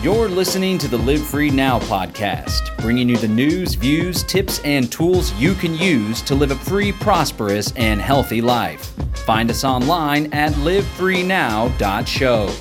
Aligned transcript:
You're 0.00 0.28
listening 0.28 0.78
to 0.78 0.86
the 0.86 0.96
Live 0.96 1.26
Free 1.26 1.50
Now 1.50 1.80
podcast, 1.80 2.78
bringing 2.78 3.08
you 3.08 3.16
the 3.16 3.26
news, 3.26 3.74
views, 3.74 4.22
tips, 4.22 4.60
and 4.60 4.92
tools 4.92 5.32
you 5.32 5.54
can 5.54 5.74
use 5.74 6.22
to 6.22 6.36
live 6.36 6.52
a 6.52 6.54
free, 6.54 6.92
prosperous, 6.92 7.72
and 7.72 8.00
healthy 8.00 8.40
life. 8.40 8.94
Find 9.26 9.50
us 9.50 9.64
online 9.64 10.32
at 10.32 10.52
livefreenow.show. 10.52 12.54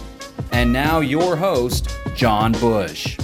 And 0.52 0.74
now, 0.74 1.02
your 1.02 1.36
host, 1.36 1.96
John 2.16 2.54
Bush. 2.54 3.17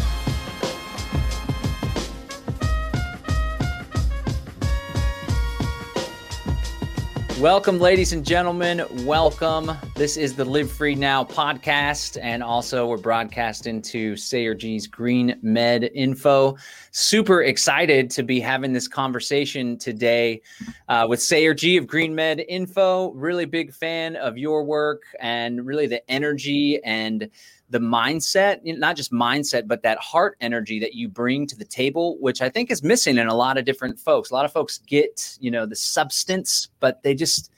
Welcome, 7.43 7.77
ladies 7.77 8.13
and 8.13 8.25
gentlemen. 8.25 8.85
Welcome. 9.05 9.69
This 9.95 10.15
is 10.15 10.33
the 10.33 10.45
Live 10.45 10.71
Free 10.71 10.95
Now 10.95 11.25
podcast, 11.25 12.17
and 12.21 12.41
also 12.41 12.87
we're 12.87 12.95
broadcasting 12.95 13.81
to 13.81 14.15
Sayer 14.15 14.55
Ji's 14.55 14.87
Green 14.87 15.37
Med 15.41 15.91
Info. 15.93 16.55
Super 16.91 17.43
excited 17.43 18.09
to 18.11 18.23
be 18.23 18.39
having 18.39 18.71
this 18.71 18.87
conversation 18.87 19.77
today 19.77 20.41
uh, 20.87 21.05
with 21.09 21.21
Sayer 21.21 21.53
Ji 21.53 21.75
of 21.75 21.85
Green 21.85 22.15
Med 22.15 22.45
Info. 22.47 23.11
Really 23.11 23.43
big 23.43 23.73
fan 23.73 24.15
of 24.15 24.37
your 24.37 24.63
work 24.63 25.03
and 25.19 25.65
really 25.65 25.85
the 25.85 26.09
energy 26.09 26.81
and 26.85 27.29
the 27.69 27.79
mindset, 27.79 28.59
not 28.63 28.95
just 28.95 29.11
mindset, 29.11 29.67
but 29.67 29.81
that 29.83 29.97
heart 29.97 30.37
energy 30.41 30.79
that 30.79 30.93
you 30.93 31.07
bring 31.07 31.47
to 31.47 31.55
the 31.55 31.65
table, 31.65 32.17
which 32.19 32.41
I 32.41 32.49
think 32.49 32.69
is 32.69 32.83
missing 32.83 33.17
in 33.17 33.27
a 33.27 33.35
lot 33.35 33.57
of 33.57 33.65
different 33.65 33.99
folks. 33.99 34.29
A 34.29 34.33
lot 34.33 34.45
of 34.45 34.53
folks 34.53 34.77
get, 34.79 35.37
you 35.39 35.49
know, 35.49 35.65
the 35.65 35.75
substance, 35.75 36.69
but 36.79 37.01
they 37.03 37.15
just, 37.15 37.51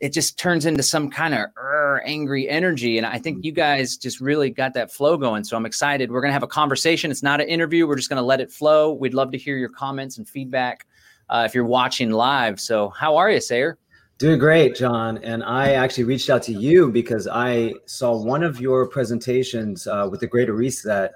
it 0.00 0.12
just 0.12 0.38
turns 0.38 0.64
into 0.64 0.82
some 0.82 1.10
kind 1.10 1.34
of 1.34 1.46
uh, 1.60 1.98
angry 2.04 2.48
energy. 2.48 2.98
And 2.98 3.06
I 3.06 3.18
think 3.18 3.44
you 3.44 3.50
guys 3.50 3.96
just 3.96 4.20
really 4.20 4.50
got 4.50 4.74
that 4.74 4.92
flow 4.92 5.16
going. 5.16 5.42
So 5.42 5.56
I'm 5.56 5.66
excited. 5.66 6.12
We're 6.12 6.20
going 6.20 6.30
to 6.30 6.34
have 6.34 6.44
a 6.44 6.48
conversation. 6.48 7.10
It's 7.10 7.22
not 7.22 7.40
an 7.40 7.48
interview. 7.48 7.86
We're 7.86 7.96
just 7.96 8.08
going 8.08 8.20
to 8.20 8.26
let 8.26 8.40
it 8.40 8.52
flow. 8.52 8.92
We'd 8.92 9.14
love 9.14 9.32
to 9.32 9.38
hear 9.38 9.56
your 9.56 9.70
comments 9.70 10.18
and 10.18 10.28
feedback 10.28 10.86
uh, 11.30 11.44
if 11.46 11.54
you're 11.54 11.64
watching 11.64 12.10
live. 12.10 12.60
So, 12.60 12.90
how 12.90 13.16
are 13.16 13.30
you, 13.30 13.40
Sayer? 13.40 13.78
Doing 14.18 14.40
great, 14.40 14.74
John. 14.74 15.18
And 15.18 15.44
I 15.44 15.74
actually 15.74 16.02
reached 16.02 16.28
out 16.28 16.42
to 16.44 16.52
you 16.52 16.90
because 16.90 17.28
I 17.28 17.74
saw 17.86 18.16
one 18.20 18.42
of 18.42 18.60
your 18.60 18.88
presentations 18.88 19.86
uh, 19.86 20.08
with 20.10 20.18
the 20.18 20.26
Greater 20.26 20.54
Reset. 20.54 21.12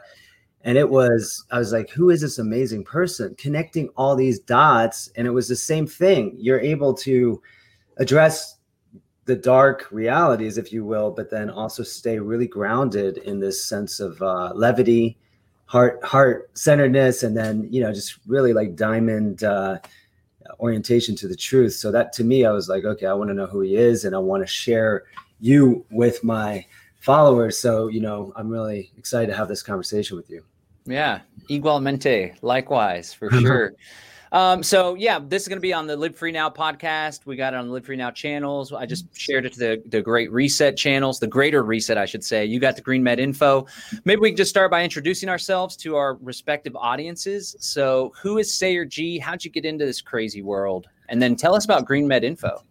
And 0.61 0.79
it 0.79 0.89
was, 0.89 1.45
I 1.51 1.59
was 1.59 1.73
like, 1.73 1.91
who 1.91 2.11
is 2.11 2.21
this 2.21 2.39
amazing 2.39 2.85
person 2.85 3.35
connecting 3.35 3.89
all 3.97 4.15
these 4.15 4.39
dots? 4.39 5.11
And 5.17 5.27
it 5.27 5.31
was 5.31 5.49
the 5.49 5.57
same 5.57 5.85
thing. 5.85 6.37
You're 6.39 6.61
able 6.61 6.95
to 6.99 7.43
address 7.97 8.59
the 9.25 9.35
dark 9.35 9.89
realities, 9.91 10.57
if 10.57 10.73
you 10.73 10.85
will, 10.85 11.11
but 11.11 11.29
then 11.29 11.51
also 11.51 11.83
stay 11.83 12.21
really 12.21 12.47
grounded 12.47 13.19
in 13.19 13.41
this 13.41 13.65
sense 13.65 13.99
of 13.99 14.23
uh, 14.23 14.53
levity, 14.55 15.19
heart, 15.67 15.99
heart 16.05 16.57
centeredness, 16.57 17.25
and 17.25 17.37
then, 17.37 17.67
you 17.69 17.81
know, 17.81 17.93
just 17.93 18.21
really 18.29 18.53
like 18.53 18.77
diamond. 18.77 19.43
Uh, 19.43 19.79
orientation 20.63 21.17
to 21.17 21.29
the 21.29 21.37
truth. 21.37 21.75
So 21.75 21.91
that 21.91 22.13
to 22.15 22.25
me, 22.25 22.47
I 22.47 22.53
was 22.53 22.69
like, 22.69 22.85
okay, 22.85 23.07
I 23.07 23.15
want 23.15 23.29
to 23.29 23.35
know 23.35 23.47
who 23.47 23.61
he 23.61 23.77
is 23.77 24.05
and 24.05 24.15
I 24.15 24.19
want 24.19 24.43
to 24.43 24.47
share 24.47 25.05
you 25.41 25.85
with 25.91 26.23
my 26.23 26.65
followers. 27.01 27.59
So, 27.59 27.89
you 27.89 28.01
know, 28.01 28.33
I'm 28.37 28.49
really 28.49 28.93
excited 28.97 29.27
to 29.27 29.37
have 29.37 29.49
this 29.49 29.63
conversation 29.63 30.17
with 30.17 30.31
you. 30.31 30.45
Yeah. 30.87 31.21
Igualmente. 31.51 32.37
Likewise, 32.43 33.13
for 33.13 33.29
sure. 33.41 33.73
Um, 34.33 34.63
so 34.63 34.95
yeah, 34.95 35.21
this 35.23 35.43
is 35.43 35.49
going 35.49 35.59
to 35.59 35.63
be 35.63 35.75
on 35.75 35.87
the 35.87 35.95
Live 35.95 36.17
Free 36.17 36.33
Now 36.33 36.49
podcast. 36.49 37.27
We 37.27 37.37
got 37.37 37.53
it 37.53 37.59
on 37.59 37.67
the 37.67 37.73
Live 37.73 37.85
Free 37.85 37.97
Now 37.97 38.11
channels. 38.11 38.73
I 38.73 38.87
just 38.87 39.15
shared 39.17 39.45
it 39.45 39.53
to 39.53 39.59
the, 39.59 39.83
the 39.87 40.01
Great 40.01 40.33
Reset 40.33 40.75
channels, 40.75 41.21
the 41.21 41.27
Greater 41.27 41.63
Reset, 41.63 41.99
I 41.99 42.07
should 42.07 42.25
say. 42.25 42.47
You 42.47 42.59
got 42.59 42.75
the 42.75 42.83
Green 42.83 43.03
Med 43.03 43.21
info. 43.21 43.67
Maybe 44.07 44.21
we 44.21 44.31
can 44.31 44.39
just 44.39 44.49
start 44.49 44.71
by 44.71 44.83
introducing 44.83 45.29
ourselves 45.29 45.77
to 45.77 45.97
our 45.97 46.15
respective 46.15 46.75
audiences. 46.75 47.55
So, 47.61 48.13
who 48.21 48.39
is 48.39 48.53
Sayer 48.53 48.87
Ji? 48.87 49.19
How'd 49.19 49.45
you 49.45 49.51
get 49.51 49.67
into 49.67 49.85
this 49.85 50.01
crazy 50.01 50.41
world? 50.41 50.89
And 51.11 51.21
then 51.21 51.37
tell 51.37 51.55
us 51.55 51.67
about 51.67 51.85
Green 51.85 52.09
Med 52.09 52.25
info. 52.25 52.65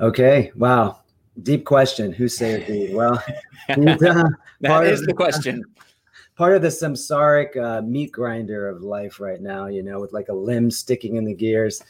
Okay. 0.00 0.50
Wow. 0.56 0.98
Deep 1.44 1.64
question. 1.64 2.12
Who's 2.12 2.36
Sayer 2.36 2.58
Ji? 2.58 2.92
Well, 2.92 3.22
uh, 3.68 3.76
that 4.60 4.84
is 4.86 5.02
the 5.02 5.14
question 5.14 5.62
part 6.36 6.54
of 6.54 6.62
the 6.62 6.68
samsaric 6.68 7.56
uh, 7.56 7.82
meat 7.82 8.10
grinder 8.12 8.68
of 8.68 8.82
life 8.82 9.20
right 9.20 9.40
now, 9.40 9.66
you 9.66 9.82
know, 9.82 10.00
with 10.00 10.12
like 10.12 10.28
a 10.28 10.32
limb 10.32 10.70
sticking 10.70 11.16
in 11.16 11.24
the 11.24 11.34
gears. 11.34 11.82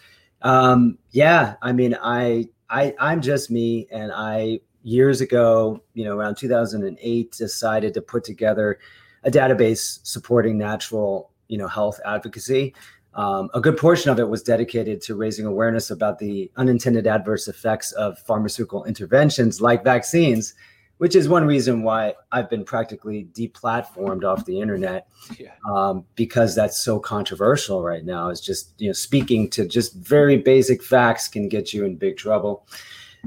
Um, 0.42 0.98
yeah, 1.10 1.54
I 1.62 1.72
mean, 1.72 1.96
I, 2.02 2.48
I, 2.68 2.94
I'm 2.98 3.22
just 3.22 3.50
me, 3.50 3.86
and 3.90 4.12
I 4.14 4.60
years 4.82 5.20
ago, 5.20 5.82
you 5.94 6.04
know, 6.04 6.16
around 6.16 6.36
2008, 6.36 7.32
decided 7.32 7.94
to 7.94 8.02
put 8.02 8.24
together 8.24 8.78
a 9.24 9.30
database 9.30 10.00
supporting 10.02 10.58
natural, 10.58 11.30
you 11.48 11.56
know, 11.56 11.68
health 11.68 11.98
advocacy. 12.04 12.74
Um, 13.14 13.48
a 13.54 13.60
good 13.60 13.76
portion 13.76 14.10
of 14.10 14.18
it 14.18 14.28
was 14.28 14.42
dedicated 14.42 15.00
to 15.02 15.14
raising 15.14 15.46
awareness 15.46 15.90
about 15.90 16.18
the 16.18 16.50
unintended 16.56 17.06
adverse 17.06 17.48
effects 17.48 17.92
of 17.92 18.18
pharmaceutical 18.18 18.84
interventions 18.84 19.60
like 19.60 19.84
vaccines 19.84 20.54
which 20.98 21.16
is 21.16 21.28
one 21.28 21.46
reason 21.46 21.82
why 21.82 22.14
I've 22.32 22.48
been 22.48 22.64
practically 22.64 23.28
deplatformed 23.32 24.24
off 24.24 24.44
the 24.44 24.60
internet 24.60 25.08
yeah. 25.38 25.52
um, 25.70 26.04
because 26.14 26.54
that's 26.54 26.82
so 26.82 26.98
controversial 26.98 27.82
right 27.82 28.04
now. 28.04 28.28
Is 28.28 28.40
just 28.40 28.74
you 28.78 28.88
know 28.88 28.92
speaking 28.92 29.50
to 29.50 29.66
just 29.66 29.94
very 29.96 30.36
basic 30.36 30.82
facts 30.82 31.28
can 31.28 31.48
get 31.48 31.72
you 31.72 31.84
in 31.84 31.96
big 31.96 32.16
trouble. 32.16 32.66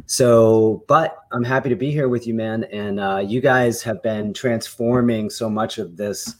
So, 0.06 0.84
but 0.88 1.18
I'm 1.32 1.44
happy 1.44 1.70
to 1.70 1.76
be 1.76 1.92
here 1.92 2.08
with 2.08 2.28
you, 2.28 2.34
man. 2.34 2.66
And 2.66 3.00
uh, 3.00 3.24
you 3.26 3.42
guys 3.42 3.82
have 3.82 4.04
been 4.04 4.34
transforming 4.34 5.30
so 5.30 5.50
much 5.50 5.80
of 5.80 5.98
this 5.98 6.36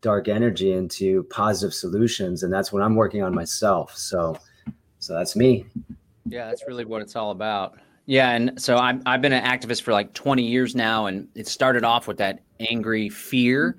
dark 0.00 0.28
energy 0.28 0.72
into 0.72 1.24
positive 1.24 1.74
solutions, 1.74 2.42
and 2.42 2.52
that's 2.52 2.72
what 2.72 2.82
I'm 2.82 2.94
working 2.94 3.22
on 3.22 3.34
myself. 3.34 3.96
So, 3.96 4.38
so 4.98 5.14
that's 5.14 5.36
me. 5.36 5.66
Yeah, 6.26 6.46
that's 6.46 6.66
really 6.66 6.84
what 6.84 7.02
it's 7.02 7.16
all 7.16 7.32
about. 7.32 7.78
Yeah, 8.06 8.30
and 8.30 8.60
so 8.60 8.76
I'm 8.76 9.02
I've 9.06 9.22
been 9.22 9.32
an 9.32 9.44
activist 9.44 9.82
for 9.82 9.92
like 9.92 10.12
20 10.14 10.42
years 10.42 10.74
now, 10.74 11.06
and 11.06 11.28
it 11.34 11.46
started 11.46 11.84
off 11.84 12.08
with 12.08 12.18
that 12.18 12.40
angry 12.58 13.08
fear. 13.08 13.78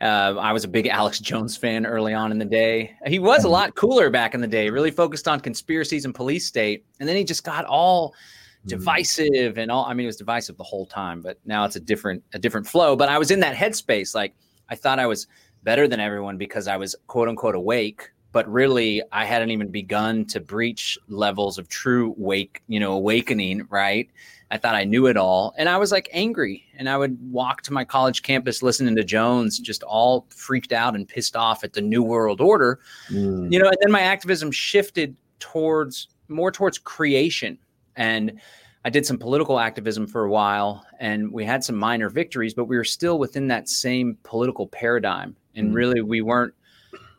Uh, 0.00 0.34
I 0.38 0.52
was 0.52 0.64
a 0.64 0.68
big 0.68 0.86
Alex 0.86 1.18
Jones 1.18 1.56
fan 1.56 1.84
early 1.84 2.14
on 2.14 2.32
in 2.32 2.38
the 2.38 2.44
day. 2.44 2.94
He 3.06 3.18
was 3.18 3.40
a 3.40 3.42
mm-hmm. 3.44 3.52
lot 3.52 3.74
cooler 3.74 4.08
back 4.08 4.34
in 4.34 4.40
the 4.40 4.46
day, 4.46 4.70
really 4.70 4.90
focused 4.90 5.28
on 5.28 5.40
conspiracies 5.40 6.04
and 6.04 6.14
police 6.14 6.46
state, 6.46 6.84
and 6.98 7.08
then 7.08 7.16
he 7.16 7.24
just 7.24 7.44
got 7.44 7.64
all 7.66 8.10
mm-hmm. 8.10 8.68
divisive 8.68 9.58
and 9.58 9.70
all. 9.70 9.84
I 9.84 9.94
mean, 9.94 10.04
it 10.04 10.08
was 10.08 10.16
divisive 10.16 10.56
the 10.56 10.64
whole 10.64 10.86
time, 10.86 11.20
but 11.20 11.38
now 11.44 11.64
it's 11.64 11.76
a 11.76 11.80
different 11.80 12.22
a 12.32 12.38
different 12.38 12.66
flow. 12.66 12.96
But 12.96 13.08
I 13.08 13.18
was 13.18 13.30
in 13.30 13.40
that 13.40 13.56
headspace, 13.56 14.14
like 14.14 14.34
I 14.68 14.74
thought 14.74 14.98
I 14.98 15.06
was 15.06 15.26
better 15.62 15.86
than 15.86 16.00
everyone 16.00 16.38
because 16.38 16.66
I 16.66 16.76
was 16.76 16.96
quote 17.06 17.28
unquote 17.28 17.54
awake 17.54 18.10
but 18.32 18.50
really 18.50 19.02
I 19.12 19.24
hadn't 19.24 19.50
even 19.50 19.68
begun 19.68 20.24
to 20.26 20.40
breach 20.40 20.98
levels 21.08 21.58
of 21.58 21.68
true 21.68 22.14
wake, 22.16 22.62
you 22.68 22.80
know, 22.80 22.92
awakening, 22.92 23.66
right? 23.70 24.08
I 24.52 24.58
thought 24.58 24.74
I 24.74 24.84
knew 24.84 25.06
it 25.06 25.16
all. 25.16 25.54
And 25.58 25.68
I 25.68 25.76
was 25.76 25.92
like 25.92 26.08
angry. 26.12 26.64
And 26.76 26.88
I 26.88 26.96
would 26.96 27.18
walk 27.30 27.62
to 27.62 27.72
my 27.72 27.84
college 27.84 28.22
campus 28.22 28.62
listening 28.62 28.96
to 28.96 29.04
Jones, 29.04 29.58
just 29.58 29.82
all 29.84 30.26
freaked 30.30 30.72
out 30.72 30.94
and 30.94 31.06
pissed 31.06 31.36
off 31.36 31.62
at 31.62 31.72
the 31.72 31.80
New 31.80 32.02
World 32.02 32.40
Order. 32.40 32.80
Mm. 33.10 33.52
You 33.52 33.60
know, 33.60 33.68
and 33.68 33.76
then 33.80 33.92
my 33.92 34.00
activism 34.00 34.50
shifted 34.50 35.16
towards 35.38 36.08
more 36.28 36.50
towards 36.50 36.78
creation. 36.78 37.58
And 37.96 38.40
I 38.84 38.90
did 38.90 39.06
some 39.06 39.18
political 39.18 39.60
activism 39.60 40.06
for 40.06 40.24
a 40.24 40.30
while 40.30 40.84
and 40.98 41.32
we 41.32 41.44
had 41.44 41.62
some 41.62 41.76
minor 41.76 42.08
victories, 42.08 42.54
but 42.54 42.64
we 42.64 42.76
were 42.76 42.84
still 42.84 43.18
within 43.18 43.46
that 43.48 43.68
same 43.68 44.16
political 44.22 44.66
paradigm. 44.66 45.36
And 45.54 45.70
mm. 45.70 45.74
really, 45.74 46.00
we 46.00 46.22
weren't 46.22 46.54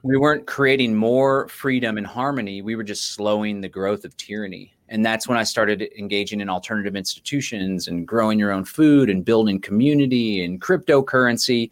we 0.04 0.18
weren't 0.18 0.48
creating 0.48 0.96
more 0.96 1.48
freedom 1.48 1.98
and 1.98 2.08
harmony. 2.08 2.62
We 2.62 2.76
were 2.76 2.84
just 2.84 3.14
slowing 3.14 3.62
the 3.62 3.70
growth 3.70 4.04
of 4.04 4.16
tyranny. 4.18 4.74
And 4.90 5.06
that's 5.06 5.28
when 5.28 5.38
I 5.38 5.44
started 5.44 5.88
engaging 5.98 6.42
in 6.42 6.50
alternative 6.50 6.96
institutions 6.96 7.88
and 7.88 8.06
growing 8.06 8.38
your 8.38 8.52
own 8.52 8.66
food 8.66 9.10
and 9.10 9.24
building 9.24 9.62
community 9.62 10.44
and 10.44 10.62
cryptocurrency. 10.62 11.70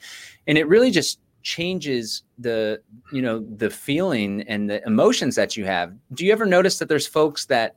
And 0.47 0.57
it 0.57 0.67
really 0.67 0.91
just 0.91 1.19
changes 1.41 2.23
the, 2.37 2.81
you 3.11 3.21
know, 3.21 3.45
the 3.57 3.69
feeling 3.69 4.43
and 4.43 4.69
the 4.69 4.85
emotions 4.85 5.35
that 5.35 5.57
you 5.57 5.65
have. 5.65 5.93
Do 6.13 6.25
you 6.25 6.31
ever 6.31 6.45
notice 6.45 6.79
that 6.79 6.87
there's 6.87 7.07
folks 7.07 7.45
that 7.47 7.75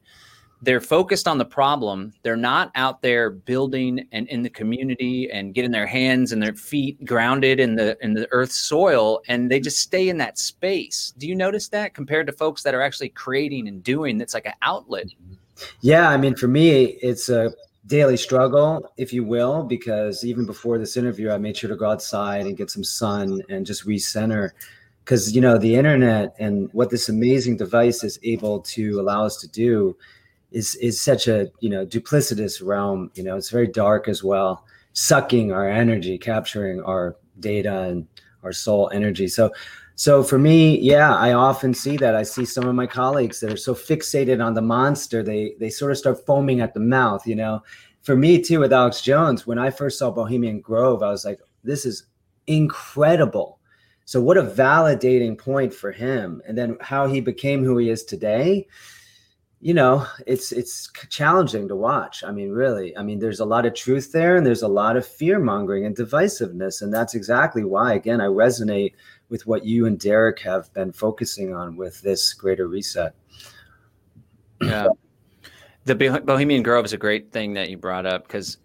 they're 0.63 0.81
focused 0.81 1.27
on 1.27 1.39
the 1.39 1.45
problem. 1.45 2.13
They're 2.23 2.37
not 2.37 2.71
out 2.77 3.03
there 3.03 3.31
building 3.31 4.07
and 4.13 4.29
in 4.29 4.43
the 4.43 4.49
community 4.49 5.29
and 5.31 5.53
getting 5.53 5.73
their 5.73 5.87
hands 5.87 6.31
and 6.31 6.41
their 6.41 6.55
feet 6.55 7.05
grounded 7.05 7.59
in 7.59 7.75
the 7.75 7.99
in 8.01 8.15
the 8.15 8.29
earth's 8.31 8.55
soil 8.55 9.21
and 9.27 9.51
they 9.51 9.59
just 9.59 9.81
stay 9.81 10.09
in 10.09 10.19
that 10.19 10.39
space. 10.39 11.13
Do 11.19 11.27
you 11.27 11.35
notice 11.35 11.69
that 11.69 11.95
compared 11.95 12.29
to 12.29 12.33
folks 12.33 12.63
that 12.63 12.75
are 12.75 12.81
actually 12.81 13.09
creating 13.09 13.67
and 13.67 13.83
doing 13.83 14.19
that's 14.19 14.35
like 14.35 14.47
an 14.47 14.55
outlet? 14.63 15.09
Yeah, 15.81 16.09
I 16.09 16.17
mean 16.17 16.37
for 16.37 16.47
me 16.47 16.85
it's 17.03 17.29
a 17.29 17.53
daily 17.87 18.17
struggle, 18.17 18.89
if 18.97 19.13
you 19.13 19.25
will, 19.25 19.65
because 19.65 20.25
even 20.25 20.47
before 20.47 20.79
this 20.79 20.97
interview 20.97 21.33
I 21.33 21.39
made 21.39 21.57
sure 21.57 21.71
to 21.71 21.77
go 21.77 21.91
outside 21.91 22.47
and 22.47 22.57
get 22.57 22.71
some 22.71 22.85
sun 22.85 23.43
and 23.49 23.67
just 23.67 23.85
recenter 23.85 24.51
because 25.05 25.35
you 25.35 25.41
know 25.41 25.59
the 25.59 25.75
internet 25.75 26.37
and 26.39 26.71
what 26.73 26.91
this 26.91 27.09
amazing 27.09 27.57
device 27.57 28.05
is 28.05 28.21
able 28.23 28.61
to 28.61 29.01
allow 29.01 29.25
us 29.25 29.39
to 29.39 29.49
do 29.49 29.97
is 30.53 30.75
is 30.77 31.01
such 31.01 31.29
a 31.29 31.51
you 31.61 31.69
know 31.69 31.85
duplicitous 31.85 32.65
realm. 32.65 33.11
You 33.15 33.25
know, 33.25 33.37
it's 33.37 33.51
very 33.51 33.67
dark 33.67 34.09
as 34.09 34.23
well, 34.23 34.65
sucking 34.93 35.53
our 35.53 35.69
energy, 35.69 36.19
capturing 36.19 36.83
our 36.83 37.17
data 37.41 37.83
and 37.83 38.07
our 38.43 38.53
soul 38.53 38.91
energy. 38.93 39.29
So 39.29 39.53
so 39.95 40.23
for 40.23 40.39
me, 40.39 40.79
yeah, 40.81 41.15
I 41.15 41.33
often 41.33 41.75
see 41.75 41.97
that. 41.99 42.15
I 42.17 42.23
see 42.23 42.45
some 42.45 42.67
of 42.67 42.75
my 42.75 42.87
colleagues 42.87 43.41
that 43.41 43.53
are 43.53 43.57
so 43.57 43.75
fixated 43.75 44.45
on 44.45 44.55
the 44.55 44.63
monster, 44.63 45.23
they 45.23 45.55
they 45.61 45.71
sort 45.71 45.93
of 45.93 45.99
start 45.99 46.25
foaming 46.27 46.61
at 46.61 46.75
the 46.75 46.81
mouth, 46.81 47.27
you 47.27 47.37
know. 47.37 47.63
For 48.03 48.17
me 48.17 48.43
too, 48.43 48.61
with 48.61 48.73
Alex 48.73 49.01
Jones, 49.01 49.47
when 49.47 49.59
I 49.59 49.71
first 49.71 49.99
saw 49.99 50.11
Bohemian 50.11 50.61
Grove, 50.61 51.03
I 51.03 51.11
was 51.11 51.25
like, 51.25 51.41
this 51.63 51.87
is 51.87 52.05
incredible. 52.49 53.61
So 54.05 54.21
what 54.21 54.37
a 54.37 54.43
validating 54.43 55.39
point 55.39 55.73
for 55.73 55.93
him. 55.93 56.43
And 56.47 56.59
then 56.59 56.77
how 56.81 57.07
he 57.07 57.21
became 57.21 57.63
who 57.63 57.79
he 57.79 57.89
is 57.89 58.03
today 58.03 58.67
you 59.63 59.73
know 59.73 60.05
it's 60.27 60.51
it's 60.51 60.91
challenging 61.09 61.69
to 61.69 61.77
watch. 61.77 62.25
I 62.25 62.33
mean 62.33 62.51
really 62.51 62.97
i 62.99 63.03
mean 63.03 63.21
there's 63.21 63.41
a 63.41 63.45
lot 63.45 63.65
of 63.65 63.75
truth 63.75 64.11
there 64.13 64.37
and 64.37 64.45
there's 64.45 64.63
a 64.63 64.69
lot 64.69 64.97
of 64.97 65.07
fear 65.07 65.39
mongering 65.39 65.87
and 65.87 65.97
divisiveness 65.97 66.83
and 66.83 66.93
that's 66.93 67.15
exactly 67.15 67.65
why 67.65 67.95
again 67.95 68.21
i 68.21 68.27
resonate 68.27 68.93
with 69.29 69.47
what 69.47 69.65
you 69.65 69.87
and 69.87 69.99
derrick 69.99 70.41
have 70.41 70.73
been 70.75 70.93
focusing 70.93 71.55
on 71.55 71.75
with 71.75 72.03
this 72.03 72.35
greater 72.35 72.69
reset. 72.69 73.15
Yeah. 74.61 74.89
The 75.87 75.95
bohemian 76.25 76.63
grove 76.63 76.85
is 76.85 76.93
a 76.93 76.99
great 76.99 77.33
thing 77.33 77.55
that 77.55 77.71
you 77.71 77.77
brought 77.77 78.05
up 78.05 78.27
because 78.27 78.59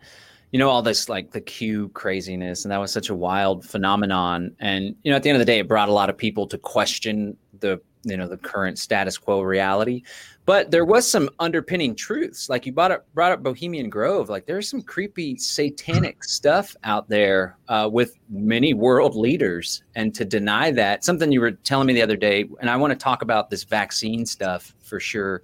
you 0.52 0.60
know 0.60 0.70
all 0.70 0.82
this 0.82 1.10
like 1.10 1.32
the 1.32 1.42
q 1.42 1.90
craziness 1.90 2.66
and 2.66 2.72
that 2.72 2.78
was 2.78 2.92
such 2.92 3.10
a 3.10 3.16
wild 3.16 3.66
phenomenon 3.66 4.56
and 4.60 4.96
you 5.04 5.12
know 5.12 5.16
at 5.16 5.24
the 5.24 5.30
end 5.30 5.36
of 5.36 5.40
the 5.40 5.46
day 5.46 5.60
it 5.60 5.68
brought 5.68 5.90
a 5.90 5.94
lot 5.94 6.10
of 6.10 6.18
people 6.18 6.48
to 6.48 6.58
question 6.58 7.36
the 7.60 7.82
you 8.04 8.16
know 8.16 8.28
the 8.28 8.38
current 8.38 8.78
status 8.78 9.18
quo 9.18 9.42
reality 9.42 10.04
but 10.48 10.72
there 10.72 10.86
was 10.86 11.06
some 11.06 11.30
underpinning 11.40 11.94
truths 11.94 12.50
like 12.50 12.66
you 12.66 12.72
brought 12.72 12.92
up 12.92 13.06
brought 13.14 13.32
up 13.32 13.44
bohemian 13.44 13.90
grove 13.90 14.30
like 14.30 14.48
there's 14.48 14.68
some 14.68 14.82
creepy 14.82 15.38
satanic 15.38 16.24
stuff 16.24 16.76
out 16.86 17.08
there 17.10 17.58
uh, 17.68 17.88
with 17.92 18.16
many 18.30 18.74
world 18.74 19.16
leaders 19.16 19.84
and 19.96 20.16
to 20.16 20.26
deny 20.26 20.72
that 20.72 21.04
something 21.04 21.32
you 21.32 21.42
were 21.42 21.52
telling 21.52 21.86
me 21.86 21.94
the 21.94 22.02
other 22.02 22.18
day 22.18 22.50
and 22.62 22.70
i 22.70 22.76
want 22.76 22.92
to 22.92 22.98
talk 22.98 23.22
about 23.22 23.52
this 23.52 23.64
vaccine 23.64 24.26
stuff 24.26 24.74
for 24.82 25.00
sure 25.00 25.44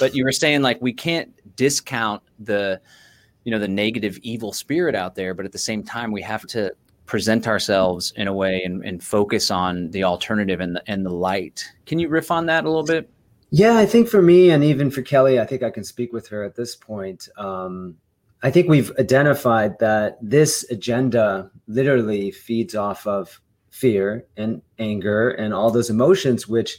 but 0.00 0.14
you 0.14 0.24
were 0.24 0.32
saying 0.32 0.62
like 0.62 0.80
we 0.80 0.92
can't 0.92 1.30
discount 1.56 2.22
the 2.38 2.80
you 3.42 3.50
know 3.50 3.58
the 3.58 3.68
negative 3.68 4.16
evil 4.22 4.52
spirit 4.52 4.94
out 4.94 5.14
there 5.14 5.34
but 5.34 5.44
at 5.44 5.52
the 5.52 5.58
same 5.58 5.82
time 5.82 6.10
we 6.12 6.22
have 6.22 6.46
to 6.46 6.72
present 7.06 7.46
ourselves 7.46 8.12
in 8.16 8.28
a 8.28 8.32
way 8.32 8.62
and, 8.64 8.82
and 8.84 9.02
focus 9.02 9.50
on 9.50 9.90
the 9.90 10.02
alternative 10.02 10.60
and 10.60 10.76
the, 10.76 10.82
and 10.90 11.04
the 11.04 11.10
light. 11.10 11.62
Can 11.84 11.98
you 11.98 12.08
riff 12.08 12.30
on 12.30 12.46
that 12.46 12.64
a 12.64 12.66
little 12.66 12.82
bit? 12.82 13.10
Yeah, 13.56 13.76
I 13.76 13.86
think 13.86 14.08
for 14.08 14.20
me 14.20 14.50
and 14.50 14.64
even 14.64 14.90
for 14.90 15.00
Kelly, 15.00 15.38
I 15.38 15.46
think 15.46 15.62
I 15.62 15.70
can 15.70 15.84
speak 15.84 16.12
with 16.12 16.26
her 16.26 16.42
at 16.42 16.56
this 16.56 16.74
point. 16.74 17.28
Um, 17.36 17.96
I 18.42 18.50
think 18.50 18.68
we've 18.68 18.90
identified 18.98 19.78
that 19.78 20.18
this 20.20 20.68
agenda 20.72 21.52
literally 21.68 22.32
feeds 22.32 22.74
off 22.74 23.06
of 23.06 23.40
fear 23.70 24.26
and 24.36 24.60
anger 24.80 25.30
and 25.30 25.54
all 25.54 25.70
those 25.70 25.88
emotions, 25.88 26.48
which 26.48 26.78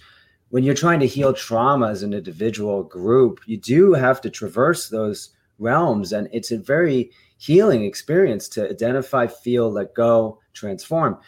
when 0.49 0.65
you're 0.65 0.75
trying 0.75 0.99
to 0.99 1.07
heal 1.07 1.31
trauma 1.31 1.87
as 1.87 2.03
an 2.03 2.13
individual 2.13 2.83
group, 2.83 3.39
you 3.45 3.55
do 3.55 3.93
have 3.93 4.19
to 4.19 4.29
traverse 4.29 4.89
those 4.89 5.29
realms. 5.59 6.11
And 6.11 6.27
it's 6.33 6.51
a 6.51 6.57
very 6.57 7.09
healing 7.37 7.85
experience 7.85 8.49
to 8.49 8.69
identify, 8.69 9.27
feel, 9.27 9.71
let 9.71 9.95
go, 9.95 10.41
transform. 10.51 11.19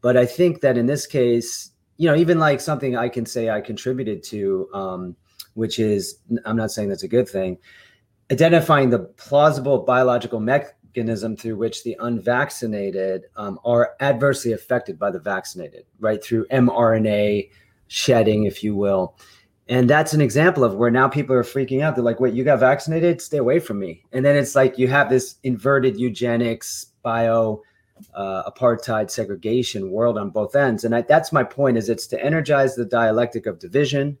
But 0.00 0.16
I 0.16 0.26
think 0.26 0.62
that 0.62 0.76
in 0.76 0.86
this 0.86 1.06
case, 1.06 1.70
you 1.96 2.08
know, 2.08 2.16
even 2.16 2.38
like 2.38 2.60
something 2.60 2.96
I 2.96 3.08
can 3.08 3.26
say 3.26 3.50
I 3.50 3.60
contributed 3.60 4.22
to, 4.24 4.68
um, 4.74 5.16
which 5.54 5.78
is, 5.78 6.18
I'm 6.44 6.56
not 6.56 6.70
saying 6.70 6.88
that's 6.88 7.02
a 7.02 7.08
good 7.08 7.28
thing, 7.28 7.58
identifying 8.30 8.90
the 8.90 9.00
plausible 9.00 9.78
biological 9.78 10.40
mechanism 10.40 11.36
through 11.36 11.56
which 11.56 11.84
the 11.84 11.96
unvaccinated 12.00 13.24
um, 13.36 13.58
are 13.64 13.94
adversely 14.00 14.52
affected 14.52 14.98
by 14.98 15.10
the 15.10 15.20
vaccinated, 15.20 15.84
right? 16.00 16.22
Through 16.22 16.46
mRNA 16.48 17.50
shedding, 17.88 18.44
if 18.44 18.62
you 18.62 18.74
will. 18.74 19.16
And 19.68 19.90
that's 19.90 20.14
an 20.14 20.20
example 20.20 20.62
of 20.62 20.76
where 20.76 20.90
now 20.90 21.08
people 21.08 21.34
are 21.34 21.42
freaking 21.42 21.82
out. 21.82 21.96
They're 21.96 22.04
like, 22.04 22.20
wait, 22.20 22.34
you 22.34 22.44
got 22.44 22.60
vaccinated? 22.60 23.20
Stay 23.20 23.38
away 23.38 23.58
from 23.58 23.80
me. 23.80 24.04
And 24.12 24.24
then 24.24 24.36
it's 24.36 24.54
like 24.54 24.78
you 24.78 24.86
have 24.88 25.10
this 25.10 25.36
inverted 25.42 25.98
eugenics, 25.98 26.86
bio 27.02 27.62
uh, 28.14 28.50
apartheid 28.50 29.10
segregation 29.10 29.90
world 29.90 30.18
on 30.18 30.30
both 30.30 30.54
ends. 30.54 30.84
And 30.84 30.94
I, 30.94 31.02
that's 31.02 31.32
my 31.32 31.44
point 31.44 31.76
is 31.76 31.88
it's 31.88 32.06
to 32.08 32.24
energize 32.24 32.74
the 32.74 32.84
dialectic 32.84 33.46
of 33.46 33.58
division. 33.58 34.18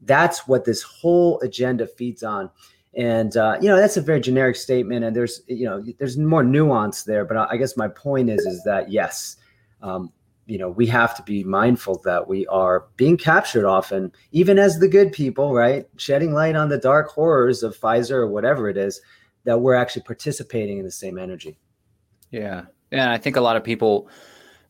That's 0.00 0.46
what 0.46 0.64
this 0.64 0.82
whole 0.82 1.40
agenda 1.40 1.86
feeds 1.86 2.22
on. 2.22 2.50
And, 2.96 3.36
uh, 3.36 3.58
you 3.60 3.68
know, 3.68 3.76
that's 3.76 3.96
a 3.96 4.02
very 4.02 4.20
generic 4.20 4.56
statement. 4.56 5.04
And 5.04 5.16
there's, 5.16 5.42
you 5.46 5.64
know, 5.64 5.84
there's 5.98 6.16
more 6.16 6.44
nuance 6.44 7.02
there. 7.02 7.24
But 7.24 7.36
I 7.36 7.56
guess 7.56 7.76
my 7.76 7.88
point 7.88 8.30
is, 8.30 8.46
is 8.46 8.62
that 8.64 8.90
yes, 8.90 9.36
um, 9.82 10.12
you 10.46 10.58
know 10.58 10.68
we 10.68 10.86
have 10.86 11.14
to 11.16 11.22
be 11.22 11.42
mindful 11.44 12.00
that 12.04 12.28
we 12.28 12.46
are 12.48 12.86
being 12.96 13.16
captured 13.16 13.66
often 13.66 14.12
even 14.32 14.58
as 14.58 14.78
the 14.78 14.88
good 14.88 15.12
people 15.12 15.54
right 15.54 15.86
shedding 15.96 16.32
light 16.32 16.56
on 16.56 16.68
the 16.68 16.78
dark 16.78 17.08
horrors 17.08 17.62
of 17.62 17.76
pfizer 17.76 18.16
or 18.16 18.28
whatever 18.28 18.68
it 18.68 18.76
is 18.76 19.00
that 19.44 19.60
we're 19.60 19.74
actually 19.74 20.02
participating 20.02 20.78
in 20.78 20.84
the 20.84 20.90
same 20.90 21.18
energy 21.18 21.58
yeah 22.30 22.64
yeah 22.94 23.12
i 23.12 23.18
think 23.18 23.36
a 23.36 23.40
lot 23.40 23.56
of 23.56 23.64
people 23.64 24.08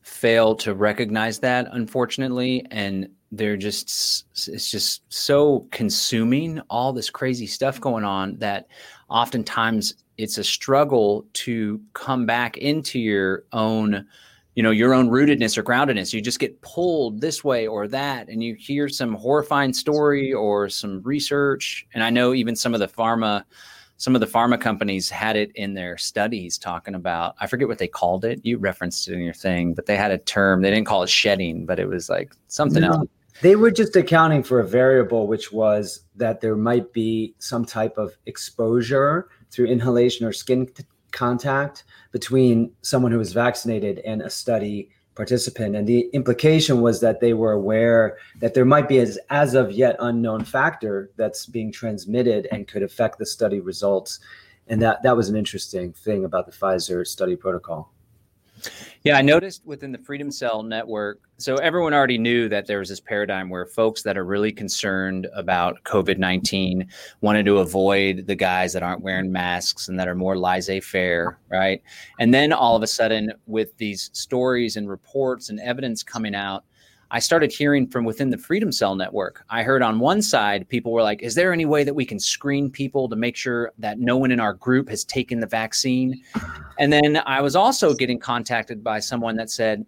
fail 0.01 0.55
to 0.55 0.73
recognize 0.73 1.39
that 1.39 1.67
unfortunately 1.71 2.65
and 2.71 3.07
they're 3.31 3.57
just 3.57 4.25
it's 4.47 4.69
just 4.69 5.01
so 5.09 5.67
consuming 5.71 6.59
all 6.69 6.93
this 6.93 7.09
crazy 7.09 7.47
stuff 7.47 7.81
going 7.81 8.03
on 8.03 8.37
that 8.37 8.67
oftentimes 9.09 9.95
it's 10.17 10.37
a 10.37 10.43
struggle 10.43 11.25
to 11.33 11.81
come 11.93 12.25
back 12.25 12.57
into 12.57 12.99
your 12.99 13.43
own 13.51 14.05
you 14.55 14.63
know 14.63 14.71
your 14.71 14.93
own 14.93 15.09
rootedness 15.09 15.57
or 15.57 15.63
groundedness. 15.63 16.13
You 16.13 16.21
just 16.21 16.39
get 16.39 16.61
pulled 16.61 17.19
this 17.19 17.43
way 17.43 17.67
or 17.67 17.87
that 17.89 18.29
and 18.29 18.41
you 18.41 18.55
hear 18.55 18.87
some 18.87 19.13
horrifying 19.13 19.73
story 19.73 20.33
or 20.33 20.69
some 20.69 21.01
research. 21.03 21.85
And 21.93 22.03
i 22.03 22.09
know 22.09 22.33
even 22.33 22.55
some 22.55 22.73
of 22.73 22.79
the 22.79 22.87
pharma 22.87 23.43
some 23.97 24.15
of 24.15 24.21
the 24.21 24.27
pharma 24.27 24.59
companies 24.59 25.09
had 25.09 25.35
it 25.35 25.51
in 25.55 25.73
their 25.73 25.97
studies 25.97 26.57
talking 26.57 26.95
about 26.95 27.35
i 27.39 27.47
forget 27.47 27.67
what 27.67 27.77
they 27.77 27.87
called 27.87 28.25
it. 28.25 28.39
You 28.43 28.57
referenced 28.57 29.07
it 29.07 29.13
in 29.13 29.21
your 29.21 29.33
thing 29.33 29.73
but 29.73 29.85
they 29.85 29.97
had 29.97 30.11
a 30.11 30.17
term 30.17 30.61
they 30.61 30.69
didn't 30.69 30.87
call 30.87 31.03
it 31.03 31.09
shedding 31.09 31.65
but 31.65 31.79
it 31.79 31.87
was 31.87 32.09
like 32.09 32.33
something 32.47 32.81
no, 32.81 32.91
else. 32.91 33.07
They 33.41 33.57
were 33.57 33.71
just 33.71 33.95
accounting 33.97 34.43
for 34.43 34.59
a 34.59 34.67
variable 34.67 35.27
which 35.27 35.51
was 35.51 36.01
that 36.15 36.41
there 36.41 36.55
might 36.55 36.93
be 36.93 37.35
some 37.39 37.65
type 37.65 37.97
of 37.97 38.17
exposure 38.25 39.29
through 39.51 39.67
inhalation 39.67 40.25
or 40.25 40.33
skin 40.33 40.67
contact 41.11 41.85
between 42.11 42.71
someone 42.81 43.11
who 43.11 43.17
was 43.17 43.33
vaccinated 43.33 43.99
and 43.99 44.21
a 44.21 44.29
study 44.29 44.89
participant. 45.15 45.75
And 45.75 45.87
the 45.87 46.09
implication 46.13 46.81
was 46.81 46.99
that 47.01 47.21
they 47.21 47.33
were 47.33 47.53
aware 47.53 48.17
that 48.41 48.53
there 48.53 48.65
might 48.65 48.87
be 48.87 48.99
as, 48.99 49.17
as 49.29 49.53
of 49.53 49.71
yet 49.71 49.95
unknown 49.99 50.43
factor 50.43 51.09
that's 51.15 51.45
being 51.45 51.71
transmitted 51.71 52.47
and 52.51 52.67
could 52.67 52.83
affect 52.83 53.17
the 53.17 53.25
study 53.25 53.59
results. 53.61 54.19
And 54.67 54.81
that, 54.81 55.03
that 55.03 55.15
was 55.15 55.29
an 55.29 55.35
interesting 55.35 55.93
thing 55.93 56.25
about 56.25 56.45
the 56.45 56.51
Pfizer 56.51 57.07
study 57.07 57.35
protocol. 57.35 57.94
Yeah, 59.03 59.17
I 59.17 59.21
noticed 59.21 59.65
within 59.65 59.91
the 59.91 59.97
Freedom 59.97 60.31
Cell 60.31 60.63
network, 60.63 61.19
so 61.37 61.55
everyone 61.55 61.93
already 61.93 62.17
knew 62.17 62.49
that 62.49 62.65
there 62.65 62.79
was 62.79 62.89
this 62.89 62.99
paradigm 62.99 63.49
where 63.49 63.65
folks 63.65 64.01
that 64.03 64.17
are 64.17 64.25
really 64.25 64.51
concerned 64.51 65.27
about 65.35 65.83
COVID 65.83 66.17
19 66.17 66.87
wanted 67.21 67.45
to 67.45 67.59
avoid 67.59 68.25
the 68.27 68.35
guys 68.35 68.73
that 68.73 68.83
aren't 68.83 69.01
wearing 69.01 69.31
masks 69.31 69.89
and 69.89 69.99
that 69.99 70.07
are 70.07 70.15
more 70.15 70.37
laissez 70.37 70.79
faire, 70.79 71.37
right? 71.49 71.81
And 72.19 72.33
then 72.33 72.53
all 72.53 72.75
of 72.75 72.83
a 72.83 72.87
sudden, 72.87 73.31
with 73.47 73.75
these 73.77 74.09
stories 74.13 74.75
and 74.77 74.89
reports 74.89 75.49
and 75.49 75.59
evidence 75.59 76.03
coming 76.03 76.35
out, 76.35 76.63
I 77.15 77.19
started 77.19 77.49
hearing 77.49 77.87
from 77.87 78.03
within 78.03 78.29
the 78.29 78.37
Freedom 78.37 78.73
Cell 78.73 78.93
network. 78.93 79.45
I 79.49 79.63
heard 79.63 79.81
on 79.81 79.99
one 79.99 80.21
side, 80.21 80.67
people 80.67 80.91
were 80.91 81.01
like, 81.01 81.21
Is 81.21 81.33
there 81.33 81.53
any 81.53 81.63
way 81.63 81.85
that 81.85 81.93
we 81.93 82.03
can 82.03 82.19
screen 82.19 82.69
people 82.69 83.07
to 83.07 83.15
make 83.15 83.37
sure 83.37 83.71
that 83.77 83.99
no 83.99 84.17
one 84.17 84.31
in 84.31 84.41
our 84.41 84.51
group 84.51 84.89
has 84.89 85.05
taken 85.05 85.39
the 85.39 85.47
vaccine? 85.47 86.21
And 86.77 86.91
then 86.91 87.21
I 87.25 87.39
was 87.39 87.55
also 87.55 87.93
getting 87.93 88.19
contacted 88.19 88.83
by 88.83 88.99
someone 88.99 89.37
that 89.37 89.49
said, 89.49 89.85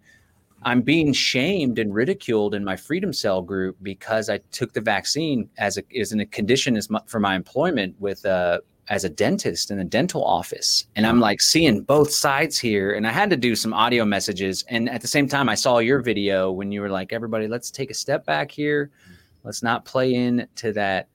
I'm 0.62 0.80
being 0.80 1.12
shamed 1.12 1.78
and 1.78 1.94
ridiculed 1.94 2.54
in 2.54 2.64
my 2.64 2.76
Freedom 2.76 3.12
Cell 3.12 3.42
group 3.42 3.76
because 3.82 4.30
I 4.30 4.38
took 4.50 4.72
the 4.72 4.80
vaccine 4.80 5.50
as 5.58 5.76
a 5.76 5.82
as 5.94 6.12
a 6.12 6.24
condition 6.24 6.78
as 6.78 6.88
for 7.04 7.20
my 7.20 7.36
employment 7.36 7.94
with 8.00 8.24
uh, 8.24 8.60
as 8.88 9.04
a 9.04 9.08
dentist 9.08 9.70
in 9.70 9.78
a 9.78 9.84
dental 9.84 10.24
office. 10.24 10.86
And 10.96 11.06
i'm 11.06 11.20
like 11.20 11.40
seeing 11.40 11.82
both 11.82 12.10
sides 12.10 12.58
here 12.58 12.92
and 12.92 13.06
i 13.06 13.10
had 13.10 13.30
to 13.30 13.36
do 13.36 13.54
some 13.54 13.74
audio 13.74 14.04
messages. 14.04 14.64
And 14.68 14.88
at 14.88 15.00
the 15.00 15.08
same 15.08 15.28
time 15.28 15.48
i 15.48 15.54
saw 15.54 15.78
your 15.78 16.00
video 16.00 16.50
when 16.50 16.72
you 16.72 16.80
were 16.80 16.90
like 16.90 17.12
everybody 17.12 17.48
let's 17.48 17.70
take 17.70 17.90
a 17.90 17.94
step 17.94 18.24
back 18.24 18.50
here. 18.50 18.90
Let's 19.44 19.62
not 19.62 19.84
play 19.84 20.14
into 20.14 20.72
that 20.72 21.08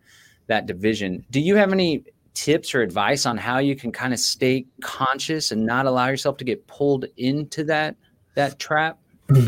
that 0.48 0.66
division. 0.66 1.26
Do 1.32 1.40
you 1.40 1.56
have 1.56 1.72
any 1.72 2.04
tips 2.34 2.74
or 2.74 2.82
advice 2.82 3.26
on 3.26 3.38
how 3.38 3.60
you 3.60 3.76
can 3.76 3.92
kind 3.92 4.14
of 4.14 4.20
stay 4.20 4.66
conscious 4.82 5.52
and 5.52 5.66
not 5.66 5.86
allow 5.86 6.08
yourself 6.08 6.38
to 6.38 6.44
get 6.44 6.66
pulled 6.68 7.06
into 7.18 7.64
that 7.66 7.96
that 8.36 8.60
trap? 8.60 9.00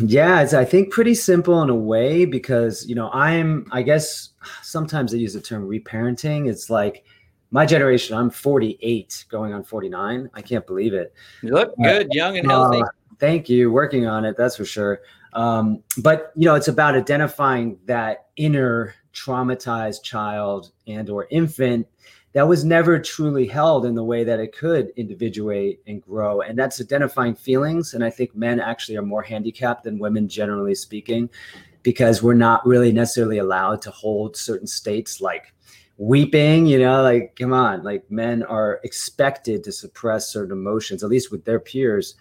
Yeah 0.03 0.41
it's 0.41 0.53
i 0.53 0.63
think 0.63 0.91
pretty 0.91 1.13
simple 1.13 1.61
in 1.61 1.69
a 1.69 1.75
way 1.75 2.25
because 2.25 2.85
you 2.87 2.95
know 2.95 3.09
i'm 3.11 3.67
i 3.71 3.81
guess 3.81 4.29
sometimes 4.61 5.13
i 5.13 5.17
use 5.17 5.33
the 5.33 5.41
term 5.41 5.67
reparenting. 5.67 6.49
It's 6.49 6.69
like 6.69 7.03
my 7.55 7.65
generation, 7.65 8.17
I'm 8.17 8.29
48 8.29 9.25
going 9.29 9.53
on 9.53 9.63
49. 9.63 10.29
I 10.33 10.41
can't 10.41 10.67
believe 10.67 10.93
it. 10.93 11.13
You 11.41 11.53
look 11.53 11.73
good, 11.81 12.07
uh, 12.07 12.09
young 12.11 12.37
and 12.37 12.45
healthy. 12.45 12.81
Uh, 12.81 12.87
thank 13.17 13.47
you. 13.47 13.71
Working 13.71 14.05
on 14.05 14.25
it, 14.25 14.35
that's 14.35 14.57
for 14.57 14.65
sure. 14.65 14.99
Um, 15.31 15.81
but 15.99 16.33
you 16.35 16.43
know, 16.43 16.55
it's 16.55 16.67
about 16.67 16.95
identifying 16.95 17.79
that 17.85 18.27
inner 18.35 18.93
traumatized 19.13 20.03
child 20.03 20.73
and 20.85 21.09
or 21.09 21.27
infant 21.31 21.87
that 22.33 22.45
was 22.45 22.65
never 22.65 22.99
truly 22.99 23.47
held 23.47 23.85
in 23.85 23.95
the 23.95 24.03
way 24.03 24.25
that 24.25 24.41
it 24.41 24.53
could 24.53 24.89
individuate 24.97 25.79
and 25.87 26.01
grow 26.01 26.41
and 26.41 26.59
that's 26.59 26.81
identifying 26.81 27.33
feelings 27.33 27.93
and 27.93 28.03
i 28.03 28.09
think 28.09 28.35
men 28.35 28.59
actually 28.59 28.97
are 28.97 29.01
more 29.01 29.21
handicapped 29.21 29.85
than 29.85 29.97
women 29.97 30.27
generally 30.27 30.75
speaking 30.75 31.29
because 31.81 32.21
we're 32.21 32.33
not 32.33 32.65
really 32.67 32.91
necessarily 32.91 33.37
allowed 33.37 33.81
to 33.81 33.89
hold 33.89 34.35
certain 34.35 34.67
states 34.67 35.21
like 35.21 35.53
weeping 35.97 36.65
you 36.65 36.77
know 36.77 37.01
like 37.01 37.35
come 37.39 37.53
on 37.53 37.81
like 37.83 38.09
men 38.11 38.43
are 38.43 38.81
expected 38.83 39.63
to 39.63 39.71
suppress 39.71 40.29
certain 40.29 40.51
emotions 40.51 41.03
at 41.03 41.09
least 41.09 41.31
with 41.31 41.45
their 41.45 41.59
peers. 41.59 42.15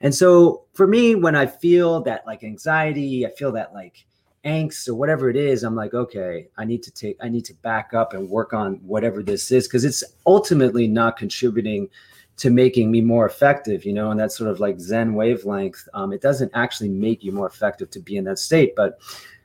And 0.00 0.14
so 0.14 0.64
for 0.74 0.86
me 0.86 1.14
when 1.14 1.34
i 1.34 1.46
feel 1.46 2.02
that 2.02 2.26
like 2.26 2.44
anxiety 2.44 3.26
i 3.26 3.30
feel 3.30 3.52
that 3.52 3.72
like 3.72 4.04
angst 4.44 4.86
or 4.88 4.94
whatever 4.94 5.30
it 5.30 5.36
is 5.36 5.62
i'm 5.62 5.74
like 5.74 5.94
okay 5.94 6.48
i 6.58 6.64
need 6.64 6.82
to 6.82 6.90
take 6.90 7.16
i 7.22 7.28
need 7.28 7.44
to 7.46 7.54
back 7.54 7.94
up 7.94 8.12
and 8.12 8.28
work 8.28 8.52
on 8.52 8.74
whatever 8.86 9.22
this 9.22 9.50
is 9.50 9.66
because 9.66 9.84
it's 9.84 10.04
ultimately 10.26 10.86
not 10.86 11.16
contributing 11.16 11.88
to 12.36 12.50
making 12.50 12.90
me 12.90 13.00
more 13.00 13.24
effective 13.24 13.86
you 13.86 13.94
know 13.94 14.10
and 14.10 14.20
that 14.20 14.32
sort 14.32 14.50
of 14.50 14.60
like 14.60 14.78
zen 14.78 15.14
wavelength. 15.14 15.88
Um, 15.94 16.12
it 16.12 16.20
doesn't 16.20 16.50
actually 16.52 16.90
make 16.90 17.24
you 17.24 17.32
more 17.32 17.46
effective 17.46 17.88
to 17.92 18.00
be 18.00 18.18
in 18.18 18.24
that 18.24 18.38
state 18.38 18.74
but 18.76 18.98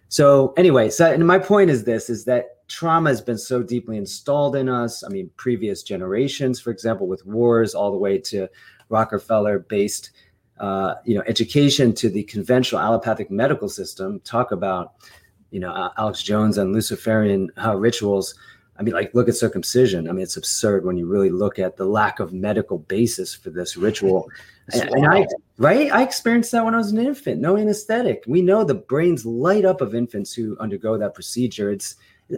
so 0.09 0.53
anyway 0.57 0.89
so 0.89 1.11
and 1.11 1.25
my 1.25 1.39
point 1.39 1.69
is 1.69 1.83
this 1.83 2.09
is 2.09 2.25
that 2.25 2.67
trauma 2.67 3.09
has 3.09 3.21
been 3.21 3.37
so 3.37 3.63
deeply 3.63 3.97
installed 3.97 4.55
in 4.55 4.69
us. 4.69 5.03
I 5.03 5.09
mean 5.09 5.29
previous 5.37 5.81
generations 5.81 6.59
for 6.59 6.69
example 6.69 7.07
with 7.07 7.25
wars 7.25 7.73
all 7.73 7.91
the 7.91 7.97
way 7.97 8.17
to 8.19 8.47
rockefeller 8.89 9.59
based 9.59 10.11
uh, 10.59 10.95
you 11.05 11.15
know 11.15 11.23
education 11.25 11.93
to 11.93 12.09
the 12.09 12.23
conventional 12.23 12.81
allopathic 12.81 13.31
medical 13.31 13.69
system. 13.69 14.19
Talk 14.21 14.51
about 14.51 14.93
you 15.51 15.59
know 15.59 15.91
alex 15.97 16.21
jones 16.21 16.57
and 16.57 16.73
luciferian 16.73 17.49
uh, 17.63 17.75
rituals 17.75 18.35
i 18.79 18.81
mean 18.81 18.93
like 18.93 19.13
look 19.13 19.27
at 19.27 19.35
circumcision. 19.35 20.07
I 20.09 20.13
mean 20.13 20.23
it's 20.23 20.37
absurd 20.37 20.85
when 20.85 20.97
you 20.97 21.05
really 21.05 21.29
look 21.29 21.59
at 21.59 21.77
the 21.77 21.85
lack 21.85 22.19
of 22.19 22.33
medical 22.33 22.79
basis 22.79 23.35
for 23.35 23.49
this 23.49 23.77
ritual. 23.77 24.29
And, 24.71 24.87
and, 24.91 25.07
i 25.07 25.25
right? 25.57 25.91
I 25.91 26.03
experienced 26.03 26.51
that 26.51 26.63
when 26.63 26.75
i 26.75 26.77
was 26.77 26.91
an 26.91 26.99
infant. 26.99 27.41
No 27.41 27.57
anesthetic. 27.57 28.23
We 28.27 28.43
know 28.43 28.63
the 28.63 28.75
brains 28.75 29.25
light 29.25 29.65
up 29.65 29.81
of 29.81 29.95
infants 29.95 30.31
who 30.31 30.55
undergo 30.59 30.95
that 30.95 31.15
procedure. 31.15 31.71
It's 31.71 31.95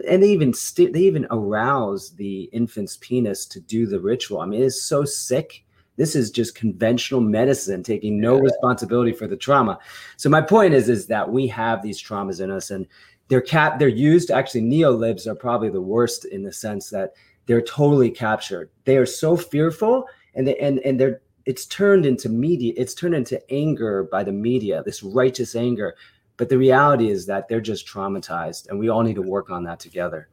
and 0.08 0.22
they 0.22 0.30
even 0.30 0.54
st- 0.54 0.94
they 0.94 1.02
even 1.02 1.26
arouse 1.30 2.12
the 2.12 2.44
infant's 2.44 2.96
penis 3.02 3.44
to 3.48 3.60
do 3.60 3.86
the 3.86 4.00
ritual. 4.00 4.40
I 4.40 4.46
mean 4.46 4.62
it's 4.62 4.82
so 4.82 5.04
sick. 5.04 5.62
This 5.96 6.16
is 6.16 6.30
just 6.30 6.54
conventional 6.54 7.20
medicine 7.20 7.82
taking 7.82 8.18
no 8.18 8.38
responsibility 8.38 9.12
for 9.12 9.26
the 9.26 9.36
trauma. 9.36 9.78
So 10.16 10.30
my 10.30 10.40
point 10.40 10.72
is, 10.72 10.88
is 10.88 11.06
that 11.08 11.30
we 11.30 11.46
have 11.48 11.82
these 11.82 12.02
traumas 12.02 12.40
in 12.40 12.50
us, 12.50 12.70
and 12.70 12.86
they're 13.28 13.40
cap 13.40 13.78
they're 13.78 13.88
used. 13.88 14.30
Actually, 14.30 14.62
neolibs 14.62 15.26
are 15.26 15.34
probably 15.34 15.70
the 15.70 15.80
worst 15.80 16.24
in 16.26 16.42
the 16.42 16.52
sense 16.52 16.90
that 16.90 17.12
they're 17.46 17.62
totally 17.62 18.10
captured. 18.10 18.70
They 18.84 18.96
are 18.96 19.06
so 19.06 19.36
fearful, 19.36 20.06
and 20.34 20.46
they, 20.46 20.56
and 20.56 20.78
and 20.80 20.98
they're 20.98 21.20
it's 21.46 21.66
turned 21.66 22.06
into 22.06 22.28
media. 22.28 22.72
It's 22.76 22.94
turned 22.94 23.14
into 23.14 23.40
anger 23.52 24.04
by 24.04 24.22
the 24.24 24.32
media. 24.32 24.82
This 24.84 25.02
righteous 25.02 25.56
anger. 25.56 25.96
But 26.36 26.48
the 26.48 26.58
reality 26.58 27.10
is 27.10 27.26
that 27.26 27.48
they're 27.48 27.60
just 27.60 27.86
traumatized, 27.86 28.68
and 28.68 28.78
we 28.78 28.88
all 28.88 29.02
need 29.02 29.16
to 29.16 29.22
work 29.22 29.50
on 29.50 29.64
that 29.64 29.80
together. 29.80 30.28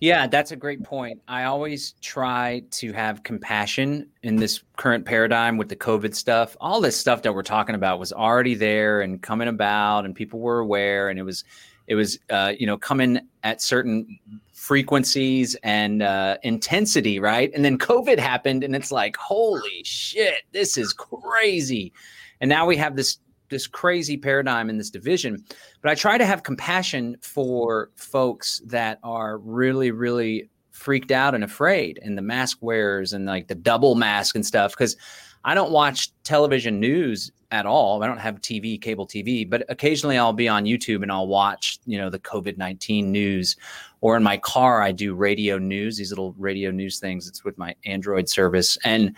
Yeah, 0.00 0.26
that's 0.26 0.50
a 0.50 0.56
great 0.56 0.82
point. 0.82 1.20
I 1.28 1.44
always 1.44 1.92
try 2.00 2.62
to 2.72 2.92
have 2.92 3.22
compassion 3.22 4.08
in 4.22 4.36
this 4.36 4.62
current 4.76 5.06
paradigm 5.06 5.56
with 5.56 5.68
the 5.68 5.76
COVID 5.76 6.14
stuff. 6.14 6.56
All 6.60 6.80
this 6.80 6.96
stuff 6.96 7.22
that 7.22 7.34
we're 7.34 7.42
talking 7.42 7.74
about 7.74 7.98
was 7.98 8.12
already 8.12 8.54
there 8.54 9.00
and 9.00 9.22
coming 9.22 9.48
about, 9.48 10.04
and 10.04 10.14
people 10.14 10.40
were 10.40 10.58
aware, 10.58 11.08
and 11.08 11.18
it 11.18 11.22
was, 11.22 11.44
it 11.86 11.94
was, 11.94 12.18
uh, 12.30 12.52
you 12.58 12.66
know, 12.66 12.78
coming 12.78 13.20
at 13.42 13.60
certain 13.60 14.18
frequencies 14.52 15.54
and 15.62 16.02
uh, 16.02 16.38
intensity, 16.42 17.20
right? 17.20 17.50
And 17.54 17.64
then 17.64 17.78
COVID 17.78 18.18
happened, 18.18 18.64
and 18.64 18.74
it's 18.74 18.90
like, 18.90 19.16
holy 19.16 19.82
shit, 19.84 20.42
this 20.52 20.78
is 20.78 20.92
crazy. 20.92 21.92
And 22.40 22.48
now 22.48 22.66
we 22.66 22.76
have 22.76 22.96
this 22.96 23.18
this 23.50 23.66
crazy 23.66 24.16
paradigm 24.16 24.70
in 24.70 24.78
this 24.78 24.90
division. 24.90 25.44
But 25.82 25.90
I 25.90 25.94
try 25.94 26.18
to 26.18 26.24
have 26.24 26.42
compassion 26.42 27.16
for 27.20 27.90
folks 27.94 28.62
that 28.66 28.98
are 29.04 29.38
really, 29.38 29.90
really 29.90 30.48
freaked 30.70 31.12
out 31.12 31.34
and 31.34 31.44
afraid, 31.44 32.00
and 32.02 32.16
the 32.16 32.22
mask 32.22 32.58
wearers 32.62 33.12
and 33.12 33.26
like 33.26 33.48
the 33.48 33.54
double 33.54 33.94
mask 33.94 34.34
and 34.34 34.44
stuff. 34.44 34.72
Because 34.72 34.96
I 35.44 35.54
don't 35.54 35.72
watch 35.72 36.10
television 36.24 36.80
news 36.80 37.30
at 37.54 37.66
all. 37.66 38.02
I 38.02 38.08
don't 38.08 38.18
have 38.18 38.40
TV, 38.40 38.80
cable 38.80 39.06
TV, 39.06 39.48
but 39.48 39.64
occasionally 39.68 40.18
I'll 40.18 40.32
be 40.32 40.48
on 40.48 40.64
YouTube 40.64 41.02
and 41.02 41.12
I'll 41.12 41.28
watch, 41.28 41.78
you 41.86 41.96
know, 41.96 42.10
the 42.10 42.18
COVID 42.18 42.58
19 42.58 43.12
news. 43.12 43.56
Or 44.00 44.16
in 44.16 44.24
my 44.24 44.36
car, 44.36 44.82
I 44.82 44.90
do 44.90 45.14
radio 45.14 45.56
news, 45.56 45.96
these 45.96 46.10
little 46.10 46.34
radio 46.36 46.72
news 46.72 46.98
things. 46.98 47.28
It's 47.28 47.44
with 47.44 47.56
my 47.56 47.76
Android 47.86 48.28
service. 48.28 48.76
And 48.84 49.14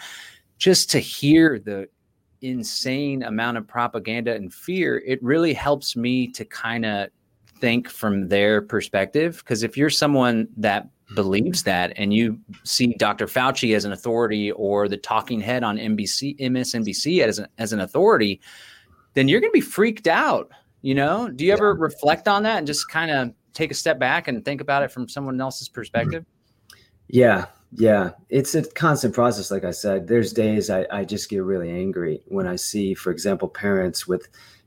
just 0.58 0.90
to 0.90 0.98
hear 0.98 1.58
the 1.58 1.88
insane 2.42 3.22
amount 3.22 3.56
of 3.56 3.66
propaganda 3.66 4.34
and 4.34 4.52
fear, 4.52 5.02
it 5.06 5.20
really 5.22 5.54
helps 5.54 5.96
me 5.96 6.28
to 6.32 6.44
kind 6.44 6.84
of 6.84 7.08
think 7.58 7.88
from 7.88 8.28
their 8.28 8.60
perspective. 8.60 9.38
Because 9.38 9.62
if 9.62 9.78
you're 9.78 9.88
someone 9.88 10.46
that 10.58 10.90
Mm-hmm. 11.06 11.14
believes 11.14 11.62
that 11.62 11.92
and 11.94 12.12
you 12.12 12.36
see 12.64 12.92
Dr. 12.94 13.28
Fauci 13.28 13.76
as 13.76 13.84
an 13.84 13.92
authority 13.92 14.50
or 14.50 14.88
the 14.88 14.96
talking 14.96 15.40
head 15.40 15.62
on 15.62 15.76
NBC, 15.76 16.36
MSNBC 16.40 17.22
as 17.22 17.38
an, 17.38 17.46
as 17.58 17.72
an 17.72 17.78
authority, 17.78 18.40
then 19.14 19.28
you're 19.28 19.38
going 19.38 19.52
to 19.52 19.54
be 19.56 19.60
freaked 19.60 20.08
out. 20.08 20.50
You 20.82 20.96
know, 20.96 21.28
do 21.28 21.44
you 21.44 21.52
ever 21.52 21.74
reflect 21.74 22.26
on 22.26 22.42
that 22.42 22.58
and 22.58 22.66
just 22.66 22.88
kind 22.88 23.12
of 23.12 23.32
take 23.52 23.70
a 23.70 23.74
step 23.74 24.00
back 24.00 24.26
and 24.26 24.44
think 24.44 24.60
about 24.60 24.82
it 24.82 24.90
from 24.90 25.08
someone 25.08 25.40
else's 25.40 25.68
perspective? 25.68 26.24
Mm-hmm. 26.24 26.76
Yeah, 27.06 27.46
yeah, 27.70 28.10
it's 28.28 28.56
a 28.56 28.68
constant 28.72 29.14
process. 29.14 29.52
Like 29.52 29.64
I 29.64 29.70
said, 29.70 30.08
there's 30.08 30.32
days 30.32 30.70
I, 30.70 30.86
I 30.90 31.04
just 31.04 31.30
get 31.30 31.44
really 31.44 31.70
angry 31.70 32.20
when 32.26 32.48
I 32.48 32.56
see, 32.56 32.94
for 32.94 33.12
example, 33.12 33.48
parents 33.48 34.08
with 34.08 34.26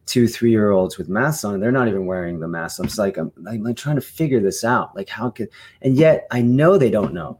two, 0.09 0.27
three 0.27 0.51
year 0.51 0.71
olds 0.71 0.97
with 0.97 1.07
masks 1.07 1.43
on. 1.43 1.59
They're 1.59 1.71
not 1.71 1.87
even 1.87 2.05
wearing 2.05 2.39
the 2.39 2.47
mask. 2.47 2.79
I'm 2.79 2.87
just 2.87 2.97
like, 2.97 3.17
I'm, 3.17 3.31
I'm, 3.47 3.65
I'm 3.65 3.75
trying 3.75 3.95
to 3.95 4.01
figure 4.01 4.39
this 4.39 4.63
out. 4.63 4.95
Like, 4.95 5.07
how 5.07 5.29
could, 5.29 5.49
and 5.81 5.95
yet 5.95 6.27
I 6.31 6.41
know 6.41 6.77
they 6.77 6.89
don't 6.89 7.13
know 7.13 7.39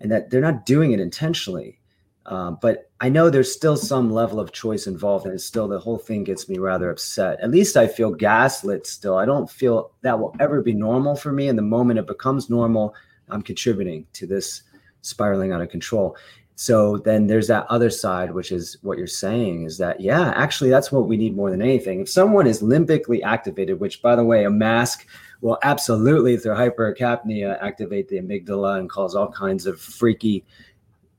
and 0.00 0.10
that 0.10 0.30
they're 0.30 0.40
not 0.40 0.66
doing 0.66 0.92
it 0.92 1.00
intentionally. 1.00 1.78
Um, 2.26 2.58
but 2.60 2.90
I 3.00 3.08
know 3.08 3.28
there's 3.28 3.52
still 3.52 3.76
some 3.76 4.10
level 4.10 4.40
of 4.40 4.52
choice 4.52 4.86
involved, 4.86 5.24
and 5.26 5.34
it's 5.34 5.44
still 5.44 5.68
the 5.68 5.78
whole 5.78 5.98
thing 5.98 6.22
gets 6.22 6.48
me 6.48 6.58
rather 6.58 6.90
upset. 6.90 7.40
At 7.40 7.50
least 7.50 7.76
I 7.76 7.86
feel 7.86 8.10
gaslit 8.10 8.86
still. 8.86 9.16
I 9.16 9.24
don't 9.24 9.50
feel 9.50 9.92
that 10.02 10.18
will 10.18 10.34
ever 10.38 10.62
be 10.62 10.74
normal 10.74 11.16
for 11.16 11.32
me. 11.32 11.48
And 11.48 11.58
the 11.58 11.62
moment 11.62 11.98
it 11.98 12.06
becomes 12.06 12.50
normal, 12.50 12.94
I'm 13.28 13.42
contributing 13.42 14.06
to 14.14 14.26
this 14.26 14.62
spiraling 15.02 15.52
out 15.52 15.62
of 15.62 15.70
control. 15.70 16.16
So 16.60 16.98
then 16.98 17.26
there's 17.26 17.46
that 17.46 17.66
other 17.70 17.88
side, 17.88 18.34
which 18.34 18.52
is 18.52 18.76
what 18.82 18.98
you're 18.98 19.06
saying 19.06 19.64
is 19.64 19.78
that, 19.78 19.98
yeah, 19.98 20.34
actually, 20.36 20.68
that's 20.68 20.92
what 20.92 21.06
we 21.06 21.16
need 21.16 21.34
more 21.34 21.50
than 21.50 21.62
anything. 21.62 22.00
If 22.00 22.10
someone 22.10 22.46
is 22.46 22.60
limbically 22.60 23.22
activated, 23.22 23.80
which 23.80 24.02
by 24.02 24.14
the 24.14 24.24
way, 24.24 24.44
a 24.44 24.50
mask 24.50 25.06
will 25.40 25.56
absolutely, 25.62 26.36
through 26.36 26.56
hypercapnia, 26.56 27.56
activate 27.62 28.08
the 28.08 28.18
amygdala 28.20 28.78
and 28.78 28.90
cause 28.90 29.14
all 29.14 29.32
kinds 29.32 29.64
of 29.64 29.80
freaky 29.80 30.44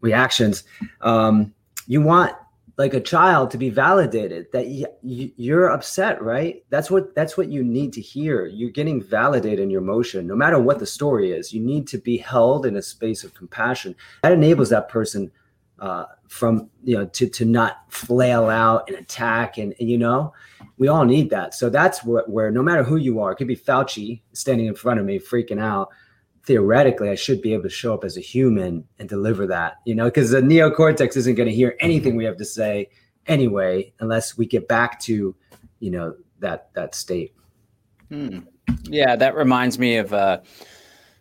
reactions. 0.01 0.63
Um, 1.01 1.55
you 1.87 2.01
want 2.01 2.35
like 2.77 2.93
a 2.93 2.99
child 2.99 3.51
to 3.51 3.57
be 3.57 3.69
validated 3.69 4.47
that 4.53 4.67
you're 5.01 5.69
upset 5.69 6.21
right? 6.21 6.63
That's 6.69 6.89
what 6.89 7.13
that's 7.15 7.37
what 7.37 7.49
you 7.49 7.63
need 7.63 7.93
to 7.93 8.01
hear. 8.01 8.45
You're 8.45 8.69
getting 8.69 9.01
validated 9.01 9.59
in 9.59 9.69
your 9.69 9.81
emotion 9.81 10.27
no 10.27 10.35
matter 10.35 10.59
what 10.59 10.79
the 10.79 10.85
story 10.85 11.31
is. 11.31 11.53
You 11.53 11.61
need 11.61 11.87
to 11.87 11.97
be 11.97 12.17
held 12.17 12.65
in 12.65 12.77
a 12.77 12.81
space 12.81 13.23
of 13.23 13.33
compassion. 13.33 13.95
That 14.23 14.31
enables 14.31 14.69
that 14.69 14.89
person 14.89 15.31
uh, 15.79 16.05
from 16.27 16.69
you 16.83 16.97
know 16.97 17.05
to 17.07 17.27
to 17.27 17.45
not 17.45 17.91
flail 17.91 18.49
out 18.49 18.87
and 18.87 18.97
attack 18.97 19.57
and, 19.57 19.73
and 19.79 19.89
you 19.89 19.97
know 19.97 20.33
we 20.77 20.87
all 20.87 21.05
need 21.05 21.29
that. 21.31 21.53
So 21.53 21.69
that's 21.69 22.03
what 22.03 22.29
where 22.29 22.51
no 22.51 22.63
matter 22.63 22.83
who 22.83 22.97
you 22.97 23.19
are 23.19 23.31
it 23.31 23.35
could 23.35 23.47
be 23.47 23.55
fauci 23.55 24.21
standing 24.33 24.67
in 24.67 24.75
front 24.75 24.99
of 24.99 25.05
me 25.05 25.19
freaking 25.19 25.59
out 25.59 25.89
theoretically 26.43 27.09
I 27.09 27.15
should 27.15 27.41
be 27.41 27.53
able 27.53 27.63
to 27.63 27.69
show 27.69 27.93
up 27.93 28.03
as 28.03 28.17
a 28.17 28.21
human 28.21 28.87
and 28.99 29.07
deliver 29.07 29.47
that, 29.47 29.75
you 29.85 29.95
know, 29.95 30.05
because 30.05 30.31
the 30.31 30.41
neocortex 30.41 31.15
isn't 31.17 31.35
going 31.35 31.49
to 31.49 31.55
hear 31.55 31.75
anything 31.79 32.15
we 32.15 32.25
have 32.25 32.37
to 32.37 32.45
say 32.45 32.89
anyway, 33.27 33.93
unless 33.99 34.37
we 34.37 34.45
get 34.45 34.67
back 34.67 34.99
to, 35.01 35.35
you 35.79 35.91
know, 35.91 36.15
that 36.39 36.73
that 36.73 36.95
state. 36.95 37.33
Hmm. 38.09 38.39
Yeah, 38.83 39.15
that 39.15 39.35
reminds 39.35 39.77
me 39.77 39.97
of 39.97 40.13
uh 40.13 40.41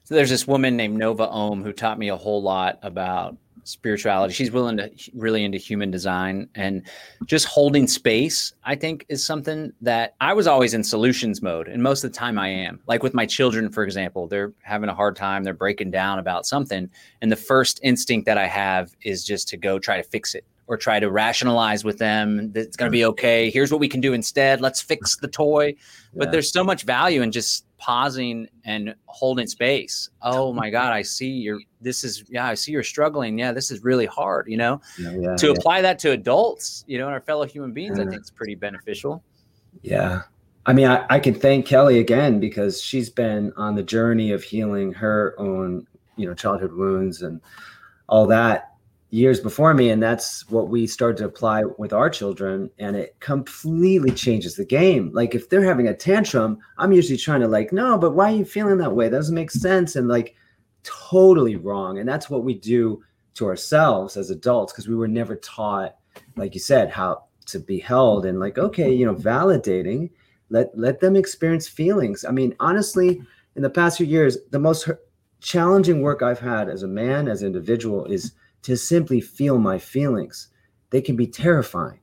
so 0.05 0.15
there's 0.15 0.31
this 0.31 0.47
woman 0.47 0.77
named 0.77 0.99
Nova 0.99 1.29
Om 1.29 1.63
who 1.63 1.73
taught 1.73 1.99
me 1.99 2.09
a 2.09 2.17
whole 2.17 2.43
lot 2.43 2.79
about 2.83 3.37
spirituality. 3.65 4.35
She's 4.35 4.51
willing 4.51 4.77
to 4.77 4.91
really 5.15 5.45
into 5.45 5.59
human 5.59 5.91
design 5.91 6.49
and 6.55 6.83
just 7.27 7.47
holding 7.47 7.87
space, 7.87 8.53
I 8.65 8.75
think 8.75 9.07
is 9.09 9.25
something 9.25 9.73
that 9.81 10.15
I 10.21 10.33
was 10.33 10.47
always 10.47 10.75
in 10.75 10.85
solutions 10.85 11.43
mode. 11.43 11.69
And 11.69 11.83
most 11.83 12.05
of 12.05 12.13
the 12.13 12.19
time 12.19 12.39
I 12.39 12.49
am. 12.49 12.81
Like 12.87 13.03
with 13.03 13.15
my 13.15 13.27
children, 13.27 13.71
for 13.71 13.83
example, 13.85 14.27
they're 14.27 14.53
having 14.63 14.89
a 14.89 14.95
hard 14.95 15.17
time, 15.17 15.45
they're 15.45 15.55
breaking 15.55 15.91
down 15.91 16.19
about 16.19 16.47
something. 16.47 16.91
And 17.23 17.31
the 17.31 17.37
first 17.37 17.81
instinct 17.83 18.27
that 18.27 18.39
I 18.39 18.47
have 18.47 18.95
is 19.03 19.25
just 19.25 19.49
to 19.49 19.57
go 19.57 19.79
try 19.79 19.97
to 19.97 20.03
fix 20.03 20.35
it 20.35 20.45
or 20.71 20.77
try 20.77 21.01
to 21.01 21.11
rationalize 21.11 21.83
with 21.83 21.99
them 21.99 22.53
that 22.53 22.61
it's 22.61 22.77
going 22.77 22.89
to 22.89 22.93
be 22.93 23.05
okay. 23.05 23.51
Here's 23.51 23.73
what 23.73 23.81
we 23.81 23.89
can 23.89 24.01
do 24.01 24.13
instead. 24.13 24.61
Let's 24.61 24.81
fix 24.81 25.17
the 25.17 25.27
toy. 25.27 25.75
But 26.15 26.27
yeah. 26.27 26.31
there's 26.31 26.53
so 26.53 26.63
much 26.63 26.85
value 26.85 27.23
in 27.23 27.33
just 27.33 27.65
pausing 27.81 28.47
and 28.65 28.95
holding 29.07 29.47
space. 29.47 30.11
Oh 30.23 30.53
my 30.53 30.71
God, 30.71 30.93
I 30.93 31.03
see 31.03 31.29
you're, 31.29 31.61
this 31.81 32.05
is, 32.05 32.23
yeah, 32.29 32.47
I 32.47 32.55
see 32.55 32.71
you're 32.73 32.85
struggling. 32.85 33.39
Yeah, 33.39 33.53
this 33.53 33.71
is 33.71 33.83
really 33.83 34.07
hard, 34.07 34.47
you 34.49 34.57
know? 34.57 34.81
Yeah, 34.99 35.17
yeah, 35.19 35.37
to 35.37 35.51
apply 35.51 35.81
that 35.81 35.99
to 36.01 36.13
adults, 36.13 36.85
you 36.87 36.99
know, 36.99 37.07
and 37.07 37.15
our 37.15 37.21
fellow 37.21 37.47
human 37.47 37.73
beings, 37.73 37.99
I 37.99 38.05
think 38.05 38.15
it's 38.15 38.31
pretty 38.31 38.55
beneficial. 38.55 39.25
Yeah. 39.83 40.23
I 40.67 40.75
mean, 40.75 40.87
I, 40.87 41.07
I 41.09 41.19
can 41.19 41.35
thank 41.35 41.67
Kelly 41.67 41.99
again 41.99 42.39
because 42.39 42.83
she's 42.83 43.09
been 43.09 43.53
on 43.57 43.75
the 43.75 43.83
journey 43.83 44.31
of 44.31 44.45
healing 44.45 44.93
her 44.93 45.35
own, 45.39 45.87
you 46.17 46.27
know, 46.27 46.35
childhood 46.35 46.75
wounds 46.75 47.23
and 47.23 47.41
all 48.09 48.27
that 48.27 48.70
years 49.11 49.41
before 49.41 49.75
me 49.75 49.91
and 49.91 50.01
that's 50.01 50.49
what 50.51 50.69
we 50.69 50.87
started 50.87 51.17
to 51.17 51.25
apply 51.25 51.65
with 51.79 51.93
our 51.93 52.09
children 52.09 52.71
and 52.79 52.95
it 52.95 53.19
completely 53.19 54.13
changes 54.13 54.55
the 54.55 54.65
game. 54.65 55.11
Like 55.13 55.35
if 55.35 55.49
they're 55.49 55.65
having 55.65 55.89
a 55.89 55.95
tantrum 55.95 56.59
i'm 56.79 56.93
usually 56.93 57.19
trying 57.19 57.41
to 57.41 57.49
like 57.49 57.73
no 57.73 57.99
but 57.99 58.13
why 58.13 58.33
are 58.33 58.37
you 58.37 58.45
feeling 58.45 58.79
that 58.79 58.95
way? 58.95 59.09
That 59.09 59.17
doesn't 59.17 59.35
make 59.35 59.51
sense 59.51 59.97
and 59.97 60.07
like 60.07 60.37
totally 60.85 61.57
wrong 61.57 61.99
and 61.99 62.09
that's 62.09 62.31
what 62.31 62.45
we 62.45 62.55
do 62.55 63.03
to 63.35 63.47
ourselves 63.47 64.17
as 64.17 64.31
adults 64.31 64.73
because 64.73 64.89
we 64.89 64.95
were 64.95 65.09
never 65.09 65.37
taught 65.37 65.97
like 66.37 66.55
you 66.55 66.61
said 66.61 66.91
how 66.91 67.25
to 67.47 67.59
be 67.59 67.81
held 67.81 68.27
and 68.27 68.39
like 68.39 68.59
okay 68.59 68.93
you 68.93 69.05
know 69.05 69.15
validating. 69.15 70.11
Let 70.51 70.77
let 70.77 71.01
them 71.01 71.17
experience 71.17 71.67
feelings. 71.67 72.25
I 72.25 72.31
mean 72.31 72.55
honestly 72.61 73.21
in 73.57 73.63
the 73.63 73.71
past 73.71 73.97
few 73.99 74.07
years 74.07 74.39
the 74.51 74.59
most 74.59 74.89
challenging 75.41 76.03
work 76.03 76.23
i've 76.23 76.39
had 76.39 76.69
as 76.69 76.83
a 76.83 76.87
man 76.87 77.27
as 77.27 77.41
an 77.41 77.47
individual 77.47 78.05
is 78.05 78.33
to 78.63 78.77
simply 78.77 79.21
feel 79.21 79.59
my 79.59 79.79
feelings. 79.79 80.49
They 80.91 81.01
can 81.01 81.17
be 81.17 81.27
terrifying, 81.27 82.01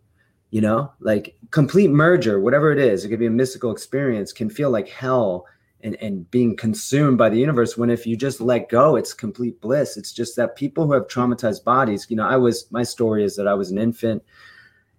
you 0.52 0.62
know, 0.62 0.92
like 1.00 1.36
complete 1.52 1.90
merger, 1.90 2.40
whatever 2.40 2.72
it 2.72 2.80
is, 2.80 3.04
it 3.04 3.10
could 3.10 3.20
be 3.20 3.26
a 3.26 3.32
mystical 3.32 3.72
experience, 3.72 4.32
can 4.32 4.50
feel 4.50 4.70
like 4.70 4.88
hell 4.88 5.46
and, 5.82 5.96
and 6.02 6.30
being 6.32 6.56
consumed 6.56 7.18
by 7.18 7.30
the 7.30 7.38
universe. 7.38 7.78
When 7.78 7.90
if 7.90 8.08
you 8.08 8.16
just 8.16 8.42
let 8.42 8.70
go, 8.70 8.96
it's 8.96 9.14
complete 9.14 9.60
bliss. 9.62 9.98
It's 9.98 10.12
just 10.12 10.36
that 10.38 10.56
people 10.56 10.86
who 10.86 10.94
have 10.94 11.08
traumatized 11.08 11.64
bodies, 11.64 12.08
you 12.10 12.16
know, 12.16 12.28
I 12.28 12.38
was, 12.38 12.72
my 12.72 12.84
story 12.84 13.24
is 13.24 13.36
that 13.36 13.48
I 13.48 13.54
was 13.54 13.72
an 13.72 13.78
infant 13.78 14.24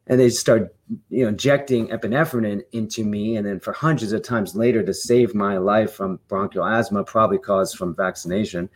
and 0.09 0.19
they 0.19 0.31
start 0.31 0.75
you 1.11 1.23
know 1.23 1.29
injecting 1.29 1.89
epinephrine 1.89 2.63
into 2.73 3.05
me 3.05 3.37
and 3.37 3.47
then 3.47 3.61
for 3.61 3.73
hundreds 3.73 4.13
of 4.13 4.23
times 4.23 4.57
later 4.57 4.83
to 4.83 4.95
save 4.95 5.35
my 5.35 5.59
life 5.59 5.93
from 5.93 6.19
bronchial 6.29 6.65
asthma 6.65 7.05
probably 7.05 7.39
caused 7.39 7.77
from 7.77 7.95
vaccination 7.95 8.69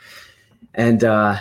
and 0.75 1.05
uh 1.05 1.37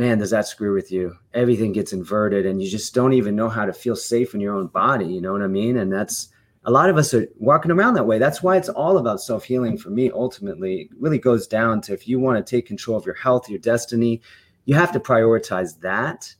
man, 0.00 0.16
does 0.16 0.30
that 0.30 0.48
screw 0.48 0.72
with 0.72 0.90
you? 0.90 1.14
Everything 1.34 1.72
gets 1.72 1.92
inverted 1.92 2.46
and 2.46 2.62
you 2.62 2.70
just 2.70 2.94
don't 2.94 3.12
even 3.12 3.36
know 3.36 3.50
how 3.50 3.66
to 3.66 3.72
feel 3.74 3.94
safe 3.94 4.34
in 4.34 4.40
your 4.40 4.54
own 4.54 4.68
body. 4.68 5.04
You 5.04 5.20
know 5.20 5.30
what 5.30 5.42
I 5.42 5.46
mean? 5.46 5.76
And 5.76 5.92
that's 5.92 6.30
a 6.64 6.70
lot 6.70 6.88
of 6.88 6.96
us 6.96 7.12
are 7.12 7.26
walking 7.36 7.70
around 7.70 7.94
that 7.94 8.06
way. 8.06 8.18
That's 8.18 8.42
why 8.42 8.56
it's 8.56 8.70
all 8.70 8.96
about 8.96 9.20
self 9.20 9.44
healing 9.44 9.76
for 9.76 9.90
me. 9.90 10.10
Ultimately, 10.10 10.82
it 10.82 10.88
really 10.98 11.18
goes 11.18 11.46
down 11.46 11.82
to 11.82 11.92
if 11.92 12.08
you 12.08 12.18
want 12.18 12.38
to 12.38 12.50
take 12.50 12.64
control 12.64 12.96
of 12.96 13.04
your 13.04 13.14
health, 13.14 13.50
your 13.50 13.58
destiny, 13.58 14.22
you 14.64 14.74
have 14.74 14.90
to 14.92 15.00
prioritize 15.00 15.78
that. 15.80 16.34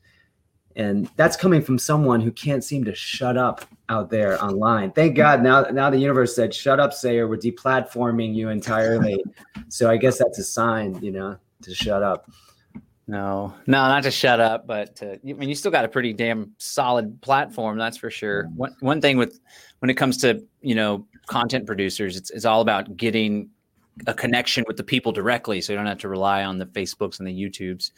And 0.74 1.10
that's 1.16 1.36
coming 1.36 1.60
from 1.60 1.78
someone 1.78 2.22
who 2.22 2.32
can't 2.32 2.64
seem 2.64 2.84
to 2.84 2.94
shut 2.94 3.36
up 3.36 3.66
out 3.90 4.08
there 4.08 4.42
online. 4.42 4.92
Thank 4.92 5.16
God 5.16 5.42
now 5.42 5.64
now 5.64 5.90
the 5.90 5.98
universe 5.98 6.34
said, 6.34 6.54
shut 6.54 6.80
up, 6.80 6.94
Sayer. 6.94 7.28
We're 7.28 7.36
deplatforming 7.36 8.34
you 8.34 8.48
entirely. 8.48 9.22
so 9.68 9.90
I 9.90 9.98
guess 9.98 10.16
that's 10.16 10.38
a 10.38 10.44
sign, 10.44 10.98
you 11.02 11.10
know, 11.10 11.36
to 11.60 11.74
shut 11.74 12.02
up. 12.02 12.30
No, 13.10 13.52
no, 13.66 13.88
not 13.88 14.04
to 14.04 14.10
shut 14.12 14.38
up, 14.38 14.68
but 14.68 14.94
to, 14.96 15.14
I 15.14 15.32
mean, 15.32 15.48
you 15.48 15.56
still 15.56 15.72
got 15.72 15.84
a 15.84 15.88
pretty 15.88 16.12
damn 16.12 16.52
solid 16.58 17.20
platform, 17.22 17.76
that's 17.76 17.96
for 17.96 18.08
sure. 18.08 18.44
One 18.54 18.76
one 18.78 19.00
thing 19.00 19.16
with 19.16 19.40
when 19.80 19.90
it 19.90 19.94
comes 19.94 20.16
to 20.18 20.44
you 20.60 20.76
know 20.76 21.04
content 21.26 21.66
producers, 21.66 22.16
it's 22.16 22.30
it's 22.30 22.44
all 22.44 22.60
about 22.60 22.96
getting 22.96 23.50
a 24.06 24.14
connection 24.14 24.62
with 24.68 24.76
the 24.76 24.84
people 24.84 25.10
directly, 25.10 25.60
so 25.60 25.72
you 25.72 25.76
don't 25.76 25.86
have 25.86 25.98
to 25.98 26.08
rely 26.08 26.44
on 26.44 26.58
the 26.58 26.66
Facebooks 26.66 27.18
and 27.18 27.26
the 27.26 27.32
YouTubes. 27.32 27.90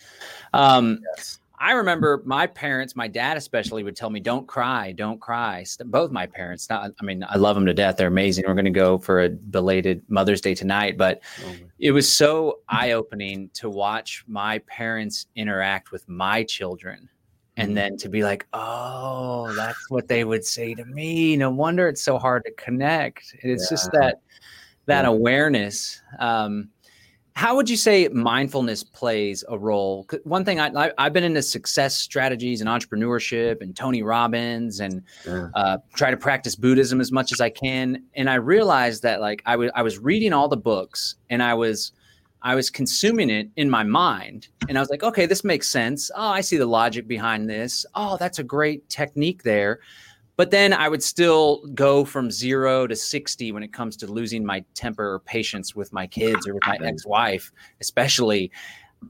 Um, 0.55 1.01
yes. 1.15 1.41
I 1.63 1.73
remember 1.75 2.23
my 2.25 2.49
parents, 2.49 2.97
my 2.97 3.07
dad 3.07 3.37
especially, 3.37 3.85
would 3.85 3.95
tell 3.95 4.11
me, 4.11 4.19
"Don't 4.19 4.49
cry, 4.49 4.91
don't 4.91 5.21
cry." 5.21 5.65
Both 5.85 6.11
my 6.11 6.27
parents. 6.27 6.69
Not, 6.69 6.91
I 7.01 7.05
mean, 7.05 7.25
I 7.29 7.39
love 7.39 7.55
them 7.55 7.67
to 7.67 7.73
death. 7.73 7.97
They're 7.97 8.09
amazing. 8.09 8.45
We're 8.49 8.55
going 8.55 8.65
to 8.65 8.73
go 8.73 8.99
for 8.99 9.23
a 9.23 9.29
belated 9.29 10.03
Mother's 10.09 10.41
Day 10.41 10.57
tonight, 10.57 10.99
but 10.99 11.23
oh 11.47 11.55
it 11.79 11.93
was 11.93 12.11
so 12.11 12.59
eye-opening 12.69 13.49
to 13.55 13.71
watch 13.71 14.25
my 14.27 14.59
parents 14.67 15.27
interact 15.37 15.93
with 15.93 16.09
my 16.09 16.43
children, 16.43 17.09
and 17.57 17.69
mm-hmm. 17.69 17.75
then 17.77 17.97
to 17.99 18.09
be 18.09 18.25
like, 18.25 18.45
"Oh, 18.53 19.53
that's 19.55 19.89
what 19.89 20.09
they 20.09 20.25
would 20.25 20.45
say 20.45 20.75
to 20.75 20.85
me." 20.85 21.37
No 21.37 21.51
wonder 21.51 21.87
it's 21.87 22.03
so 22.03 22.19
hard 22.19 22.45
to 22.45 22.51
connect. 22.55 23.37
It's 23.41 23.71
yeah. 23.71 23.71
just 23.71 23.93
that 23.93 24.21
that 24.87 25.03
yeah. 25.03 25.11
awareness. 25.11 26.03
Um, 26.19 26.71
how 27.35 27.57
would 27.57 27.69
you 27.71 27.77
say 27.77 28.09
mindfulness 28.09 28.85
plays 28.85 29.43
a 29.49 29.59
role? 29.59 30.07
One 30.25 30.45
thing 30.45 30.61
I, 30.61 30.91
I 30.99 31.05
have 31.05 31.13
been 31.13 31.25
into 31.25 31.43
success 31.43 31.97
strategies 31.97 32.61
and 32.61 32.69
entrepreneurship 32.69 33.63
and 33.63 33.75
Tony 33.75 34.03
Robbins 34.03 34.81
and 34.81 35.03
yeah. 35.27 35.49
uh, 35.55 35.79
try 35.95 36.11
to 36.11 36.17
practice 36.17 36.55
Buddhism 36.55 37.01
as 37.01 37.11
much 37.11 37.33
as 37.33 37.41
I 37.41 37.49
can. 37.49 38.05
And 38.15 38.29
I 38.29 38.35
realized 38.35 39.03
that 39.05 39.21
like 39.21 39.43
I 39.47 39.57
was 39.57 39.71
I 39.75 39.83
was 39.83 39.99
reading 39.99 40.33
all 40.33 40.49
the 40.49 40.57
books 40.57 41.15
and 41.31 41.43
I 41.43 41.55
was 41.55 41.93
I 42.43 42.55
was 42.55 42.71
consuming 42.71 43.31
it 43.31 43.49
in 43.57 43.71
my 43.71 43.83
mind 43.83 44.49
and 44.69 44.77
I 44.77 44.81
was 44.81 44.91
like, 44.91 45.03
okay, 45.03 45.27
this 45.27 45.43
makes 45.43 45.69
sense. 45.69 46.11
Oh, 46.15 46.29
I 46.29 46.43
see 46.43 46.59
the 46.59 46.67
logic 46.67 47.09
behind 47.09 47.49
this. 47.49 47.87
Oh, 47.95 48.17
that's 48.19 48.41
a 48.41 48.45
great 48.45 48.89
technique 48.91 49.43
there. 49.43 49.81
But 50.37 50.51
then 50.51 50.73
I 50.73 50.89
would 50.89 51.03
still 51.03 51.65
go 51.75 52.05
from 52.05 52.31
zero 52.31 52.87
to 52.87 52.97
60 52.97 53.53
when 53.53 53.63
it 53.63 53.73
comes 53.73 53.97
to 53.99 54.07
losing 54.07 54.45
my 54.45 54.65
temper 54.75 55.15
or 55.15 55.19
patience 55.21 55.75
with 55.77 55.93
my 55.93 56.07
kids 56.07 56.47
or 56.47 56.55
with 56.55 56.67
my 56.67 56.79
ex 56.83 57.05
wife, 57.05 57.53
especially. 57.81 58.51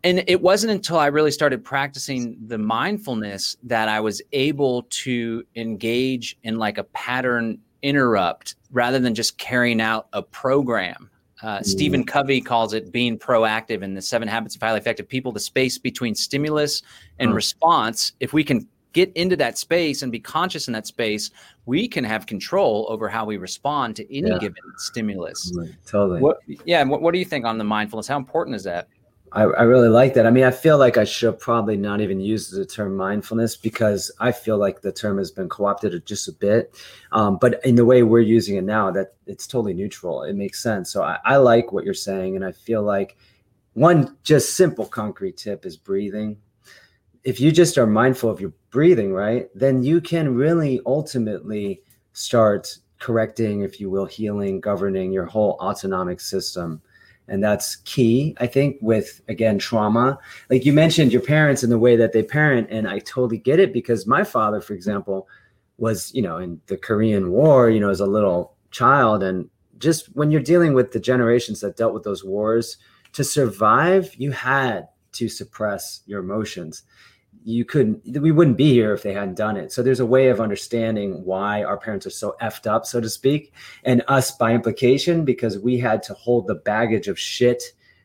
And 0.03 0.25
it 0.27 0.41
wasn't 0.41 0.73
until 0.73 0.99
I 0.99 1.07
really 1.07 1.31
started 1.31 1.63
practicing 1.63 2.37
the 2.47 2.59
mindfulness 2.59 3.57
that 3.63 3.89
I 3.89 4.01
was 4.01 4.21
able 4.33 4.83
to 4.83 5.45
engage 5.55 6.39
in 6.43 6.59
like 6.59 6.79
a 6.79 6.85
pattern 6.85 7.59
interrupt 7.83 8.57
rather 8.71 8.99
than 8.99 9.15
just 9.15 9.39
carrying 9.39 9.81
out 9.81 10.09
a 10.13 10.23
program. 10.23 11.11
Uh, 11.43 11.59
mm. 11.59 11.65
Stephen 11.65 12.05
Covey 12.05 12.41
calls 12.41 12.73
it 12.73 12.93
being 12.93 13.19
proactive 13.19 13.83
in 13.83 13.95
the 13.95 14.03
seven 14.03 14.29
habits 14.29 14.55
of 14.55 14.63
highly 14.63 14.79
effective 14.79 15.09
people, 15.09 15.33
the 15.33 15.41
space 15.41 15.77
between 15.79 16.15
stimulus 16.15 16.83
and 17.19 17.33
mm. 17.33 17.35
response. 17.35 18.13
If 18.21 18.33
we 18.33 18.45
can 18.45 18.67
get 18.93 19.13
into 19.15 19.37
that 19.37 19.59
space 19.59 20.03
and 20.03 20.13
be 20.13 20.21
conscious 20.21 20.67
in 20.67 20.73
that 20.73 20.87
space, 20.87 21.31
we 21.67 21.89
can 21.89 22.05
have 22.05 22.27
control 22.27 22.87
over 22.89 23.09
how 23.09 23.25
we 23.25 23.37
respond 23.37 23.97
to 23.97 24.17
any 24.17 24.31
yeah. 24.31 24.39
given 24.39 24.63
stimulus. 24.79 25.53
Totally. 25.87 26.21
What, 26.21 26.39
yeah. 26.65 26.83
What, 26.85 27.03
what 27.03 27.13
do 27.13 27.19
you 27.19 27.25
think 27.25 27.45
on 27.45 27.59
the 27.59 27.65
mindfulness? 27.65 28.07
How 28.07 28.17
important 28.17 28.57
is 28.57 28.65
that? 28.65 28.89
I, 29.35 29.45
I, 29.45 29.63
really 29.63 29.89
like 29.89 30.13
that. 30.15 30.27
I 30.27 30.31
mean, 30.31 30.45
I 30.45 30.51
feel 30.51 30.77
like 30.77 30.99
I 30.99 31.05
should 31.05 31.39
probably 31.39 31.77
not 31.77 32.03
even 32.03 32.21
use 32.21 32.51
the 32.51 32.67
term 32.67 32.97
mindfulness 32.97 33.57
because 33.57 34.13
I 34.21 34.31
feel 34.31 34.59
like 34.59 34.83
the 34.83 34.93
term 34.93 35.17
has 35.17 35.31
been 35.31 35.49
co-opted 35.49 36.05
just 36.05 36.29
a 36.29 36.33
bit. 36.33 36.75
Um, 37.13 37.39
but 37.41 37.65
in 37.65 37.77
the 37.77 37.85
way 37.87 38.03
we're 38.03 38.21
using 38.21 38.57
it 38.57 38.65
now, 38.65 38.91
that 38.91 39.15
it's 39.27 39.47
totally 39.47 39.73
neutral. 39.73 40.23
It 40.23 40.35
makes 40.35 40.63
sense. 40.63 40.93
So 40.93 41.03
I, 41.03 41.19
I 41.25 41.37
like 41.37 41.73
what 41.73 41.85
you're 41.85 41.95
saying, 41.95 42.37
and 42.37 42.45
I 42.45 42.53
feel 42.53 42.83
like 42.83 43.17
one 43.73 44.19
just 44.23 44.55
simple 44.55 44.85
concrete 44.85 45.39
tip 45.39 45.65
is 45.65 45.79
breathing 45.79 46.37
if 47.25 47.41
you 47.41 47.53
just 47.53 47.79
are 47.79 47.87
mindful 47.87 48.31
of 48.31 48.41
your 48.41 48.53
breathing, 48.71 49.13
right, 49.13 49.49
then 49.55 49.83
you 49.83 50.01
can 50.01 50.35
really 50.35 50.81
ultimately 50.87 51.83
start 52.13 52.77
correcting, 52.99 53.63
if 53.63 53.81
you 53.81 53.91
will, 53.91 54.07
healing, 54.07 54.61
governing 54.61 55.13
your 55.13 55.27
whole 55.27 55.57
autonomic 55.61 56.21
system. 56.21 56.81
And 57.29 57.43
that's 57.43 57.77
key, 57.77 58.37
I 58.39 58.47
think, 58.47 58.77
with 58.81 59.21
again, 59.29 59.59
trauma. 59.59 60.19
Like 60.51 60.65
you 60.65 60.73
mentioned, 60.73 61.13
your 61.13 61.23
parents 61.23 61.63
and 61.63 61.71
the 61.71 61.79
way 61.79 61.97
that 61.97 62.13
they 62.13 62.23
parent. 62.23 62.69
And 62.71 62.89
I 62.89 62.99
totally 63.01 63.39
get 63.39 63.61
it 63.61 63.73
because 63.73 64.07
my 64.07 64.25
father, 64.25 64.61
for 64.61 64.75
example, 64.75 65.29
was, 65.79 66.13
you 66.15 66.23
know, 66.23 66.39
in 66.39 66.61
the 66.67 66.77
Korean 66.77 67.31
War, 67.31 67.71
you 67.71 67.81
know, 67.81 67.91
as 67.91 68.01
a 68.01 68.07
little 68.07 68.55
child. 68.71 69.23
And 69.23 69.49
just 69.79 70.07
when 70.17 70.31
you're 70.31 70.41
dealing 70.41 70.75
with 70.75 70.93
the 70.93 71.01
generations 71.01 71.61
that 71.61 71.77
dealt 71.77 71.95
with 71.95 72.03
those 72.03 72.25
wars, 72.25 72.77
to 73.13 73.25
survive, 73.25 74.15
you 74.17 74.33
had 74.33 74.89
to 75.13 75.29
suppress 75.29 76.01
your 76.07 76.21
emotions 76.21 76.83
you 77.45 77.65
couldn't 77.65 78.01
we 78.21 78.31
wouldn't 78.31 78.57
be 78.57 78.73
here 78.73 78.93
if 78.93 79.03
they 79.03 79.13
hadn't 79.13 79.37
done 79.37 79.57
it. 79.57 79.73
So 79.73 79.83
there's 79.83 80.01
a 80.01 80.07
way 80.07 80.29
of 80.29 80.41
understanding 80.41 81.25
why 81.25 81.63
our 81.63 81.77
parents 81.77 82.07
are 82.07 82.11
so 82.11 82.37
effed 82.41 82.67
up 82.67 82.87
so 82.87 83.01
to 83.01 83.09
speak 83.09 83.53
and 83.85 84.03
us 84.09 84.31
by 84.31 84.53
implication 84.53 85.25
because 85.25 85.59
we 85.59 85.79
had 85.79 86.03
to 86.05 86.15
hold 86.15 86.47
the 86.47 86.55
baggage 86.55 87.09
of 87.09 87.19
shit 87.19 87.63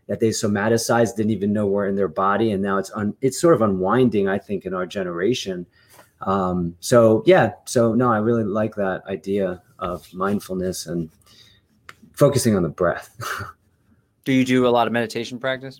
that 0.07 0.19
they 0.19 0.29
somaticized 0.29 1.15
didn't 1.15 1.31
even 1.31 1.53
know 1.53 1.67
were 1.67 1.87
in 1.87 1.95
their 1.95 2.07
body 2.07 2.51
and 2.51 2.63
now 2.63 2.77
it's 2.77 2.91
un, 2.95 3.13
it's 3.21 3.39
sort 3.39 3.53
of 3.53 3.61
unwinding 3.61 4.27
i 4.27 4.37
think 4.37 4.65
in 4.65 4.73
our 4.73 4.85
generation. 4.85 5.65
Um, 6.21 6.75
so 6.79 7.23
yeah 7.27 7.53
so 7.65 7.93
no 7.93 8.11
i 8.11 8.17
really 8.17 8.43
like 8.43 8.75
that 8.75 9.03
idea 9.05 9.61
of 9.77 10.11
mindfulness 10.13 10.87
and 10.87 11.11
focusing 12.13 12.55
on 12.55 12.63
the 12.63 12.69
breath. 12.69 13.15
Do 14.25 14.33
you 14.33 14.43
do 14.43 14.67
a 14.67 14.69
lot 14.69 14.87
of 14.87 14.93
meditation 14.93 15.39
practice 15.39 15.79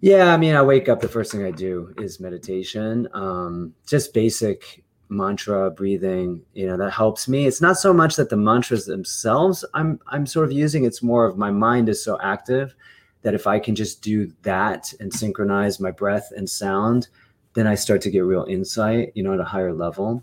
Yeah, 0.00 0.32
I 0.32 0.36
mean, 0.38 0.54
I 0.54 0.62
wake 0.62 0.88
up. 0.88 1.00
The 1.00 1.08
first 1.08 1.30
thing 1.30 1.44
I 1.44 1.50
do 1.50 1.94
is 1.98 2.20
meditation. 2.20 3.06
Um, 3.12 3.74
just 3.86 4.14
basic 4.14 4.82
mantra 5.10 5.70
breathing. 5.70 6.42
You 6.54 6.68
know 6.68 6.76
that 6.78 6.92
helps 6.92 7.28
me. 7.28 7.46
It's 7.46 7.60
not 7.60 7.76
so 7.76 7.92
much 7.92 8.16
that 8.16 8.30
the 8.30 8.36
mantras 8.36 8.86
themselves 8.86 9.64
I'm 9.74 10.00
I'm 10.06 10.24
sort 10.26 10.46
of 10.46 10.52
using. 10.52 10.84
It's 10.84 11.02
more 11.02 11.26
of 11.26 11.36
my 11.36 11.50
mind 11.50 11.88
is 11.88 12.02
so 12.02 12.18
active 12.22 12.74
that 13.22 13.34
if 13.34 13.46
I 13.46 13.58
can 13.58 13.74
just 13.74 14.00
do 14.02 14.32
that 14.42 14.92
and 15.00 15.12
synchronize 15.12 15.80
my 15.80 15.90
breath 15.90 16.32
and 16.34 16.48
sound, 16.48 17.08
then 17.52 17.66
I 17.66 17.74
start 17.74 18.00
to 18.02 18.10
get 18.10 18.20
real 18.20 18.46
insight. 18.48 19.12
You 19.14 19.22
know, 19.22 19.34
at 19.34 19.40
a 19.40 19.44
higher 19.44 19.74
level. 19.74 20.22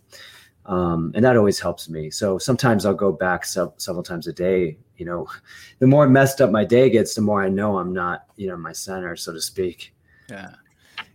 Um, 0.65 1.11
and 1.15 1.23
that 1.23 1.37
always 1.37 1.59
helps 1.59 1.87
me. 1.87 2.09
So 2.09 2.37
sometimes 2.37 2.85
I'll 2.85 2.93
go 2.93 3.11
back 3.11 3.45
se- 3.45 3.67
several 3.77 4.03
times 4.03 4.27
a 4.27 4.33
day. 4.33 4.77
You 4.97 5.05
know, 5.05 5.27
the 5.79 5.88
more 5.88 6.07
messed 6.07 6.41
up 6.41 6.51
my 6.51 6.65
day 6.65 6.89
gets, 6.89 7.15
the 7.15 7.21
more 7.21 7.41
I 7.41 7.49
know 7.49 7.77
I'm 7.77 7.93
not, 7.93 8.25
you 8.36 8.47
know, 8.47 8.57
my 8.57 8.71
center, 8.71 9.15
so 9.15 9.33
to 9.33 9.41
speak. 9.41 9.93
Yeah, 10.29 10.51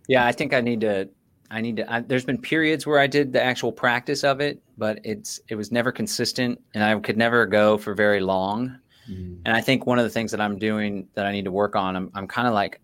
yeah. 0.08 0.26
I 0.26 0.32
think 0.32 0.54
I 0.54 0.60
need 0.60 0.80
to. 0.82 1.08
I 1.50 1.60
need 1.60 1.76
to. 1.76 1.92
I, 1.92 2.00
there's 2.00 2.24
been 2.24 2.38
periods 2.38 2.86
where 2.86 2.98
I 2.98 3.06
did 3.06 3.32
the 3.32 3.42
actual 3.42 3.72
practice 3.72 4.24
of 4.24 4.40
it, 4.40 4.62
but 4.78 5.00
it's 5.04 5.40
it 5.48 5.56
was 5.56 5.70
never 5.70 5.92
consistent, 5.92 6.60
and 6.74 6.82
I 6.82 6.98
could 7.00 7.16
never 7.16 7.44
go 7.46 7.76
for 7.76 7.94
very 7.94 8.20
long. 8.20 8.78
Mm-hmm. 9.10 9.42
And 9.44 9.56
I 9.56 9.60
think 9.60 9.86
one 9.86 9.98
of 9.98 10.04
the 10.04 10.10
things 10.10 10.30
that 10.30 10.40
I'm 10.40 10.58
doing 10.58 11.08
that 11.14 11.26
I 11.26 11.32
need 11.32 11.44
to 11.44 11.52
work 11.52 11.76
on, 11.76 11.96
I'm 11.96 12.10
I'm 12.14 12.26
kind 12.26 12.48
of 12.48 12.54
like 12.54 12.80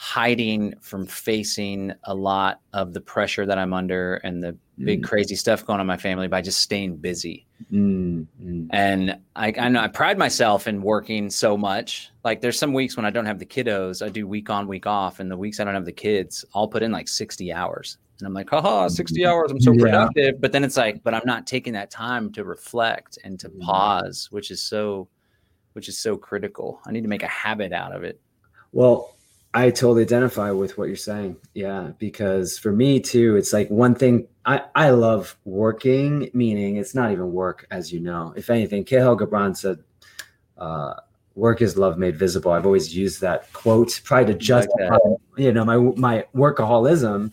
hiding 0.00 0.72
from 0.80 1.04
facing 1.04 1.92
a 2.04 2.14
lot 2.14 2.62
of 2.72 2.94
the 2.94 3.00
pressure 3.02 3.44
that 3.44 3.58
I'm 3.58 3.74
under 3.74 4.14
and 4.24 4.42
the 4.42 4.56
big 4.78 5.02
mm. 5.02 5.04
crazy 5.04 5.36
stuff 5.36 5.66
going 5.66 5.74
on 5.74 5.82
in 5.82 5.86
my 5.86 5.98
family 5.98 6.26
by 6.26 6.40
just 6.40 6.62
staying 6.62 6.96
busy. 6.96 7.46
Mm, 7.70 8.26
mm. 8.42 8.66
And 8.70 9.18
I, 9.36 9.52
I 9.58 9.68
know 9.68 9.80
I 9.80 9.88
pride 9.88 10.16
myself 10.16 10.66
in 10.66 10.80
working 10.80 11.28
so 11.28 11.54
much. 11.54 12.10
Like 12.24 12.40
there's 12.40 12.58
some 12.58 12.72
weeks 12.72 12.96
when 12.96 13.04
I 13.04 13.10
don't 13.10 13.26
have 13.26 13.38
the 13.38 13.44
kiddos, 13.44 14.02
I 14.02 14.08
do 14.08 14.26
week 14.26 14.48
on, 14.48 14.66
week 14.66 14.86
off. 14.86 15.20
And 15.20 15.30
the 15.30 15.36
weeks 15.36 15.60
I 15.60 15.64
don't 15.64 15.74
have 15.74 15.84
the 15.84 15.92
kids, 15.92 16.46
I'll 16.54 16.66
put 16.66 16.82
in 16.82 16.92
like 16.92 17.06
60 17.06 17.52
hours. 17.52 17.98
And 18.20 18.26
I'm 18.26 18.32
like, 18.32 18.48
haha, 18.48 18.88
60 18.88 19.26
hours. 19.26 19.50
I'm 19.50 19.60
so 19.60 19.74
productive. 19.74 20.34
Yeah. 20.34 20.40
But 20.40 20.52
then 20.52 20.64
it's 20.64 20.78
like, 20.78 21.02
but 21.02 21.12
I'm 21.12 21.26
not 21.26 21.46
taking 21.46 21.74
that 21.74 21.90
time 21.90 22.32
to 22.32 22.44
reflect 22.44 23.18
and 23.22 23.38
to 23.40 23.50
mm. 23.50 23.60
pause, 23.60 24.28
which 24.30 24.50
is 24.50 24.62
so, 24.62 25.08
which 25.74 25.90
is 25.90 25.98
so 25.98 26.16
critical. 26.16 26.80
I 26.86 26.90
need 26.90 27.02
to 27.02 27.08
make 27.08 27.22
a 27.22 27.28
habit 27.28 27.74
out 27.74 27.94
of 27.94 28.02
it. 28.02 28.18
Well, 28.72 29.14
I 29.52 29.70
totally 29.70 30.02
identify 30.02 30.52
with 30.52 30.78
what 30.78 30.86
you're 30.86 30.96
saying. 30.96 31.36
Yeah, 31.54 31.90
because 31.98 32.56
for 32.56 32.72
me 32.72 33.00
too, 33.00 33.36
it's 33.36 33.52
like 33.52 33.68
one 33.68 33.94
thing 33.94 34.28
I, 34.44 34.62
I 34.74 34.90
love 34.90 35.36
working, 35.44 36.30
meaning 36.32 36.76
it's 36.76 36.94
not 36.94 37.10
even 37.10 37.32
work, 37.32 37.66
as 37.70 37.92
you 37.92 38.00
know. 38.00 38.32
If 38.36 38.48
anything, 38.48 38.84
Kahlil 38.84 39.18
Gibran 39.18 39.56
said, 39.56 39.78
uh, 40.56 40.94
work 41.34 41.62
is 41.62 41.76
love 41.76 41.98
made 41.98 42.16
visible. 42.16 42.52
I've 42.52 42.66
always 42.66 42.94
used 42.96 43.20
that 43.22 43.52
quote, 43.52 44.00
probably 44.04 44.34
to 44.34 44.38
justify, 44.38 44.98
you 45.36 45.52
know, 45.52 45.64
my 45.64 45.76
my 45.76 46.24
workaholism. 46.34 47.32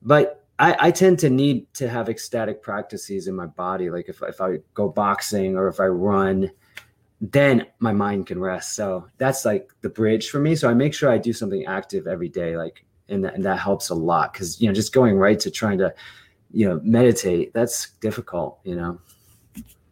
But 0.00 0.44
I, 0.58 0.76
I 0.78 0.90
tend 0.90 1.18
to 1.18 1.30
need 1.30 1.72
to 1.74 1.88
have 1.88 2.08
ecstatic 2.08 2.62
practices 2.62 3.28
in 3.28 3.34
my 3.34 3.46
body. 3.46 3.90
Like 3.90 4.08
if, 4.08 4.22
if 4.22 4.40
I 4.40 4.58
go 4.72 4.88
boxing 4.88 5.56
or 5.56 5.68
if 5.68 5.80
I 5.80 5.86
run, 5.86 6.50
then 7.20 7.66
my 7.78 7.92
mind 7.92 8.26
can 8.26 8.40
rest. 8.40 8.74
So 8.74 9.06
that's 9.18 9.44
like 9.44 9.70
the 9.80 9.88
bridge 9.88 10.28
for 10.28 10.38
me. 10.38 10.54
So 10.54 10.68
I 10.68 10.74
make 10.74 10.94
sure 10.94 11.10
I 11.10 11.18
do 11.18 11.32
something 11.32 11.64
active 11.66 12.06
every 12.06 12.28
day, 12.28 12.56
like, 12.56 12.84
and 13.08 13.24
that, 13.24 13.34
and 13.34 13.44
that 13.44 13.58
helps 13.58 13.90
a 13.90 13.94
lot 13.94 14.32
because 14.32 14.60
you 14.60 14.66
know 14.66 14.74
just 14.74 14.92
going 14.92 15.16
right 15.16 15.38
to 15.40 15.50
trying 15.50 15.78
to, 15.78 15.94
you 16.50 16.68
know, 16.68 16.80
meditate 16.82 17.54
that's 17.54 17.90
difficult. 18.00 18.58
You 18.64 18.76
know. 18.76 19.00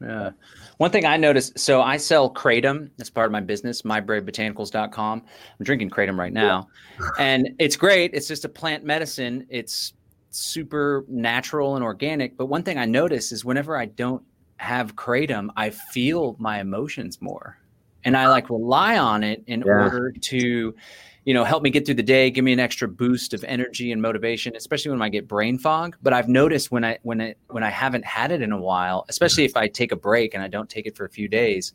Yeah. 0.01 0.31
One 0.79 0.91
thing 0.91 1.07
I 1.07 1.17
noticed, 1.17 1.59
so 1.59 1.81
I 1.81 1.97
sell 1.97 2.33
kratom 2.33 2.91
as 3.01 3.09
part 3.09 3.27
of 3.27 3.33
my 3.33 3.41
business, 3.41 3.83
mybravebotanicals.com. 3.83 5.23
I'm 5.23 5.65
drinking 5.65 5.91
kratom 5.91 6.19
right 6.19 6.33
now. 6.33 6.69
and 7.19 7.55
it's 7.59 7.77
great. 7.77 8.13
It's 8.13 8.27
just 8.27 8.45
a 8.45 8.49
plant 8.49 8.85
medicine. 8.85 9.47
It's 9.49 9.95
super 10.31 11.05
natural 11.09 11.77
and 11.77 11.85
organic. 11.85 12.37
But 12.37 12.47
one 12.47 12.65
thing 12.65 12.77
I 12.77 12.87
notice 12.87 13.31
is 13.31 13.45
whenever 13.45 13.79
I 13.79 13.87
don't 13.87 14.23
have 14.57 14.97
kratom, 14.97 15.49
I 15.57 15.71
feel 15.71 16.37
my 16.39 16.61
emotions 16.61 17.21
more. 17.21 17.59
And 18.05 18.17
I 18.17 18.29
like 18.29 18.51
rely 18.51 18.99
on 18.99 19.25
it 19.25 19.43
in 19.47 19.63
yeah. 19.67 19.73
order 19.73 20.13
to, 20.13 20.75
you 21.25 21.35
know, 21.35 21.43
help 21.43 21.63
me 21.63 21.71
get 21.71 21.87
through 21.87 21.95
the 21.95 22.03
day, 22.03 22.31
give 22.31 22.45
me 22.45 22.53
an 22.53 22.61
extra 22.61 22.87
boost 22.87 23.33
of 23.33 23.43
energy 23.45 23.93
and 23.93 24.03
motivation, 24.03 24.55
especially 24.57 24.91
when 24.91 25.01
I 25.01 25.09
get 25.09 25.27
brain 25.27 25.59
fog. 25.59 25.97
But 26.03 26.13
I've 26.13 26.29
noticed 26.29 26.71
when 26.71 26.85
I 26.85 26.99
when 27.03 27.21
it 27.21 27.39
when 27.49 27.63
I 27.63 27.71
haven't 27.71 28.05
had 28.05 28.31
it 28.31 28.43
in 28.43 28.53
a 28.53 28.61
while, 28.61 29.07
especially 29.09 29.45
mm-hmm. 29.45 29.57
if 29.57 29.57
I 29.57 29.69
take 29.69 29.91
a 29.91 29.97
break 29.97 30.35
and 30.35 30.43
I 30.43 30.49
don't 30.49 30.69
take 30.69 30.87
it 30.87 30.97
for 30.97 31.07
a 31.07 31.11
few 31.11 31.29
days, 31.29 31.73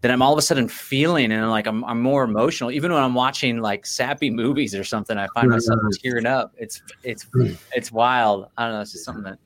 then 0.00 0.10
I'm 0.10 0.22
all 0.22 0.32
of 0.32 0.38
a 0.38 0.42
sudden 0.42 0.68
feeling 0.68 1.30
and 1.30 1.50
like 1.50 1.66
I'm 1.66 1.84
I'm 1.84 2.00
more 2.00 2.24
emotional. 2.24 2.70
Even 2.70 2.92
when 2.92 3.02
I'm 3.02 3.14
watching 3.14 3.60
like 3.60 3.84
sappy 3.84 4.30
movies 4.30 4.74
or 4.74 4.84
something, 4.84 5.18
I 5.18 5.26
find 5.34 5.50
myself 5.50 5.78
mm-hmm. 5.78 6.08
tearing 6.08 6.26
up. 6.26 6.54
It's 6.56 6.82
it's 7.02 7.26
mm. 7.26 7.56
it's 7.74 7.92
wild. 7.92 8.48
I 8.56 8.64
don't 8.64 8.74
know. 8.74 8.80
It's 8.80 8.92
just 8.92 9.04
something 9.04 9.24
that 9.24 9.38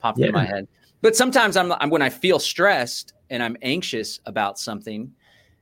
popped 0.00 0.18
yeah. 0.18 0.26
in 0.26 0.32
my 0.32 0.44
head. 0.44 0.66
But 1.04 1.14
sometimes 1.14 1.58
I'm, 1.58 1.70
I'm 1.70 1.90
when 1.90 2.00
I 2.00 2.08
feel 2.08 2.38
stressed 2.38 3.12
and 3.28 3.42
I'm 3.42 3.58
anxious 3.60 4.20
about 4.24 4.58
something, 4.58 5.12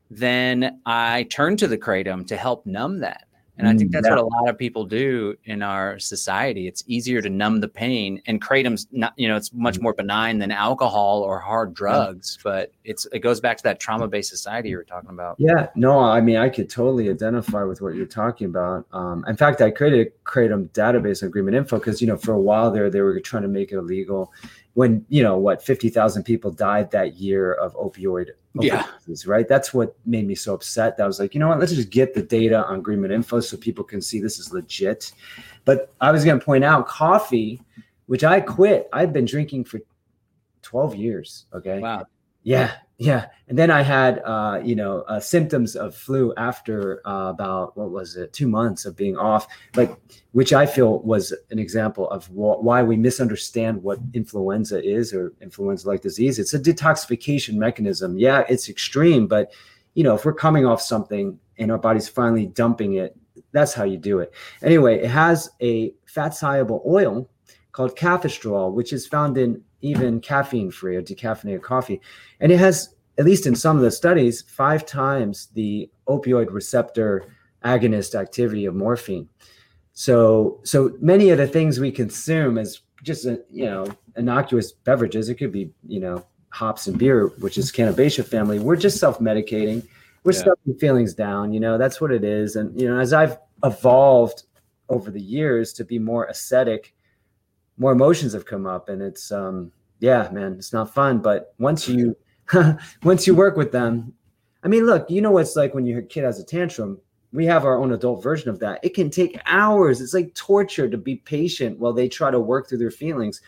then 0.08 0.80
I 0.86 1.24
turn 1.24 1.56
to 1.56 1.66
the 1.66 1.76
kratom 1.76 2.24
to 2.28 2.36
help 2.36 2.64
numb 2.64 3.00
that. 3.00 3.26
And 3.58 3.68
I 3.68 3.76
think 3.76 3.90
mm, 3.90 3.92
that's 3.92 4.06
yeah. 4.06 4.14
what 4.14 4.20
a 4.20 4.26
lot 4.26 4.48
of 4.48 4.56
people 4.56 4.84
do 4.84 5.36
in 5.44 5.62
our 5.62 5.98
society. 5.98 6.66
It's 6.66 6.82
easier 6.86 7.20
to 7.20 7.28
numb 7.28 7.60
the 7.60 7.68
pain, 7.68 8.22
and 8.26 8.40
kratom's 8.40 8.86
not, 8.92 9.12
you 9.16 9.28
know, 9.28 9.36
it's 9.36 9.52
much 9.52 9.78
mm. 9.78 9.82
more 9.82 9.92
benign 9.92 10.38
than 10.38 10.50
alcohol 10.50 11.22
or 11.22 11.38
hard 11.38 11.74
drugs. 11.74 12.38
But 12.42 12.72
it's 12.84 13.06
it 13.12 13.18
goes 13.18 13.40
back 13.40 13.58
to 13.58 13.62
that 13.64 13.78
trauma-based 13.78 14.30
society 14.30 14.70
you 14.70 14.78
were 14.78 14.84
talking 14.84 15.10
about. 15.10 15.36
Yeah, 15.38 15.68
no, 15.74 15.98
I 15.98 16.20
mean, 16.22 16.36
I 16.36 16.48
could 16.48 16.70
totally 16.70 17.10
identify 17.10 17.62
with 17.62 17.82
what 17.82 17.94
you're 17.94 18.06
talking 18.06 18.46
about. 18.46 18.86
Um, 18.92 19.22
in 19.28 19.36
fact, 19.36 19.60
I 19.60 19.70
created 19.70 20.06
a 20.06 20.10
kratom 20.28 20.70
database 20.70 21.22
on 21.22 21.28
Agreement 21.28 21.54
Info 21.54 21.78
because 21.78 22.00
you 22.00 22.06
know 22.06 22.16
for 22.16 22.32
a 22.32 22.40
while 22.40 22.70
there 22.70 22.88
they 22.88 23.02
were 23.02 23.20
trying 23.20 23.42
to 23.42 23.48
make 23.48 23.70
it 23.70 23.76
illegal, 23.76 24.32
when 24.74 25.04
you 25.08 25.22
know 25.22 25.36
what 25.36 25.62
50,000 25.62 26.22
people 26.22 26.50
died 26.50 26.90
that 26.92 27.16
year 27.16 27.52
of 27.54 27.74
opioid 27.74 28.30
yeah. 28.60 28.86
right? 29.26 29.48
That's 29.48 29.72
what 29.72 29.96
made 30.04 30.26
me 30.26 30.34
so 30.34 30.54
upset 30.54 30.96
that 30.96 31.04
I 31.04 31.06
was 31.06 31.18
like 31.18 31.34
you 31.34 31.40
know 31.40 31.48
what? 31.48 31.58
Let's 31.58 31.72
just 31.72 31.90
get 31.90 32.14
the 32.14 32.22
data 32.22 32.64
on 32.66 32.78
agreement 32.78 33.12
info 33.12 33.40
so 33.40 33.56
people 33.56 33.84
can 33.84 34.00
see 34.00 34.20
this 34.20 34.38
is 34.38 34.52
legit. 34.52 35.12
But 35.64 35.92
I 36.00 36.10
was 36.10 36.24
going 36.24 36.38
to 36.38 36.44
point 36.44 36.64
out 36.64 36.86
coffee 36.86 37.60
which 38.06 38.24
I 38.24 38.40
quit. 38.40 38.88
I've 38.92 39.12
been 39.12 39.24
drinking 39.24 39.64
for 39.64 39.80
12 40.62 40.96
years 40.96 41.46
okay? 41.54 41.78
Wow 41.78 42.06
yeah 42.42 42.72
yeah, 43.02 43.26
and 43.48 43.58
then 43.58 43.68
I 43.68 43.82
had 43.82 44.22
uh, 44.24 44.60
you 44.62 44.76
know 44.76 45.00
uh, 45.08 45.18
symptoms 45.18 45.74
of 45.74 45.92
flu 45.92 46.32
after 46.36 47.00
uh, 47.04 47.30
about 47.30 47.76
what 47.76 47.90
was 47.90 48.16
it 48.16 48.32
two 48.32 48.46
months 48.46 48.84
of 48.84 48.96
being 48.96 49.16
off, 49.16 49.48
but 49.72 49.98
which 50.30 50.52
I 50.52 50.66
feel 50.66 51.00
was 51.00 51.34
an 51.50 51.58
example 51.58 52.08
of 52.10 52.26
wh- 52.26 52.62
why 52.62 52.84
we 52.84 52.96
misunderstand 52.96 53.82
what 53.82 53.98
influenza 54.14 54.80
is 54.80 55.12
or 55.12 55.32
influenza-like 55.40 56.00
disease. 56.00 56.38
It's 56.38 56.54
a 56.54 56.60
detoxification 56.60 57.54
mechanism. 57.54 58.18
Yeah, 58.18 58.44
it's 58.48 58.68
extreme, 58.68 59.26
but 59.26 59.52
you 59.94 60.04
know 60.04 60.14
if 60.14 60.24
we're 60.24 60.32
coming 60.34 60.64
off 60.64 60.80
something 60.80 61.36
and 61.58 61.72
our 61.72 61.78
body's 61.78 62.08
finally 62.08 62.46
dumping 62.46 62.94
it, 62.94 63.16
that's 63.50 63.74
how 63.74 63.82
you 63.82 63.96
do 63.96 64.20
it. 64.20 64.32
Anyway, 64.62 65.00
it 65.02 65.10
has 65.10 65.50
a 65.60 65.92
fat 66.06 66.36
soluble 66.36 66.84
oil 66.86 67.28
called 67.72 67.96
cafestol, 67.96 68.72
which 68.72 68.92
is 68.92 69.08
found 69.08 69.36
in 69.38 69.60
even 69.82 70.20
caffeine 70.20 70.70
free 70.70 70.96
or 70.96 71.02
decaffeinated 71.02 71.62
coffee. 71.62 72.00
And 72.40 72.50
it 72.50 72.58
has, 72.58 72.94
at 73.18 73.24
least 73.24 73.46
in 73.46 73.54
some 73.54 73.76
of 73.76 73.82
the 73.82 73.90
studies, 73.90 74.42
five 74.42 74.86
times 74.86 75.48
the 75.54 75.90
opioid 76.08 76.50
receptor 76.50 77.26
agonist 77.64 78.14
activity 78.14 78.64
of 78.64 78.74
morphine. 78.74 79.28
So, 79.92 80.60
so 80.64 80.96
many 81.00 81.30
of 81.30 81.38
the 81.38 81.46
things 81.46 81.78
we 81.78 81.92
consume 81.92 82.56
as 82.56 82.80
just 83.02 83.26
a, 83.26 83.42
you 83.50 83.66
know 83.66 83.86
innocuous 84.16 84.72
beverages, 84.72 85.28
it 85.28 85.34
could 85.34 85.52
be 85.52 85.70
you 85.86 86.00
know 86.00 86.24
hops 86.48 86.86
and 86.86 86.98
beer, 86.98 87.28
which 87.38 87.58
is 87.58 87.72
Cannabaceae 87.72 88.26
family. 88.26 88.58
We're 88.58 88.76
just 88.76 88.98
self 88.98 89.18
medicating. 89.18 89.86
We're 90.24 90.32
yeah. 90.32 90.40
stuffing 90.40 90.74
feelings 90.78 91.14
down. 91.14 91.52
You 91.52 91.60
know 91.60 91.76
that's 91.76 92.00
what 92.00 92.12
it 92.12 92.24
is. 92.24 92.56
And 92.56 92.78
you 92.80 92.88
know 92.88 92.98
as 92.98 93.12
I've 93.12 93.36
evolved 93.64 94.44
over 94.88 95.10
the 95.10 95.20
years 95.20 95.72
to 95.74 95.84
be 95.84 95.98
more 95.98 96.24
ascetic 96.26 96.94
more 97.82 97.92
emotions 97.92 98.32
have 98.32 98.46
come 98.46 98.64
up 98.64 98.88
and 98.88 99.02
it's 99.02 99.32
um 99.32 99.72
yeah 99.98 100.28
man 100.30 100.52
it's 100.52 100.72
not 100.72 100.94
fun 100.94 101.18
but 101.18 101.52
once 101.58 101.88
you 101.88 102.16
once 103.02 103.26
you 103.26 103.34
work 103.34 103.56
with 103.56 103.72
them 103.72 104.12
i 104.62 104.68
mean 104.68 104.86
look 104.86 105.10
you 105.10 105.20
know 105.20 105.32
what 105.32 105.40
it's 105.40 105.56
like 105.56 105.74
when 105.74 105.84
your 105.84 106.00
kid 106.02 106.24
has 106.24 106.38
a 106.40 106.44
tantrum. 106.44 106.98
We 107.34 107.46
have 107.46 107.64
our 107.64 107.78
own 107.78 107.94
adult 107.94 108.22
version 108.22 108.50
of 108.50 108.58
that. 108.58 108.78
It 108.82 108.92
can 108.92 109.08
take 109.08 109.40
hours. 109.46 110.02
It's 110.02 110.12
like 110.12 110.34
torture 110.34 110.86
to 110.86 110.98
be 110.98 111.16
patient 111.16 111.78
while 111.78 111.94
they 111.94 112.06
try 112.06 112.30
to 112.30 112.38
work 112.38 112.68
through 112.68 112.76
their 112.76 112.90
feelings. 112.90 113.40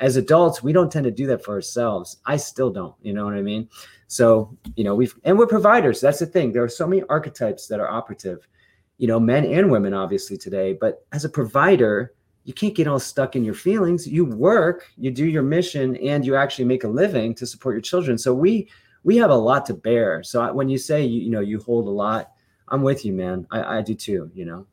As 0.00 0.16
adults 0.16 0.62
we 0.62 0.72
don't 0.72 0.90
tend 0.90 1.04
to 1.04 1.10
do 1.10 1.26
that 1.26 1.44
for 1.44 1.52
ourselves. 1.52 2.16
I 2.24 2.38
still 2.38 2.70
don't 2.70 2.94
you 3.02 3.12
know 3.12 3.26
what 3.26 3.34
i 3.34 3.42
mean? 3.42 3.68
So 4.06 4.56
you 4.76 4.84
know 4.84 4.94
we've 4.94 5.14
and 5.24 5.38
we're 5.38 5.46
providers. 5.46 6.00
That's 6.00 6.20
the 6.20 6.26
thing. 6.26 6.52
There 6.52 6.64
are 6.64 6.70
so 6.80 6.86
many 6.86 7.02
archetypes 7.08 7.68
that 7.68 7.80
are 7.80 7.90
operative 7.90 8.48
you 8.96 9.06
know 9.06 9.20
men 9.20 9.44
and 9.44 9.70
women 9.70 9.94
obviously 9.94 10.36
today. 10.36 10.72
But 10.72 11.06
as 11.12 11.24
a 11.24 11.28
provider 11.28 12.14
you 12.48 12.54
can't 12.54 12.74
get 12.74 12.88
all 12.88 12.98
stuck 12.98 13.36
in 13.36 13.44
your 13.44 13.52
feelings. 13.52 14.08
You 14.08 14.24
work, 14.24 14.90
you 14.96 15.10
do 15.10 15.26
your 15.26 15.42
mission, 15.42 15.96
and 15.98 16.24
you 16.24 16.34
actually 16.34 16.64
make 16.64 16.82
a 16.82 16.88
living 16.88 17.34
to 17.34 17.46
support 17.46 17.74
your 17.74 17.82
children. 17.82 18.16
So 18.16 18.32
we 18.32 18.70
we 19.04 19.18
have 19.18 19.28
a 19.28 19.36
lot 19.36 19.66
to 19.66 19.74
bear. 19.74 20.22
So 20.22 20.50
when 20.54 20.66
you 20.70 20.78
say 20.78 21.04
you, 21.04 21.20
you 21.20 21.30
know 21.30 21.40
you 21.40 21.60
hold 21.60 21.86
a 21.86 21.90
lot 21.90 22.32
I'm 22.70 22.82
with 22.82 23.04
you, 23.04 23.12
man. 23.12 23.46
I, 23.50 23.78
I 23.78 23.82
do 23.82 23.94
too. 23.94 24.30
You 24.34 24.46
know. 24.46 24.66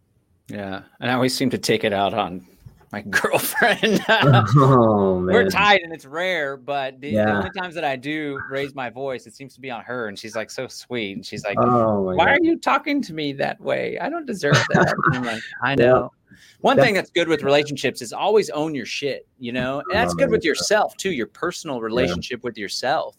Yeah, 0.47 0.83
and 1.01 1.11
I 1.11 1.15
always 1.15 1.35
seem 1.35 1.49
to 1.49 1.57
take 1.57 1.83
it 1.83 1.91
out 1.91 2.13
on 2.13 2.47
my 2.95 3.01
girlfriend. 3.09 3.99
oh, 4.09 5.25
We're 5.25 5.49
tied 5.49 5.81
and 5.81 5.93
it's 5.93 6.05
rare, 6.05 6.55
but 6.55 7.01
the, 7.01 7.09
yeah. 7.09 7.25
the, 7.25 7.31
only 7.31 7.49
times 7.51 7.75
that 7.75 7.83
I 7.83 7.97
do 7.97 8.39
raise 8.49 8.73
my 8.73 8.89
voice, 8.89 9.27
it 9.27 9.35
seems 9.35 9.53
to 9.55 9.61
be 9.61 9.69
on 9.69 9.83
her. 9.83 10.07
And 10.07 10.17
she's 10.17 10.35
like 10.35 10.49
so 10.49 10.67
sweet. 10.67 11.17
And 11.17 11.25
she's 11.25 11.43
like, 11.43 11.57
oh, 11.59 12.01
Why 12.01 12.25
God. 12.25 12.27
are 12.27 12.39
you 12.41 12.57
talking 12.57 13.01
to 13.03 13.13
me 13.13 13.33
that 13.33 13.59
way? 13.59 13.99
I 13.99 14.09
don't 14.09 14.25
deserve 14.25 14.57
that. 14.69 14.95
I'm 15.11 15.25
like, 15.25 15.41
I 15.61 15.75
know. 15.75 16.11
Yeah. 16.31 16.37
One 16.61 16.77
thing 16.77 16.93
that's 16.93 17.11
good 17.11 17.27
with 17.27 17.43
relationships 17.43 18.01
is 18.01 18.11
always 18.11 18.49
own 18.49 18.73
your 18.75 18.85
shit, 18.85 19.27
you 19.39 19.51
know? 19.51 19.79
And 19.79 19.91
that's 19.91 20.13
good 20.13 20.29
with 20.29 20.43
yourself 20.43 20.95
too, 20.97 21.11
your 21.11 21.27
personal 21.27 21.81
relationship 21.81 22.39
yeah. 22.39 22.47
with 22.47 22.57
yourself. 22.57 23.17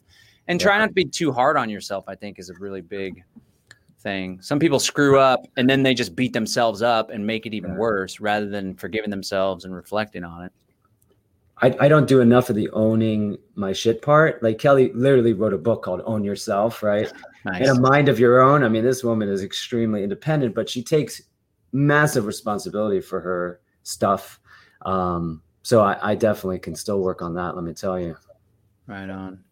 And 0.49 0.61
try 0.61 0.79
not 0.79 0.89
to 0.89 0.93
be 0.93 1.05
too 1.05 1.33
hard 1.33 1.57
on 1.57 1.69
yourself, 1.69 2.05
I 2.09 2.15
think, 2.15 2.39
is 2.39 2.51
a 2.51 2.55
really 2.55 2.81
big 2.81 3.23
thing. 4.07 4.41
Some 4.41 4.61
people 4.61 4.79
screw 4.79 5.19
up 5.19 5.49
and 5.57 5.69
then 5.69 5.83
they 5.83 5.93
just 5.93 6.15
beat 6.15 6.33
themselves 6.33 6.81
up 6.81 7.11
and 7.11 7.27
make 7.27 7.45
it 7.45 7.53
even 7.55 7.77
worse 7.77 8.21
rather 8.21 8.49
than 8.49 8.77
forgiving 8.77 9.11
themselves 9.11 9.65
and 9.65 9.75
reflecting 9.75 10.23
on 10.23 10.45
it. 10.45 10.53
I, 11.61 11.75
I 11.81 11.89
don't 11.89 12.07
do 12.07 12.21
enough 12.21 12.49
of 12.49 12.55
the 12.55 12.71
owning 12.71 13.37
my 13.57 13.73
shit 13.73 14.03
part. 14.03 14.41
Like 14.45 14.59
Kelly 14.59 14.93
literally 14.93 15.33
wrote 15.33 15.55
a 15.55 15.59
book 15.59 15.83
called 15.83 16.03
Own 16.05 16.23
Yourself, 16.23 16.83
right? 16.83 17.13
Nice. 17.45 17.63
In 17.63 17.77
a 17.77 17.81
mind 17.81 18.09
of 18.09 18.19
your 18.19 18.41
own. 18.41 18.65
I 18.65 18.69
mean, 18.69 18.83
this 18.83 19.05
woman 19.05 19.29
is 19.29 19.45
extremely 19.45 20.03
independent, 20.03 20.53
but 20.53 20.69
she 20.69 20.83
takes 20.83 21.23
massive 21.71 22.27
responsibility 22.27 23.01
for 23.01 23.21
her 23.21 23.61
stuff. 23.85 24.41
Um, 24.83 25.41
so 25.63 25.81
I, 25.81 26.11
I 26.11 26.15
definitely 26.17 26.59
can 26.59 26.75
still 26.75 26.99
work 27.01 27.23
on 27.23 27.35
that. 27.35 27.55
Let 27.55 27.63
me 27.63 27.73
tell 27.73 28.01
you. 28.01 28.17
Right 28.89 29.09
on. 29.09 29.45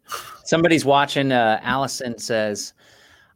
Somebody's 0.43 0.85
watching. 0.85 1.31
Uh, 1.31 1.61
Allison 1.63 2.19
says, 2.19 2.73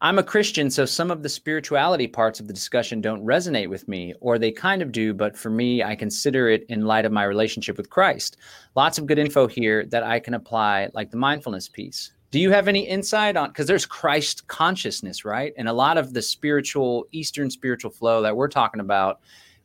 I'm 0.01 0.21
a 0.21 0.23
Christian, 0.23 0.71
so 0.71 0.87
some 0.87 1.11
of 1.11 1.25
the 1.25 1.29
spirituality 1.29 2.07
parts 2.07 2.39
of 2.39 2.47
the 2.47 2.53
discussion 2.53 3.01
don't 3.01 3.25
resonate 3.25 3.69
with 3.69 3.89
me, 3.89 4.15
or 4.21 4.39
they 4.39 4.53
kind 4.53 4.81
of 4.81 4.93
do, 4.93 5.13
but 5.13 5.37
for 5.37 5.51
me, 5.51 5.83
I 5.83 5.97
consider 5.97 6.49
it 6.49 6.65
in 6.69 6.87
light 6.87 7.05
of 7.05 7.11
my 7.11 7.25
relationship 7.25 7.77
with 7.77 7.91
Christ. 7.91 8.37
Lots 8.77 8.99
of 8.99 9.07
good 9.07 9.19
info 9.19 9.49
here 9.49 9.85
that 9.87 10.05
I 10.05 10.21
can 10.21 10.35
apply, 10.35 10.91
like 10.95 11.11
the 11.11 11.17
mindfulness 11.17 11.69
piece. 11.69 12.13
Do 12.31 12.39
you 12.39 12.53
have 12.53 12.69
any 12.69 12.87
insight 12.87 13.37
on 13.37 13.49
because 13.49 13.67
there's 13.67 13.87
Christ 13.87 14.47
consciousness, 14.47 15.25
right? 15.25 15.53
And 15.57 15.67
a 15.67 15.73
lot 15.73 15.99
of 15.99 16.15
the 16.15 16.23
spiritual, 16.23 17.07
Eastern 17.11 17.51
spiritual 17.51 17.91
flow 17.91 18.23
that 18.23 18.37
we're 18.37 18.49
talking 18.49 18.81
about 18.81 19.19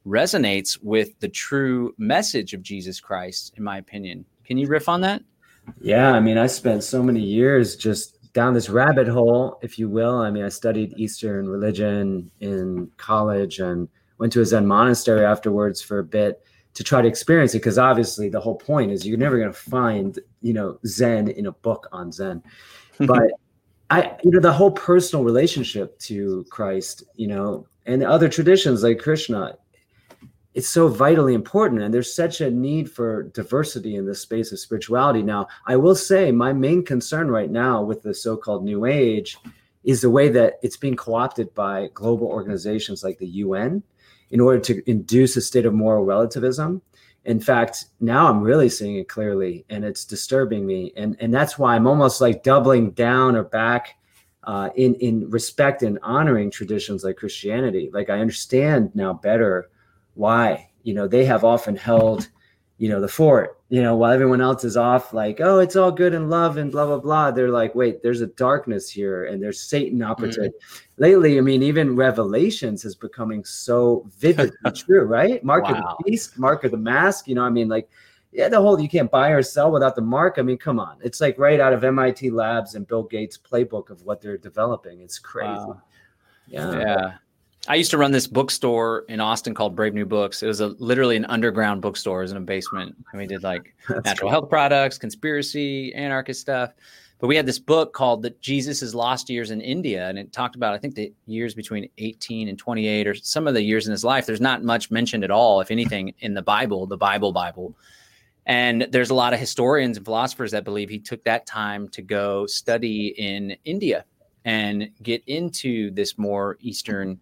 resonates 0.04 0.80
with 0.82 1.20
the 1.20 1.30
true 1.30 1.94
message 2.00 2.56
of 2.56 2.64
Jesus 2.64 3.00
Christ, 3.00 3.54
in 3.56 3.64
my 3.64 3.78
opinion. 3.78 4.26
Can 4.46 4.58
you 4.58 4.66
riff 4.66 4.90
on 4.90 5.02
that? 5.02 5.22
Yeah, 5.80 6.12
I 6.12 6.20
mean, 6.20 6.40
I 6.40 6.48
spent 6.48 6.84
so 6.84 7.04
many 7.04 7.22
years 7.22 7.76
just 7.76 8.13
down 8.34 8.54
this 8.54 8.70
rabbit 8.70 9.08
hole, 9.08 9.60
if 9.62 9.78
you 9.78 9.88
will. 9.88 10.18
I 10.18 10.32
mean, 10.32 10.44
I 10.44 10.50
studied 10.50 10.94
Eastern 10.98 11.48
religion 11.48 12.32
in 12.40 12.92
college 12.98 13.60
and 13.60 13.88
went 14.18 14.34
to 14.34 14.42
a 14.42 14.46
Zen 14.46 14.66
monastery 14.66 15.26
afterwards 15.26 15.82
for 15.82 16.00
a 16.00 16.04
bit 16.04 16.44
to 16.74 16.84
try 16.84 17.02
to 17.02 17.08
experience 17.08 17.54
it 17.54 17.60
because 17.60 17.78
obviously 17.78 18.30
the 18.30 18.40
whole 18.40 18.56
point 18.56 18.92
is 18.92 19.06
you're 19.06 19.18
never 19.18 19.38
going 19.38 19.52
to 19.52 19.58
find 19.58 20.18
you 20.42 20.54
know 20.54 20.80
Zen 20.86 21.28
in 21.28 21.46
a 21.46 21.52
book 21.52 21.88
on 21.92 22.12
Zen, 22.12 22.42
but 23.00 23.32
I 23.90 24.18
you 24.24 24.32
know 24.32 24.40
the 24.40 24.52
whole 24.52 24.72
personal 24.72 25.24
relationship 25.24 25.98
to 26.00 26.46
Christ, 26.50 27.04
you 27.16 27.28
know, 27.28 27.68
and 27.86 28.04
other 28.04 28.28
traditions 28.28 28.84
like 28.84 29.00
Krishna 29.00 29.58
it's 30.54 30.70
so 30.70 30.88
vitally 30.88 31.34
important 31.34 31.82
and 31.82 31.94
there's 31.94 32.14
such 32.14 32.42
a 32.42 32.52
need 32.52 32.90
for 32.90 33.24
diversity 33.24 33.96
in 33.96 34.06
the 34.06 34.14
space 34.14 34.52
of 34.52 34.60
spirituality. 34.60 35.22
Now 35.22 35.48
i 35.66 35.76
will 35.76 35.96
say 35.96 36.32
my 36.32 36.54
main 36.54 36.84
concern 36.84 37.30
right 37.30 37.50
now 37.50 37.82
with 37.82 38.02
the 38.02 38.14
so-called 38.14 38.64
new 38.64 38.86
age 38.86 39.38
is 39.84 40.02
the 40.02 40.10
way 40.10 40.30
that 40.30 40.60
it's 40.62 40.78
being 40.78 40.96
co-opted 40.96 41.54
by 41.54 41.90
global 41.94 42.28
organizations 42.28 43.04
like 43.04 43.18
the 43.18 43.28
un 43.28 43.84
in 44.32 44.40
order 44.40 44.60
to 44.60 44.90
induce 44.90 45.36
a 45.36 45.42
state 45.42 45.66
of 45.66 45.74
moral 45.74 46.06
relativism. 46.06 46.82
In 47.26 47.40
fact 47.40 47.86
now 48.00 48.30
i'm 48.30 48.42
really 48.42 48.70
seeing 48.70 48.98
it 48.98 49.10
clearly 49.10 49.66
and 49.70 49.84
it's 49.84 50.06
disturbing 50.06 50.66
me. 50.66 50.94
And 50.96 51.18
and 51.20 51.34
that's 51.34 51.58
why 51.58 51.76
i'm 51.76 51.88
almost 51.88 52.22
like 52.22 52.44
doubling 52.44 52.92
down 52.92 53.36
or 53.36 53.44
back 53.44 53.96
uh, 54.46 54.70
in 54.76 54.94
in 54.96 55.30
respect 55.30 55.84
and 55.84 55.98
honoring 56.04 56.52
traditions 56.52 57.04
like 57.04 57.18
christianity. 57.18 57.90
Like 57.92 58.10
i 58.10 58.20
understand 58.20 58.92
now 58.94 59.14
better 59.14 59.70
why? 60.16 60.70
You 60.84 60.94
know 60.94 61.08
they 61.08 61.26
have 61.26 61.44
often 61.44 61.76
held 61.76 62.28
you 62.78 62.90
know 62.90 63.00
the 63.00 63.08
fort 63.08 63.60
you 63.70 63.82
know 63.82 63.96
while 63.96 64.12
everyone 64.12 64.42
else 64.42 64.64
is 64.64 64.76
off 64.76 65.14
like 65.14 65.40
oh 65.40 65.60
it's 65.60 65.76
all 65.76 65.92
good 65.92 66.14
and 66.14 66.30
love 66.30 66.58
and 66.58 66.72
blah 66.72 66.86
blah 66.86 66.98
blah. 66.98 67.32
They're 67.32 67.50
like 67.50 67.76
wait 67.76 68.02
there's 68.02 68.22
a 68.22 68.28
darkness 68.28 68.90
here 68.90 69.26
and 69.26 69.42
there's 69.42 69.62
satan 69.62 70.02
operative. 70.02 70.52
Mm-hmm. 70.52 71.04
lately 71.04 71.38
i 71.38 71.42
mean 71.42 71.64
even 71.64 71.96
revelations 71.96 72.84
is 72.84 72.96
becoming 72.96 73.46
so 73.46 74.06
vividly 74.18 74.58
true 74.76 75.04
right? 75.04 75.44
Mark 75.44 75.66
wow. 75.66 75.72
of 75.72 75.78
the 75.78 76.12
beast 76.12 76.38
mark 76.38 76.64
of 76.64 76.72
the 76.72 76.78
mask 76.78 77.28
you 77.28 77.36
know 77.36 77.44
i 77.44 77.50
mean 77.50 77.70
like 77.70 77.88
yeah 78.32 78.50
the 78.50 78.60
whole 78.60 78.80
you 78.80 78.90
can't 78.90 79.12
buy 79.12 79.30
or 79.30 79.44
sell 79.44 79.72
without 79.72 79.96
the 79.96 80.02
mark 80.02 80.36
i 80.38 80.42
mean 80.42 80.58
come 80.58 80.80
on. 80.80 80.98
It's 81.02 81.22
like 81.22 81.38
right 81.38 81.60
out 81.60 81.74
of 81.74 81.84
mit 81.84 82.34
labs 82.34 82.76
and 82.76 82.88
bill 82.88 83.04
gates 83.04 83.38
playbook 83.38 83.92
of 83.92 84.02
what 84.02 84.20
they're 84.20 84.38
developing. 84.38 85.02
It's 85.02 85.20
crazy. 85.20 85.52
Wow. 85.52 85.82
yeah. 86.48 86.72
Yeah 86.80 87.14
I 87.68 87.76
used 87.76 87.92
to 87.92 87.98
run 87.98 88.12
this 88.12 88.28
bookstore 88.28 89.06
in 89.08 89.22
Austin 89.22 89.54
called 89.54 89.76
Brave 89.76 89.94
New 89.94 90.06
Books. 90.06 90.44
It 90.44 90.48
was 90.48 90.60
a 90.60 90.68
literally 90.80 91.16
an 91.16 91.26
underground 91.26 91.82
bookstore. 91.82 92.20
It 92.20 92.24
was 92.26 92.32
in 92.32 92.38
a 92.38 92.42
basement, 92.42 92.96
and 93.12 93.22
we 93.22 93.26
did 93.26 93.44
like 93.52 93.74
That's 93.88 94.06
natural 94.06 94.30
cool. 94.30 94.32
health 94.32 94.50
products, 94.50 94.98
conspiracy, 94.98 95.94
anarchist 95.94 96.42
stuff. 96.42 96.74
But 97.20 97.28
we 97.28 97.38
had 97.38 97.46
this 97.46 97.60
book 97.60 97.94
called 97.94 98.22
"The 98.22 98.32
Jesus' 98.42 98.94
Lost 98.94 99.30
Years 99.30 99.50
in 99.52 99.62
India," 99.62 100.10
and 100.10 100.20
it 100.20 100.34
talked 100.34 100.58
about 100.58 100.74
I 100.74 100.78
think 100.78 100.96
the 100.96 101.14
years 101.26 101.54
between 101.54 101.88
18 102.00 102.50
and 102.50 102.58
28, 102.58 103.08
or 103.08 103.16
some 103.16 103.48
of 103.48 103.54
the 103.54 103.62
years 103.62 103.88
in 103.88 103.92
his 103.92 104.04
life. 104.04 104.26
There's 104.26 104.42
not 104.42 104.64
much 104.64 104.92
mentioned 104.92 105.24
at 105.24 105.32
all, 105.32 105.62
if 105.62 105.72
anything, 105.72 106.14
in 106.20 106.34
the 106.34 106.42
Bible, 106.42 106.86
the 106.86 106.98
Bible 106.98 107.32
Bible. 107.32 107.74
And 108.46 108.88
there's 108.92 109.10
a 109.10 109.14
lot 109.14 109.32
of 109.32 109.40
historians 109.40 109.96
and 109.96 110.06
philosophers 110.06 110.52
that 110.52 110.66
believe 110.66 110.90
he 110.90 111.00
took 111.00 111.24
that 111.24 111.46
time 111.46 111.88
to 111.90 112.02
go 112.02 112.46
study 112.46 113.08
in 113.18 113.56
India 113.64 114.04
and 114.46 114.90
get 115.02 115.24
into 115.28 115.92
this 115.92 116.18
more 116.18 116.58
Eastern 116.62 117.20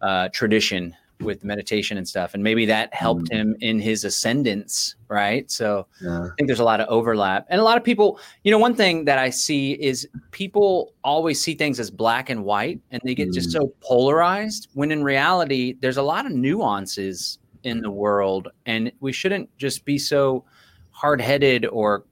uh, 0.00 0.28
tradition 0.32 0.94
with 1.22 1.44
meditation 1.44 1.96
and 1.96 2.08
stuff. 2.08 2.34
And 2.34 2.42
maybe 2.42 2.66
that 2.66 2.92
helped 2.92 3.30
mm. 3.30 3.34
him 3.34 3.56
in 3.60 3.78
his 3.78 4.04
ascendance, 4.04 4.96
right? 5.08 5.50
So 5.50 5.86
yeah. 6.00 6.24
I 6.24 6.28
think 6.36 6.48
there's 6.48 6.60
a 6.60 6.64
lot 6.64 6.80
of 6.80 6.88
overlap. 6.88 7.46
And 7.48 7.60
a 7.60 7.64
lot 7.64 7.76
of 7.76 7.84
people, 7.84 8.18
you 8.44 8.50
know, 8.50 8.58
one 8.58 8.74
thing 8.74 9.04
that 9.04 9.18
I 9.18 9.30
see 9.30 9.72
is 9.72 10.08
people 10.30 10.92
always 11.04 11.40
see 11.40 11.54
things 11.54 11.78
as 11.80 11.90
black 11.90 12.30
and 12.30 12.44
white 12.44 12.80
and 12.90 13.00
they 13.04 13.14
get 13.14 13.28
mm. 13.28 13.34
just 13.34 13.52
so 13.52 13.72
polarized 13.80 14.68
when 14.74 14.90
in 14.90 15.02
reality, 15.02 15.76
there's 15.80 15.96
a 15.96 16.02
lot 16.02 16.26
of 16.26 16.32
nuances 16.32 17.38
in 17.62 17.80
the 17.80 17.90
world. 17.90 18.48
And 18.66 18.92
we 19.00 19.12
shouldn't 19.12 19.56
just 19.58 19.84
be 19.84 19.98
so 19.98 20.44
hard-headed 20.92 21.66
or 21.66 22.04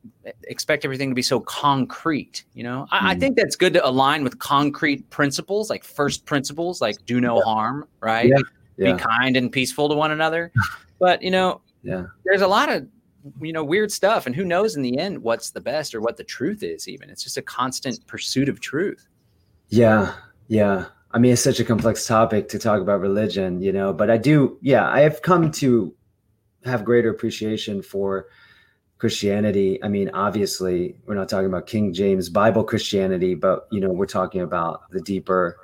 expect 0.44 0.84
everything 0.84 1.10
to 1.10 1.14
be 1.14 1.22
so 1.22 1.38
concrete 1.38 2.44
you 2.54 2.64
know 2.64 2.86
I, 2.90 3.10
I, 3.10 3.14
hmm. 3.14 3.20
think 3.20 3.36
that's 3.36 3.54
good 3.54 3.74
to 3.74 3.86
align 3.86 4.24
with 4.24 4.38
concrete 4.38 5.08
principles 5.10 5.70
like 5.70 5.84
first 5.84 6.24
principles 6.24 6.80
like 6.80 6.96
do 7.06 7.20
no 7.20 7.36
yeah. 7.36 7.44
harm 7.44 7.88
right 8.00 8.28
yeah. 8.28 8.38
Yeah. 8.76 8.94
be 8.94 8.98
kind 8.98 9.36
and 9.36 9.52
peaceful 9.52 9.88
to 9.90 9.94
one 9.94 10.10
another 10.10 10.50
but 10.98 11.22
you 11.22 11.30
know 11.30 11.60
yeah 11.82 12.06
there's 12.24 12.40
a 12.40 12.48
lot 12.48 12.70
of 12.70 12.86
you 13.40 13.52
know 13.52 13.62
weird 13.62 13.92
stuff 13.92 14.26
and 14.26 14.34
who 14.34 14.44
knows 14.44 14.76
in 14.76 14.82
the 14.82 14.98
end 14.98 15.22
what's 15.22 15.50
the 15.50 15.60
best 15.60 15.94
or 15.94 16.00
what 16.00 16.16
the 16.16 16.24
truth 16.24 16.62
is 16.62 16.88
even 16.88 17.10
it's 17.10 17.22
just 17.22 17.36
a 17.36 17.42
constant 17.42 18.04
pursuit 18.06 18.48
of 18.48 18.60
truth 18.60 19.06
yeah 19.68 20.14
yeah 20.48 20.86
i 21.12 21.18
mean 21.18 21.34
it's 21.34 21.42
such 21.42 21.60
a 21.60 21.64
complex 21.64 22.06
topic 22.06 22.48
to 22.48 22.58
talk 22.58 22.80
about 22.80 23.00
religion 23.00 23.60
you 23.60 23.72
know 23.72 23.92
but 23.92 24.10
i 24.10 24.16
do 24.16 24.58
yeah 24.62 24.88
i 24.88 25.00
have 25.00 25.20
come 25.20 25.50
to 25.50 25.94
have 26.64 26.84
greater 26.84 27.10
appreciation 27.10 27.82
for 27.82 28.26
Christianity, 29.00 29.82
I 29.82 29.88
mean, 29.88 30.10
obviously, 30.12 30.94
we're 31.06 31.14
not 31.14 31.30
talking 31.30 31.46
about 31.46 31.66
King 31.66 31.94
James 31.94 32.28
Bible 32.28 32.62
Christianity, 32.62 33.34
but 33.34 33.66
you 33.72 33.80
know, 33.80 33.90
we're 33.90 34.04
talking 34.04 34.42
about 34.42 34.82
the 34.90 35.00
deeper 35.00 35.56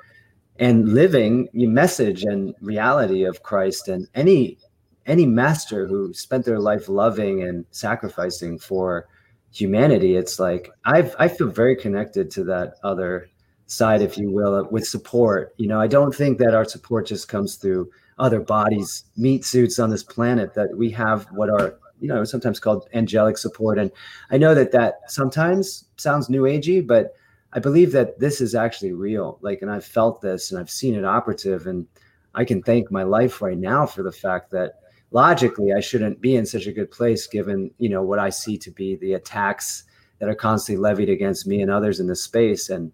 and 0.58 0.88
living 0.88 1.46
message 1.52 2.24
and 2.24 2.54
reality 2.62 3.24
of 3.24 3.42
Christ 3.42 3.88
and 3.88 4.08
any 4.14 4.56
any 5.04 5.26
master 5.26 5.86
who 5.86 6.14
spent 6.14 6.46
their 6.46 6.58
life 6.58 6.88
loving 6.88 7.42
and 7.42 7.66
sacrificing 7.70 8.58
for 8.58 9.06
humanity. 9.52 10.16
It's 10.16 10.40
like 10.40 10.70
I've 10.86 11.14
I 11.18 11.28
feel 11.28 11.48
very 11.48 11.76
connected 11.76 12.30
to 12.32 12.44
that 12.44 12.76
other 12.82 13.28
side, 13.66 14.00
if 14.00 14.16
you 14.16 14.30
will, 14.30 14.66
with 14.70 14.86
support. 14.86 15.54
You 15.58 15.68
know, 15.68 15.78
I 15.78 15.88
don't 15.88 16.14
think 16.14 16.38
that 16.38 16.54
our 16.54 16.64
support 16.64 17.06
just 17.06 17.28
comes 17.28 17.56
through 17.56 17.90
other 18.18 18.40
bodies, 18.40 19.04
meat 19.14 19.44
suits 19.44 19.78
on 19.78 19.90
this 19.90 20.02
planet. 20.02 20.54
That 20.54 20.74
we 20.74 20.90
have 20.92 21.26
what 21.32 21.50
our 21.50 21.78
you 22.00 22.08
know 22.08 22.24
sometimes 22.24 22.60
called 22.60 22.88
angelic 22.94 23.38
support. 23.38 23.78
And 23.78 23.90
i 24.30 24.38
know 24.38 24.54
that 24.54 24.72
that 24.72 25.10
sometimes 25.10 25.86
sounds 25.96 26.28
new 26.28 26.42
agey 26.42 26.86
but 26.86 27.14
i 27.52 27.58
believe 27.58 27.92
that 27.92 28.18
this 28.18 28.40
is 28.40 28.54
actually 28.54 28.92
real. 28.92 29.38
Like 29.40 29.62
and 29.62 29.70
i've 29.70 29.84
felt 29.84 30.20
this 30.20 30.50
and 30.50 30.60
i've 30.60 30.70
seen 30.70 30.94
it 30.94 31.04
operative. 31.04 31.66
And 31.66 31.86
i 32.34 32.44
can 32.44 32.62
thank 32.62 32.90
my 32.90 33.02
life 33.02 33.40
right 33.42 33.58
now 33.58 33.86
for 33.86 34.02
the 34.02 34.12
fact 34.12 34.50
that 34.50 34.80
logically 35.12 35.72
i 35.72 35.80
shouldn't 35.80 36.20
be 36.20 36.36
in 36.36 36.44
such 36.44 36.66
a 36.66 36.72
good 36.72 36.90
place 36.90 37.26
given 37.26 37.70
you 37.78 37.88
know 37.88 38.02
what 38.02 38.18
i 38.18 38.28
see 38.28 38.58
to 38.58 38.70
be 38.72 38.96
the 38.96 39.14
attacks 39.14 39.84
that 40.18 40.28
are 40.28 40.34
constantly 40.34 40.82
levied 40.82 41.08
against 41.08 41.46
me 41.46 41.60
and 41.60 41.70
others 41.70 42.00
in 42.00 42.06
this 42.06 42.22
space. 42.22 42.70
And 42.70 42.92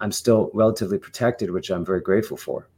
i'm 0.00 0.12
still 0.12 0.50
relatively 0.52 0.98
protected 0.98 1.50
which 1.50 1.70
i'm 1.70 1.84
very 1.84 2.00
grateful 2.00 2.36
for. 2.36 2.68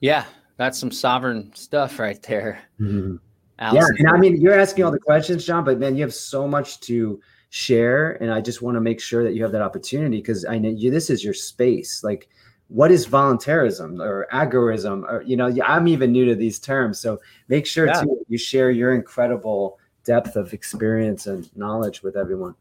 Yeah, 0.00 0.24
that's 0.56 0.78
some 0.78 0.90
sovereign 0.90 1.52
stuff 1.54 1.98
right 1.98 2.22
there. 2.22 2.60
Mm-hmm. 2.80 3.16
Yeah, 3.60 3.84
and 3.98 4.08
I 4.08 4.16
mean, 4.16 4.40
you're 4.40 4.58
asking 4.58 4.84
all 4.84 4.90
the 4.90 4.98
questions, 4.98 5.44
John, 5.44 5.64
but 5.64 5.78
man, 5.78 5.94
you 5.94 6.02
have 6.02 6.14
so 6.14 6.48
much 6.48 6.80
to 6.80 7.20
share, 7.50 8.12
and 8.22 8.32
I 8.32 8.40
just 8.40 8.62
want 8.62 8.76
to 8.76 8.80
make 8.80 9.00
sure 9.00 9.22
that 9.22 9.34
you 9.34 9.42
have 9.42 9.52
that 9.52 9.60
opportunity 9.60 10.16
because 10.16 10.46
I 10.46 10.58
know 10.58 10.70
you, 10.70 10.90
this 10.90 11.10
is 11.10 11.22
your 11.22 11.34
space. 11.34 12.02
Like, 12.02 12.28
what 12.68 12.90
is 12.90 13.04
voluntarism 13.04 14.00
or 14.00 14.26
agorism? 14.32 15.02
Or 15.02 15.22
you 15.22 15.36
know, 15.36 15.54
I'm 15.64 15.88
even 15.88 16.10
new 16.10 16.24
to 16.24 16.34
these 16.34 16.58
terms, 16.58 17.00
so 17.00 17.20
make 17.48 17.66
sure 17.66 17.86
yeah. 17.86 18.00
to 18.00 18.16
you 18.28 18.38
share 18.38 18.70
your 18.70 18.94
incredible 18.94 19.78
depth 20.04 20.36
of 20.36 20.54
experience 20.54 21.26
and 21.26 21.54
knowledge 21.56 22.02
with 22.02 22.16
everyone. 22.16 22.54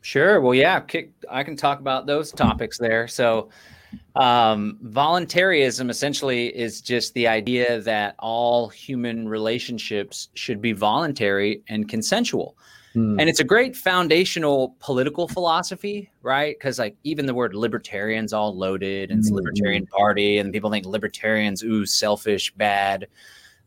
Sure. 0.00 0.40
Well, 0.40 0.54
yeah, 0.54 0.82
I 1.28 1.42
can 1.42 1.56
talk 1.56 1.80
about 1.80 2.06
those 2.06 2.32
topics 2.32 2.78
there. 2.78 3.06
So, 3.08 3.50
um, 4.14 4.78
voluntarism 4.82 5.90
essentially 5.90 6.46
is 6.56 6.80
just 6.80 7.14
the 7.14 7.26
idea 7.28 7.80
that 7.80 8.14
all 8.18 8.68
human 8.68 9.28
relationships 9.28 10.28
should 10.34 10.60
be 10.60 10.72
voluntary 10.72 11.62
and 11.68 11.88
consensual. 11.88 12.56
Hmm. 12.94 13.20
And 13.20 13.28
it's 13.28 13.40
a 13.40 13.44
great 13.44 13.76
foundational 13.76 14.74
political 14.80 15.28
philosophy, 15.28 16.10
right? 16.22 16.56
Because 16.58 16.78
like 16.78 16.96
even 17.04 17.26
the 17.26 17.34
word 17.34 17.54
libertarian's 17.54 18.32
all 18.32 18.56
loaded, 18.56 19.10
and 19.10 19.20
it's 19.20 19.30
libertarian 19.30 19.86
party, 19.86 20.38
and 20.38 20.52
people 20.52 20.70
think 20.70 20.86
libertarians, 20.86 21.62
ooh, 21.62 21.84
selfish, 21.84 22.52
bad. 22.54 23.06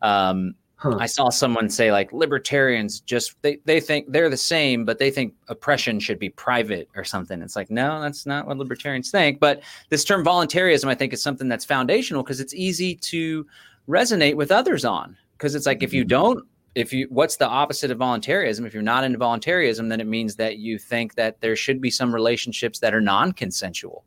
Um, 0.01 0.55
Huh. 0.79 0.95
I 0.97 1.07
saw 1.07 1.27
someone 1.29 1.69
say 1.69 1.91
like 1.91 2.13
libertarians 2.13 3.01
just 3.01 3.35
they, 3.41 3.57
they 3.65 3.81
think 3.81 4.09
they're 4.13 4.29
the 4.29 4.37
same, 4.37 4.85
but 4.85 4.97
they 4.97 5.11
think 5.11 5.33
oppression 5.49 5.99
should 5.99 6.17
be 6.17 6.29
private 6.29 6.87
or 6.95 7.03
something. 7.03 7.41
It's 7.41 7.57
like, 7.57 7.69
no, 7.69 7.99
that's 8.01 8.25
not 8.25 8.47
what 8.47 8.57
libertarians 8.57 9.11
think. 9.11 9.41
But 9.41 9.61
this 9.89 10.05
term 10.05 10.23
voluntarism, 10.23 10.89
I 10.89 10.95
think, 10.95 11.11
is 11.11 11.21
something 11.21 11.49
that's 11.49 11.65
foundational 11.65 12.23
because 12.23 12.39
it's 12.39 12.53
easy 12.53 12.95
to 12.95 13.45
resonate 13.89 14.35
with 14.35 14.53
others 14.53 14.85
on. 14.85 15.17
Because 15.33 15.53
it's 15.53 15.65
like 15.65 15.83
if 15.83 15.93
you 15.93 16.03
mm-hmm. 16.03 16.09
don't, 16.09 16.47
if 16.75 16.93
you 16.93 17.07
what's 17.09 17.35
the 17.35 17.47
opposite 17.47 17.91
of 17.91 17.97
voluntarism? 17.97 18.65
If 18.65 18.73
you're 18.73 18.81
not 18.81 19.03
into 19.03 19.17
voluntarism, 19.17 19.89
then 19.89 19.99
it 19.99 20.07
means 20.07 20.37
that 20.37 20.59
you 20.59 20.79
think 20.79 21.15
that 21.15 21.41
there 21.41 21.57
should 21.57 21.81
be 21.81 21.89
some 21.89 22.15
relationships 22.15 22.79
that 22.79 22.93
are 22.93 23.01
non-consensual. 23.01 24.05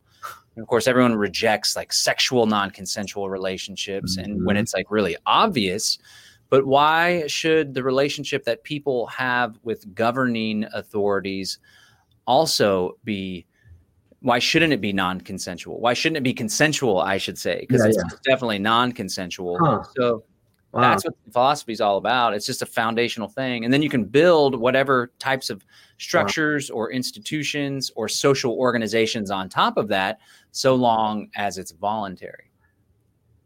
And 0.57 0.63
of 0.63 0.69
course, 0.69 0.87
everyone 0.87 1.17
rejects 1.17 1.77
like 1.77 1.93
sexual 1.93 2.47
non-consensual 2.47 3.29
relationships. 3.29 4.17
Mm-hmm. 4.17 4.25
And 4.25 4.47
when 4.47 4.57
mm-hmm. 4.57 4.63
it's 4.63 4.73
like 4.73 4.91
really 4.91 5.19
obvious, 5.27 5.99
but 6.53 6.67
why 6.67 7.27
should 7.29 7.73
the 7.73 7.83
relationship 7.83 8.45
that 8.45 8.63
people 8.63 9.07
have 9.07 9.59
with 9.63 9.95
governing 9.95 10.67
authorities 10.75 11.59
also 12.27 12.99
be? 13.05 13.47
Why 14.21 14.39
shouldn't 14.39 14.75
it 14.75 14.83
be 14.83 14.93
non-consensual? 14.93 15.81
Why 15.81 15.95
shouldn't 15.95 16.19
it 16.19 16.25
be 16.25 16.35
consensual? 16.35 17.01
I 17.01 17.17
should 17.17 17.39
say 17.39 17.61
because 17.61 17.81
yeah, 17.81 17.89
it's 17.89 17.97
yeah. 17.97 18.19
definitely 18.23 18.59
non-consensual. 18.59 19.61
Huh. 19.61 19.83
So 19.97 20.25
Wow. 20.73 20.83
That's 20.83 21.05
what 21.05 21.15
philosophy 21.31 21.73
is 21.73 21.81
all 21.83 21.99
about. 21.99 22.33
It's 22.35 22.47
just 22.47 22.63
a 22.63 22.67
foundational 22.67 23.29
thing. 23.29 23.65
And 23.65 23.73
then 23.73 23.83
you 23.83 23.91
can 23.91 24.05
build 24.05 24.55
whatever 24.55 25.13
types 25.19 25.51
of 25.51 25.65
structures 25.99 26.71
wow. 26.71 26.77
or 26.79 26.93
institutions 26.93 27.91
or 27.95 28.09
social 28.09 28.55
organizations 28.55 29.31
on 29.31 29.51
top 29.51 29.77
of 29.77 29.89
that, 29.89 30.19
so 30.51 30.75
long 30.75 31.29
as 31.37 31.59
it's 31.59 31.73
voluntary. 31.73 32.52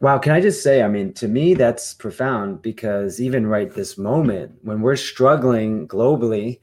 Wow, 0.01 0.19
can 0.19 0.33
I 0.33 0.41
just 0.43 0.63
say, 0.63 0.83
I 0.83 0.89
mean, 0.89 1.15
to 1.15 1.27
me, 1.27 1.55
that's 1.55 1.95
profound 1.95 2.61
because 2.61 3.19
even 3.19 3.47
right 3.47 3.73
this 3.73 3.97
moment, 3.97 4.53
when 4.63 4.83
we're 4.83 4.97
struggling 4.97 5.89
globally 5.89 6.61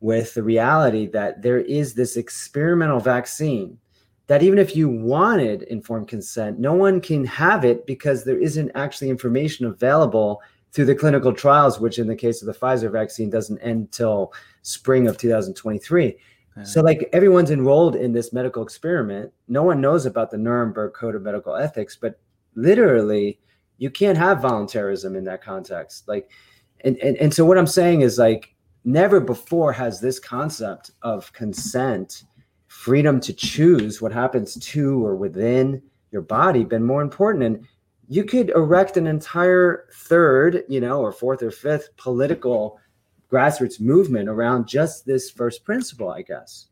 with 0.00 0.34
the 0.34 0.42
reality 0.42 1.08
that 1.08 1.42
there 1.42 1.58
is 1.58 1.94
this 1.94 2.16
experimental 2.16 3.00
vaccine, 3.00 3.76
that 4.28 4.42
even 4.42 4.58
if 4.58 4.76
you 4.76 4.88
wanted 4.88 5.62
informed 5.64 6.06
consent, 6.06 6.60
no 6.60 6.74
one 6.74 7.00
can 7.00 7.24
have 7.24 7.64
it 7.64 7.86
because 7.86 8.24
there 8.24 8.38
isn't 8.38 8.70
actually 8.76 9.10
information 9.10 9.66
available 9.66 10.40
through 10.72 10.84
the 10.84 10.94
clinical 10.94 11.32
trials, 11.32 11.80
which 11.80 11.98
in 11.98 12.06
the 12.06 12.14
case 12.14 12.40
of 12.40 12.46
the 12.46 12.54
Pfizer 12.54 12.90
vaccine 12.90 13.30
doesn't 13.30 13.58
end 13.60 13.90
till 13.90 14.32
spring 14.62 15.08
of 15.08 15.18
2023. 15.18 16.16
So, 16.62 16.80
like 16.80 17.10
everyone's 17.12 17.50
enrolled 17.50 17.96
in 17.96 18.14
this 18.14 18.32
medical 18.32 18.62
experiment. 18.62 19.30
No 19.46 19.62
one 19.62 19.78
knows 19.78 20.06
about 20.06 20.30
the 20.30 20.38
Nuremberg 20.38 20.94
Code 20.94 21.14
of 21.14 21.20
Medical 21.20 21.54
Ethics, 21.54 21.98
but 22.00 22.18
literally 22.56 23.38
you 23.78 23.90
can't 23.90 24.18
have 24.18 24.40
voluntarism 24.40 25.14
in 25.14 25.24
that 25.24 25.42
context. 25.42 26.08
Like 26.08 26.30
and, 26.84 26.96
and 26.98 27.16
and 27.16 27.32
so 27.32 27.44
what 27.44 27.56
i'm 27.56 27.66
saying 27.66 28.02
is 28.02 28.18
like 28.18 28.54
never 28.84 29.18
before 29.18 29.72
has 29.72 30.00
this 30.00 30.18
concept 30.18 30.90
of 31.02 31.32
consent 31.32 32.24
freedom 32.66 33.18
to 33.20 33.32
choose 33.32 34.02
what 34.02 34.12
happens 34.12 34.54
to 34.56 35.04
or 35.04 35.16
within 35.16 35.82
your 36.12 36.22
body 36.22 36.64
been 36.64 36.84
more 36.84 37.02
important. 37.02 37.44
And 37.44 37.66
you 38.08 38.24
could 38.24 38.50
erect 38.50 38.96
an 38.96 39.06
entire 39.06 39.86
third 39.92 40.64
you 40.68 40.80
know 40.80 41.00
or 41.00 41.12
fourth 41.12 41.42
or 41.42 41.50
fifth 41.50 41.96
political 41.96 42.78
grassroots 43.30 43.80
movement 43.80 44.28
around 44.28 44.68
just 44.68 45.04
this 45.04 45.30
first 45.30 45.64
principle 45.64 46.10
i 46.10 46.22
guess 46.22 46.68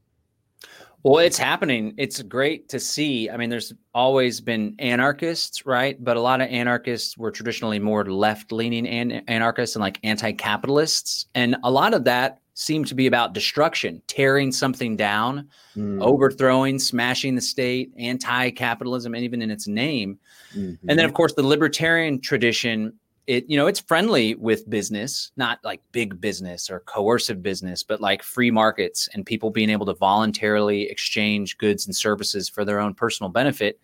well, 1.05 1.19
it's 1.19 1.37
happening. 1.37 1.93
It's 1.99 2.23
great 2.23 2.71
to 2.71 2.81
see. 2.81 3.29
I 3.29 3.37
mean, 3.37 3.51
there's 3.51 3.75
always 3.95 4.41
been 4.41 4.75
anarchists, 4.79 5.67
right? 5.67 6.03
But 6.03 6.17
a 6.17 6.21
lot 6.21 6.41
of 6.41 6.49
anarchists 6.49 7.19
were 7.19 7.31
traditionally 7.31 7.79
more 7.79 8.07
left 8.07 8.53
leaning 8.53 8.89
an- 8.89 9.23
anarchists 9.29 9.77
and 9.77 9.83
like 9.83 10.01
anti 10.03 10.33
capitalists. 10.33 11.27
And 11.35 11.57
a 11.63 11.71
lot 11.71 11.93
of 11.93 12.05
that 12.05 12.41
seemed 12.55 12.87
to 12.87 12.95
be 12.95 13.07
about 13.07 13.35
destruction, 13.35 14.01
tearing 14.07 14.51
something 14.51 14.97
down, 14.97 15.47
mm. 15.77 16.03
overthrowing, 16.03 16.79
smashing 16.79 17.35
the 17.35 17.43
state, 17.43 17.93
anti 17.99 18.51
capitalism, 18.51 19.15
and 19.15 19.25
even 19.25 19.43
in 19.43 19.51
its 19.51 19.69
name. 19.69 20.19
Mm-hmm. 20.57 20.89
And 20.89 20.99
then, 20.99 21.05
of 21.05 21.13
course, 21.13 21.35
the 21.35 21.43
libertarian 21.43 22.19
tradition 22.19 22.99
it 23.27 23.49
you 23.49 23.57
know 23.57 23.67
it's 23.67 23.81
friendly 23.81 24.35
with 24.35 24.69
business 24.69 25.33
not 25.37 25.59
like 25.65 25.81
big 25.93 26.21
business 26.21 26.71
or 26.71 26.81
coercive 26.81 27.43
business 27.43 27.83
but 27.83 28.01
like 28.01 28.23
free 28.23 28.51
markets 28.51 29.09
and 29.15 29.25
people 29.25 29.51
being 29.51 29.71
able 29.71 29.87
to 29.87 29.95
voluntarily 29.95 30.83
exchange 30.83 31.57
goods 31.59 31.87
and 31.87 31.97
services 31.97 32.49
for 32.49 32.65
their 32.65 32.81
own 32.81 32.95
personal 32.95 33.31
benefit. 33.31 33.81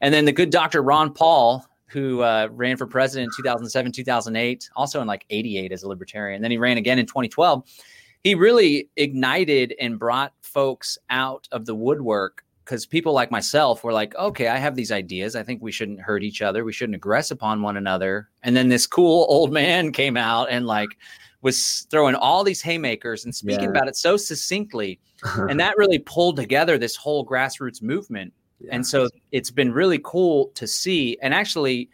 And 0.00 0.12
then 0.12 0.24
the 0.24 0.32
good 0.32 0.50
dr 0.50 0.82
ron 0.82 1.12
paul 1.12 1.66
who 1.86 2.22
uh, 2.22 2.48
ran 2.50 2.76
for 2.76 2.86
president 2.86 3.32
in 3.32 3.44
2007 3.44 3.92
2008 3.92 4.70
also 4.74 5.00
in 5.00 5.06
like 5.06 5.24
88 5.30 5.72
as 5.72 5.82
a 5.82 5.88
libertarian 5.88 6.42
then 6.42 6.50
he 6.50 6.58
ran 6.58 6.76
again 6.76 6.98
in 6.98 7.06
2012 7.06 7.64
he 8.24 8.34
really 8.34 8.88
ignited 8.96 9.74
and 9.78 9.98
brought 9.98 10.32
folks 10.40 10.98
out 11.10 11.46
of 11.52 11.66
the 11.66 11.74
woodwork 11.74 12.43
because 12.64 12.86
people 12.86 13.12
like 13.12 13.30
myself 13.30 13.84
were 13.84 13.92
like, 13.92 14.14
okay, 14.16 14.48
I 14.48 14.56
have 14.56 14.74
these 14.74 14.90
ideas. 14.90 15.36
I 15.36 15.42
think 15.42 15.60
we 15.60 15.72
shouldn't 15.72 16.00
hurt 16.00 16.22
each 16.22 16.40
other. 16.40 16.64
We 16.64 16.72
shouldn't 16.72 17.00
aggress 17.00 17.30
upon 17.30 17.60
one 17.60 17.76
another. 17.76 18.30
And 18.42 18.56
then 18.56 18.68
this 18.68 18.86
cool 18.86 19.26
old 19.28 19.52
man 19.52 19.92
came 19.92 20.16
out 20.16 20.48
and 20.50 20.66
like 20.66 20.96
was 21.42 21.86
throwing 21.90 22.14
all 22.14 22.42
these 22.42 22.62
haymakers 22.62 23.26
and 23.26 23.34
speaking 23.34 23.64
yeah. 23.64 23.70
about 23.70 23.88
it 23.88 23.96
so 23.96 24.16
succinctly. 24.16 24.98
and 25.36 25.60
that 25.60 25.76
really 25.76 25.98
pulled 25.98 26.36
together 26.36 26.78
this 26.78 26.96
whole 26.96 27.26
grassroots 27.26 27.82
movement. 27.82 28.32
Yeah. 28.60 28.70
And 28.72 28.86
so 28.86 29.08
it's 29.30 29.50
been 29.50 29.72
really 29.72 30.00
cool 30.02 30.48
to 30.54 30.66
see 30.66 31.18
and 31.20 31.34
actually 31.34 31.90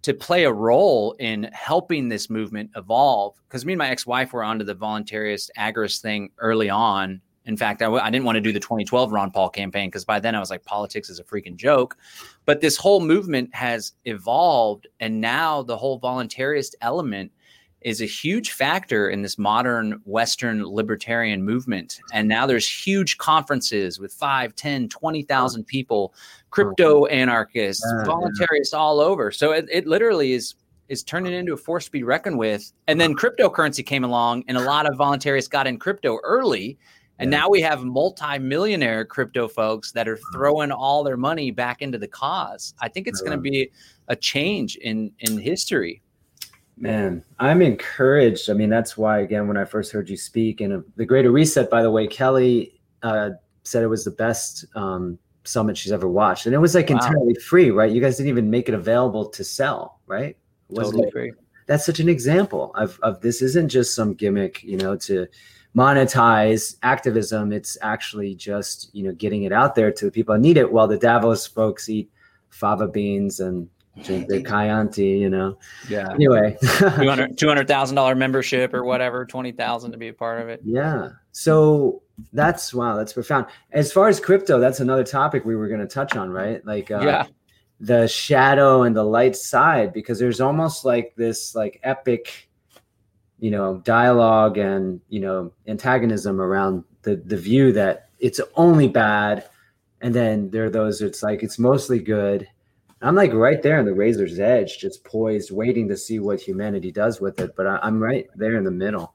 to 0.00 0.14
play 0.14 0.44
a 0.44 0.52
role 0.52 1.14
in 1.18 1.50
helping 1.52 2.08
this 2.08 2.30
movement 2.30 2.70
evolve. 2.74 3.34
Because 3.48 3.66
me 3.66 3.74
and 3.74 3.78
my 3.78 3.90
ex 3.90 4.06
wife 4.06 4.32
were 4.32 4.44
onto 4.44 4.64
the 4.64 4.74
voluntarist 4.74 5.50
agorist 5.58 6.00
thing 6.00 6.30
early 6.38 6.70
on 6.70 7.20
in 7.46 7.56
fact, 7.56 7.80
I 7.80 7.86
w- 7.86 8.02
I 8.02 8.10
didn't 8.10 8.24
want 8.24 8.36
to 8.36 8.40
do 8.40 8.52
the 8.52 8.60
2012 8.60 9.12
Ron 9.12 9.30
Paul 9.30 9.48
campaign 9.48 9.88
because 9.88 10.04
by 10.04 10.20
then 10.20 10.34
I 10.34 10.40
was 10.40 10.50
like, 10.50 10.64
politics 10.64 11.08
is 11.08 11.20
a 11.20 11.24
freaking 11.24 11.56
joke. 11.56 11.96
But 12.44 12.60
this 12.60 12.76
whole 12.76 13.00
movement 13.00 13.54
has 13.54 13.92
evolved, 14.04 14.86
and 15.00 15.20
now 15.20 15.62
the 15.62 15.76
whole 15.76 16.00
voluntarist 16.00 16.74
element 16.80 17.32
is 17.82 18.00
a 18.00 18.06
huge 18.06 18.50
factor 18.50 19.10
in 19.10 19.22
this 19.22 19.38
modern 19.38 20.00
Western 20.04 20.64
libertarian 20.66 21.44
movement. 21.44 22.00
And 22.12 22.26
now 22.26 22.44
there's 22.44 22.68
huge 22.68 23.16
conferences 23.18 24.00
with 24.00 24.12
5, 24.12 24.56
10, 24.56 24.88
20,000 24.88 25.64
people, 25.64 26.12
crypto 26.50 27.04
mm-hmm. 27.04 27.14
anarchists, 27.14 27.86
voluntarists 28.04 28.74
all 28.74 28.98
over. 28.98 29.30
So 29.30 29.52
it, 29.52 29.66
it 29.70 29.86
literally 29.86 30.32
is 30.32 30.56
is 30.88 31.02
turning 31.02 31.32
into 31.32 31.52
a 31.52 31.56
force 31.56 31.86
to 31.86 31.90
be 31.90 32.02
reckoned 32.04 32.38
with. 32.38 32.72
And 32.86 33.00
then 33.00 33.14
cryptocurrency 33.14 33.84
came 33.84 34.04
along, 34.04 34.44
and 34.46 34.56
a 34.56 34.60
lot 34.60 34.86
of 34.86 34.96
voluntarists 34.96 35.50
got 35.50 35.66
in 35.66 35.78
crypto 35.78 36.18
early 36.22 36.78
and 37.18 37.30
yeah. 37.30 37.38
now 37.38 37.48
we 37.48 37.60
have 37.62 37.84
multi-millionaire 37.84 39.04
crypto 39.04 39.48
folks 39.48 39.92
that 39.92 40.08
are 40.08 40.18
throwing 40.32 40.70
all 40.70 41.02
their 41.02 41.16
money 41.16 41.50
back 41.50 41.82
into 41.82 41.98
the 41.98 42.08
cause. 42.08 42.74
I 42.80 42.88
think 42.88 43.06
it's 43.06 43.20
going 43.20 43.36
to 43.36 43.40
be 43.40 43.70
a 44.08 44.16
change 44.16 44.76
in 44.76 45.12
in 45.20 45.38
history. 45.38 46.02
Man, 46.78 47.24
I'm 47.38 47.62
encouraged. 47.62 48.50
I 48.50 48.52
mean, 48.52 48.68
that's 48.68 48.98
why 48.98 49.20
again, 49.20 49.48
when 49.48 49.56
I 49.56 49.64
first 49.64 49.92
heard 49.92 50.10
you 50.10 50.16
speak, 50.16 50.60
and 50.60 50.72
uh, 50.72 50.80
the 50.96 51.06
Greater 51.06 51.30
Reset, 51.30 51.70
by 51.70 51.82
the 51.82 51.90
way, 51.90 52.06
Kelly 52.06 52.78
uh, 53.02 53.30
said 53.62 53.82
it 53.82 53.86
was 53.86 54.04
the 54.04 54.10
best 54.10 54.66
um, 54.74 55.18
summit 55.44 55.78
she's 55.78 55.92
ever 55.92 56.06
watched, 56.06 56.44
and 56.44 56.54
it 56.54 56.58
was 56.58 56.74
like 56.74 56.90
wow. 56.90 56.96
entirely 56.96 57.34
free, 57.36 57.70
right? 57.70 57.90
You 57.90 58.02
guys 58.02 58.18
didn't 58.18 58.28
even 58.28 58.50
make 58.50 58.68
it 58.68 58.74
available 58.74 59.26
to 59.26 59.42
sell, 59.42 60.00
right? 60.06 60.36
It 60.68 60.74
totally 60.74 61.10
free. 61.10 61.32
That's 61.66 61.86
such 61.86 61.98
an 61.98 62.10
example 62.10 62.74
of 62.74 63.00
of 63.02 63.22
this 63.22 63.40
isn't 63.40 63.70
just 63.70 63.94
some 63.94 64.12
gimmick, 64.12 64.62
you 64.62 64.76
know, 64.76 64.96
to 64.96 65.26
monetize 65.76 66.76
activism. 66.82 67.52
It's 67.52 67.76
actually 67.82 68.34
just 68.34 68.90
you 68.92 69.04
know 69.04 69.12
getting 69.12 69.44
it 69.44 69.52
out 69.52 69.74
there 69.74 69.92
to 69.92 70.04
the 70.04 70.10
people 70.10 70.34
that 70.34 70.40
need 70.40 70.56
it. 70.56 70.72
While 70.72 70.88
the 70.88 70.98
Davos 70.98 71.46
folks 71.46 71.88
eat 71.88 72.10
fava 72.48 72.88
beans 72.88 73.40
and 73.40 73.68
drink 74.02 74.28
their 74.28 74.42
Chianti, 74.42 75.18
you 75.18 75.28
know. 75.28 75.58
Yeah. 75.88 76.12
Anyway, 76.12 76.56
two 77.36 77.48
hundred 77.48 77.68
thousand 77.68 77.96
dollar 77.96 78.14
membership 78.14 78.74
or 78.74 78.84
whatever, 78.84 79.24
twenty 79.24 79.52
thousand 79.52 79.92
to 79.92 79.98
be 79.98 80.08
a 80.08 80.14
part 80.14 80.40
of 80.40 80.48
it. 80.48 80.60
Yeah. 80.64 81.10
So 81.32 82.02
that's 82.32 82.72
wow, 82.72 82.96
that's 82.96 83.12
profound. 83.12 83.46
As 83.72 83.92
far 83.92 84.08
as 84.08 84.20
crypto, 84.20 84.58
that's 84.58 84.80
another 84.80 85.04
topic 85.04 85.44
we 85.44 85.56
were 85.56 85.68
going 85.68 85.80
to 85.80 85.86
touch 85.86 86.16
on, 86.16 86.30
right? 86.30 86.64
Like, 86.64 86.90
uh, 86.90 87.00
yeah, 87.02 87.26
the 87.80 88.08
shadow 88.08 88.82
and 88.82 88.96
the 88.96 89.04
light 89.04 89.36
side, 89.36 89.92
because 89.92 90.18
there's 90.18 90.40
almost 90.40 90.84
like 90.84 91.14
this 91.16 91.54
like 91.54 91.78
epic, 91.82 92.45
you 93.38 93.50
know, 93.50 93.78
dialogue 93.84 94.58
and 94.58 95.00
you 95.08 95.20
know 95.20 95.52
antagonism 95.66 96.40
around 96.40 96.84
the 97.02 97.16
the 97.16 97.36
view 97.36 97.72
that 97.72 98.08
it's 98.18 98.40
only 98.54 98.88
bad, 98.88 99.48
and 100.00 100.14
then 100.14 100.50
there 100.50 100.64
are 100.64 100.70
those 100.70 101.02
it's 101.02 101.22
like 101.22 101.42
it's 101.42 101.58
mostly 101.58 101.98
good 101.98 102.48
I'm 103.02 103.14
like 103.14 103.32
right 103.32 103.62
there 103.62 103.78
on 103.78 103.84
the 103.84 103.94
razor's 103.94 104.38
edge, 104.38 104.78
just 104.78 105.04
poised, 105.04 105.50
waiting 105.50 105.88
to 105.88 105.96
see 105.96 106.18
what 106.18 106.40
humanity 106.40 106.90
does 106.90 107.20
with 107.20 107.40
it. 107.40 107.54
But 107.56 107.66
I, 107.66 107.78
I'm 107.82 108.02
right 108.02 108.26
there 108.34 108.56
in 108.56 108.64
the 108.64 108.70
middle. 108.70 109.14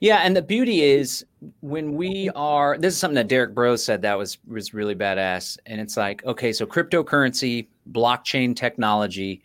Yeah, 0.00 0.18
and 0.18 0.36
the 0.36 0.42
beauty 0.42 0.82
is 0.82 1.24
when 1.60 1.94
we 1.94 2.30
are 2.34 2.78
this 2.78 2.94
is 2.94 3.00
something 3.00 3.16
that 3.16 3.28
Derrick 3.28 3.54
Broze 3.54 3.84
said 3.84 4.02
that 4.02 4.16
was 4.16 4.38
was 4.46 4.74
really 4.74 4.94
badass. 4.94 5.58
And 5.66 5.80
it's 5.80 5.96
like, 5.96 6.24
okay, 6.24 6.52
so 6.52 6.66
cryptocurrency, 6.66 7.68
blockchain 7.90 8.54
technology, 8.54 9.42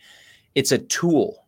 it's 0.53 0.71
a 0.71 0.77
tool. 0.77 1.44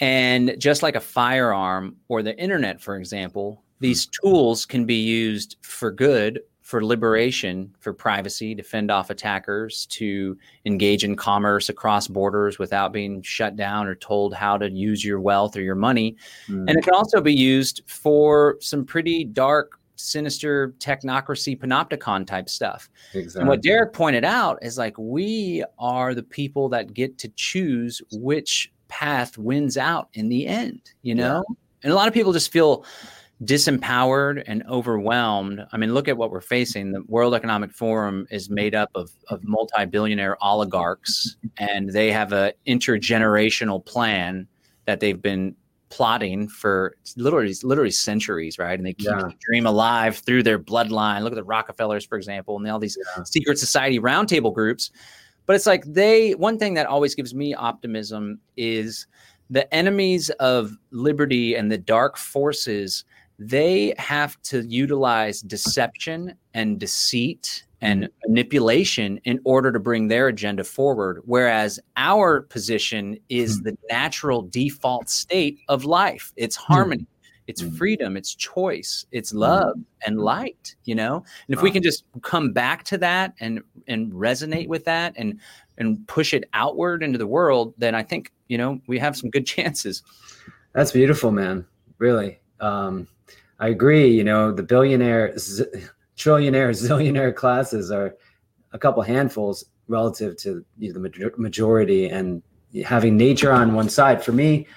And 0.00 0.56
just 0.58 0.82
like 0.82 0.96
a 0.96 1.00
firearm 1.00 1.96
or 2.08 2.22
the 2.22 2.36
internet, 2.38 2.80
for 2.80 2.96
example, 2.96 3.62
these 3.80 4.06
tools 4.06 4.66
can 4.66 4.84
be 4.84 4.94
used 4.94 5.56
for 5.62 5.90
good 5.90 6.40
for 6.70 6.84
liberation, 6.84 7.74
for 7.80 7.92
privacy, 7.92 8.54
to 8.54 8.62
fend 8.62 8.92
off 8.92 9.10
attackers, 9.10 9.86
to 9.86 10.38
engage 10.66 11.02
in 11.02 11.16
commerce 11.16 11.68
across 11.68 12.06
borders 12.06 12.60
without 12.60 12.92
being 12.92 13.20
shut 13.22 13.56
down 13.56 13.88
or 13.88 13.96
told 13.96 14.32
how 14.32 14.56
to 14.56 14.70
use 14.70 15.04
your 15.04 15.20
wealth 15.20 15.56
or 15.56 15.62
your 15.62 15.74
money. 15.74 16.14
Mm. 16.46 16.68
And 16.68 16.78
it 16.78 16.84
can 16.84 16.94
also 16.94 17.20
be 17.20 17.34
used 17.34 17.82
for 17.86 18.56
some 18.60 18.84
pretty 18.84 19.24
dark, 19.24 19.80
sinister 19.96 20.72
technocracy, 20.78 21.58
panopticon 21.58 22.24
type 22.24 22.48
stuff. 22.48 22.88
Exactly. 23.14 23.40
And 23.40 23.48
what 23.48 23.62
Derrick 23.62 23.92
pointed 23.92 24.24
out 24.24 24.60
is 24.62 24.78
like 24.78 24.96
we 24.96 25.64
are 25.80 26.14
the 26.14 26.22
people 26.22 26.68
that 26.68 26.94
get 26.94 27.18
to 27.18 27.28
choose 27.30 28.00
which 28.12 28.70
path 28.90 29.38
wins 29.38 29.78
out 29.78 30.08
in 30.12 30.28
the 30.28 30.46
end, 30.46 30.80
you 31.00 31.14
know? 31.14 31.44
Yeah. 31.48 31.54
And 31.84 31.92
a 31.92 31.96
lot 31.96 32.08
of 32.08 32.12
people 32.12 32.34
just 32.34 32.52
feel 32.52 32.84
disempowered 33.42 34.42
and 34.46 34.62
overwhelmed. 34.68 35.64
I 35.72 35.78
mean, 35.78 35.94
look 35.94 36.08
at 36.08 36.18
what 36.18 36.30
we're 36.30 36.42
facing. 36.42 36.92
The 36.92 37.02
World 37.08 37.32
Economic 37.34 37.72
Forum 37.72 38.26
is 38.30 38.50
made 38.50 38.74
up 38.74 38.90
of, 38.94 39.10
of 39.28 39.42
multi-billionaire 39.44 40.36
oligarchs, 40.44 41.36
and 41.56 41.88
they 41.88 42.12
have 42.12 42.34
an 42.34 42.52
intergenerational 42.66 43.82
plan 43.82 44.46
that 44.84 45.00
they've 45.00 45.22
been 45.22 45.56
plotting 45.88 46.48
for 46.48 46.94
literally 47.16 47.54
literally 47.62 47.90
centuries, 47.90 48.58
right? 48.58 48.78
And 48.78 48.86
they 48.86 48.92
keep 48.92 49.08
yeah. 49.08 49.22
the 49.22 49.34
dream 49.40 49.66
alive 49.66 50.18
through 50.18 50.42
their 50.42 50.58
bloodline. 50.58 51.22
Look 51.22 51.32
at 51.32 51.36
the 51.36 51.42
Rockefellers, 51.42 52.04
for 52.04 52.18
example, 52.18 52.58
and 52.58 52.70
all 52.70 52.78
these 52.78 52.98
yeah. 53.16 53.24
secret 53.24 53.58
society 53.58 53.98
roundtable 53.98 54.52
groups. 54.52 54.90
But 55.50 55.56
it's 55.56 55.66
like 55.66 55.82
they 55.84 56.36
one 56.36 56.60
thing 56.60 56.74
that 56.74 56.86
always 56.86 57.16
gives 57.16 57.34
me 57.34 57.54
optimism 57.54 58.38
is 58.56 59.08
the 59.50 59.74
enemies 59.74 60.30
of 60.38 60.78
liberty 60.92 61.56
and 61.56 61.72
the 61.72 61.76
dark 61.76 62.16
forces 62.16 63.04
they 63.40 63.92
have 63.98 64.40
to 64.42 64.60
utilize 64.60 65.40
deception 65.40 66.36
and 66.54 66.78
deceit 66.78 67.64
and 67.80 68.08
manipulation 68.28 69.18
in 69.24 69.40
order 69.42 69.72
to 69.72 69.80
bring 69.80 70.06
their 70.06 70.28
agenda 70.28 70.62
forward. 70.62 71.20
Whereas 71.24 71.80
our 71.96 72.42
position 72.42 73.18
is 73.28 73.56
hmm. 73.56 73.64
the 73.64 73.78
natural 73.90 74.42
default 74.42 75.10
state 75.10 75.58
of 75.68 75.84
life 75.84 76.32
it's 76.36 76.54
hmm. 76.54 76.72
harmony, 76.74 77.06
it's 77.50 77.62
hmm. 77.62 77.74
freedom, 77.74 78.16
it's 78.16 78.32
choice, 78.32 79.04
it's 79.10 79.34
love 79.34 79.74
and 80.06 80.20
light, 80.20 80.76
you 80.84 80.94
know? 80.94 81.16
And 81.16 81.56
if 81.56 81.62
we 81.62 81.72
can 81.72 81.82
just 81.82 82.04
come 82.22 82.52
back 82.52 82.84
to 82.84 82.98
that 82.98 83.34
and 83.40 83.60
and 83.88 84.12
resonate 84.12 84.68
with 84.68 84.84
that 84.84 85.14
and 85.16 85.40
and 85.76 86.06
push 86.06 86.32
it 86.32 86.44
outward 86.52 87.02
into 87.02 87.18
the 87.18 87.26
world, 87.26 87.74
then 87.76 87.94
I 87.96 88.04
think, 88.04 88.32
you 88.46 88.56
know, 88.56 88.80
we 88.86 89.00
have 89.00 89.16
some 89.16 89.30
good 89.30 89.46
chances. 89.54 90.02
That's 90.74 90.92
beautiful, 90.92 91.32
man. 91.32 91.66
Really. 91.98 92.40
Um, 92.60 93.08
I 93.58 93.68
agree. 93.68 94.06
You 94.06 94.22
know, 94.22 94.52
the 94.52 94.62
billionaire, 94.62 95.36
z- 95.36 95.64
trillionaire, 96.16 96.70
zillionaire 96.88 97.34
classes 97.34 97.90
are 97.90 98.14
a 98.72 98.78
couple 98.78 99.02
handfuls 99.02 99.64
relative 99.88 100.36
to 100.36 100.64
you 100.78 100.92
know, 100.92 101.00
the 101.00 101.32
majority, 101.36 102.08
and 102.08 102.42
having 102.84 103.16
nature 103.16 103.50
on 103.50 103.74
one 103.74 103.88
side. 103.88 104.24
For 104.24 104.30
me, 104.30 104.68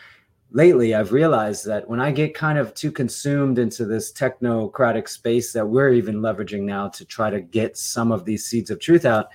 lately, 0.53 0.93
I've 0.93 1.11
realized 1.11 1.65
that 1.65 1.89
when 1.89 1.99
I 1.99 2.11
get 2.11 2.35
kind 2.35 2.57
of 2.57 2.73
too 2.73 2.91
consumed 2.91 3.59
into 3.59 3.85
this 3.85 4.13
technocratic 4.13 5.09
space 5.09 5.51
that 5.51 5.67
we're 5.67 5.91
even 5.91 6.21
leveraging 6.21 6.61
now 6.61 6.87
to 6.89 7.03
try 7.03 7.29
to 7.29 7.41
get 7.41 7.75
some 7.75 8.11
of 8.11 8.23
these 8.23 8.45
seeds 8.45 8.69
of 8.69 8.79
truth 8.79 9.03
out, 9.03 9.29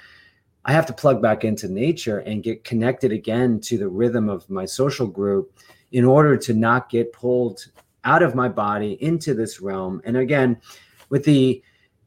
I 0.65 0.73
have 0.73 0.87
to 0.87 0.93
plug 0.93 1.21
back 1.21 1.45
into 1.45 1.69
nature 1.69 2.21
and 2.21 2.43
get 2.43 2.65
connected 2.65 3.13
again 3.13 3.61
to 3.63 3.77
the 3.77 3.89
rhythm 3.89 4.29
of 4.29 4.49
my 4.49 4.65
social 4.65 5.07
group 5.07 5.53
in 5.93 6.05
order 6.05 6.37
to 6.37 6.55
not 6.55 6.89
get 6.89 7.13
pulled 7.13 7.67
out 8.05 8.23
of 8.23 8.35
my 8.35 8.49
body 8.49 9.03
into 9.03 9.35
this 9.35 9.61
realm. 9.61 10.01
And 10.05 10.17
again, 10.17 10.61
with 11.09 11.25
the 11.25 11.63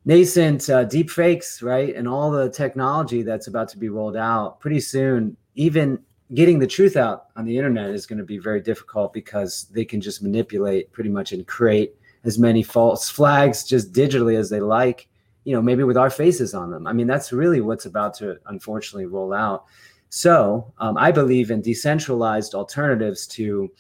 nascent 0.06 0.70
uh, 0.70 0.86
deep 0.86 1.10
fakes, 1.10 1.62
right, 1.62 1.96
and 1.96 2.08
all 2.08 2.32
the 2.32 2.50
technology 2.50 3.24
that's 3.24 3.48
about 3.48 3.70
to 3.70 3.78
be 3.78 3.90
rolled 3.90 4.16
out, 4.16 4.60
pretty 4.60 4.80
soon, 4.80 5.36
even 5.56 6.00
getting 6.34 6.60
the 6.60 6.68
truth 6.68 6.96
out 6.96 7.26
on 7.36 7.46
the 7.46 7.58
internet 7.58 7.90
is 7.90 8.06
going 8.06 8.20
to 8.20 8.26
be 8.26 8.38
very 8.38 8.62
difficult 8.62 9.14
because 9.14 9.66
they 9.72 9.86
can 9.86 10.00
just 10.00 10.24
manipulate 10.24 10.92
pretty 10.92 11.10
much 11.10 11.32
and 11.32 11.46
create 11.48 11.96
as 12.24 12.38
many 12.38 12.64
false 12.64 13.10
flags 13.10 13.64
just 13.64 13.92
digitally 13.94 14.38
as 14.38 14.50
they 14.50 14.60
like 14.60 15.08
you 15.44 15.56
know 15.56 15.62
maybe 15.62 15.84
with 15.84 15.98
our 15.98 16.10
faces 16.10 16.54
on 16.54 16.70
them 16.70 16.86
i 16.86 16.94
mean 16.94 17.08
that's 17.08 17.34
really 17.34 17.62
what's 17.62 17.86
about 17.86 18.14
to 18.14 18.38
unfortunately 18.46 19.08
roll 19.08 19.34
out 19.34 19.66
so 20.10 20.72
um, 20.78 20.98
i 20.98 21.12
believe 21.12 21.50
in 21.50 21.62
decentralized 21.62 22.54
alternatives 22.54 23.26
to 23.26 23.72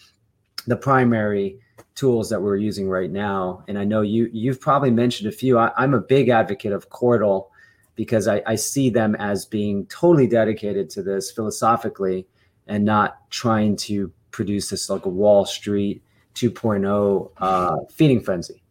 the 0.67 0.75
primary 0.75 1.59
tools 1.95 2.29
that 2.29 2.41
we're 2.41 2.57
using 2.57 2.89
right 2.89 3.11
now. 3.11 3.63
And 3.67 3.77
I 3.77 3.83
know 3.83 4.01
you 4.01 4.29
you've 4.31 4.61
probably 4.61 4.91
mentioned 4.91 5.29
a 5.29 5.31
few. 5.31 5.57
I, 5.57 5.71
am 5.77 5.93
a 5.93 5.99
big 5.99 6.29
advocate 6.29 6.71
of 6.71 6.89
Qortal 6.89 7.47
because 7.95 8.27
I, 8.27 8.41
I 8.45 8.55
see 8.55 8.89
them 8.89 9.15
as 9.15 9.45
being 9.45 9.85
totally 9.87 10.27
dedicated 10.27 10.89
to 10.91 11.03
this 11.03 11.31
philosophically 11.31 12.27
and 12.71 12.85
not 12.85 13.29
trying 13.29 13.75
to 13.75 14.09
produce 14.31 14.69
this 14.69 14.89
like 14.89 15.05
a 15.05 15.09
Wall 15.09 15.45
Street 15.45 16.01
2.0 16.35 17.31
uh, 17.37 17.75
feeding 17.93 18.21
frenzy. 18.21 18.63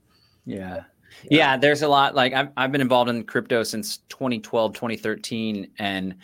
Yeah. 0.47 0.85
yeah. 1.31 1.59
there's 1.59 1.83
a 1.83 1.89
lot 1.89 2.15
like 2.15 2.33
I've, 2.33 2.49
I've 2.57 2.73
been 2.73 2.81
involved 2.81 3.11
in 3.11 3.23
crypto 3.25 3.63
since 3.63 3.99
2012, 4.09 4.73
2013. 4.73 5.71
And 5.79 6.15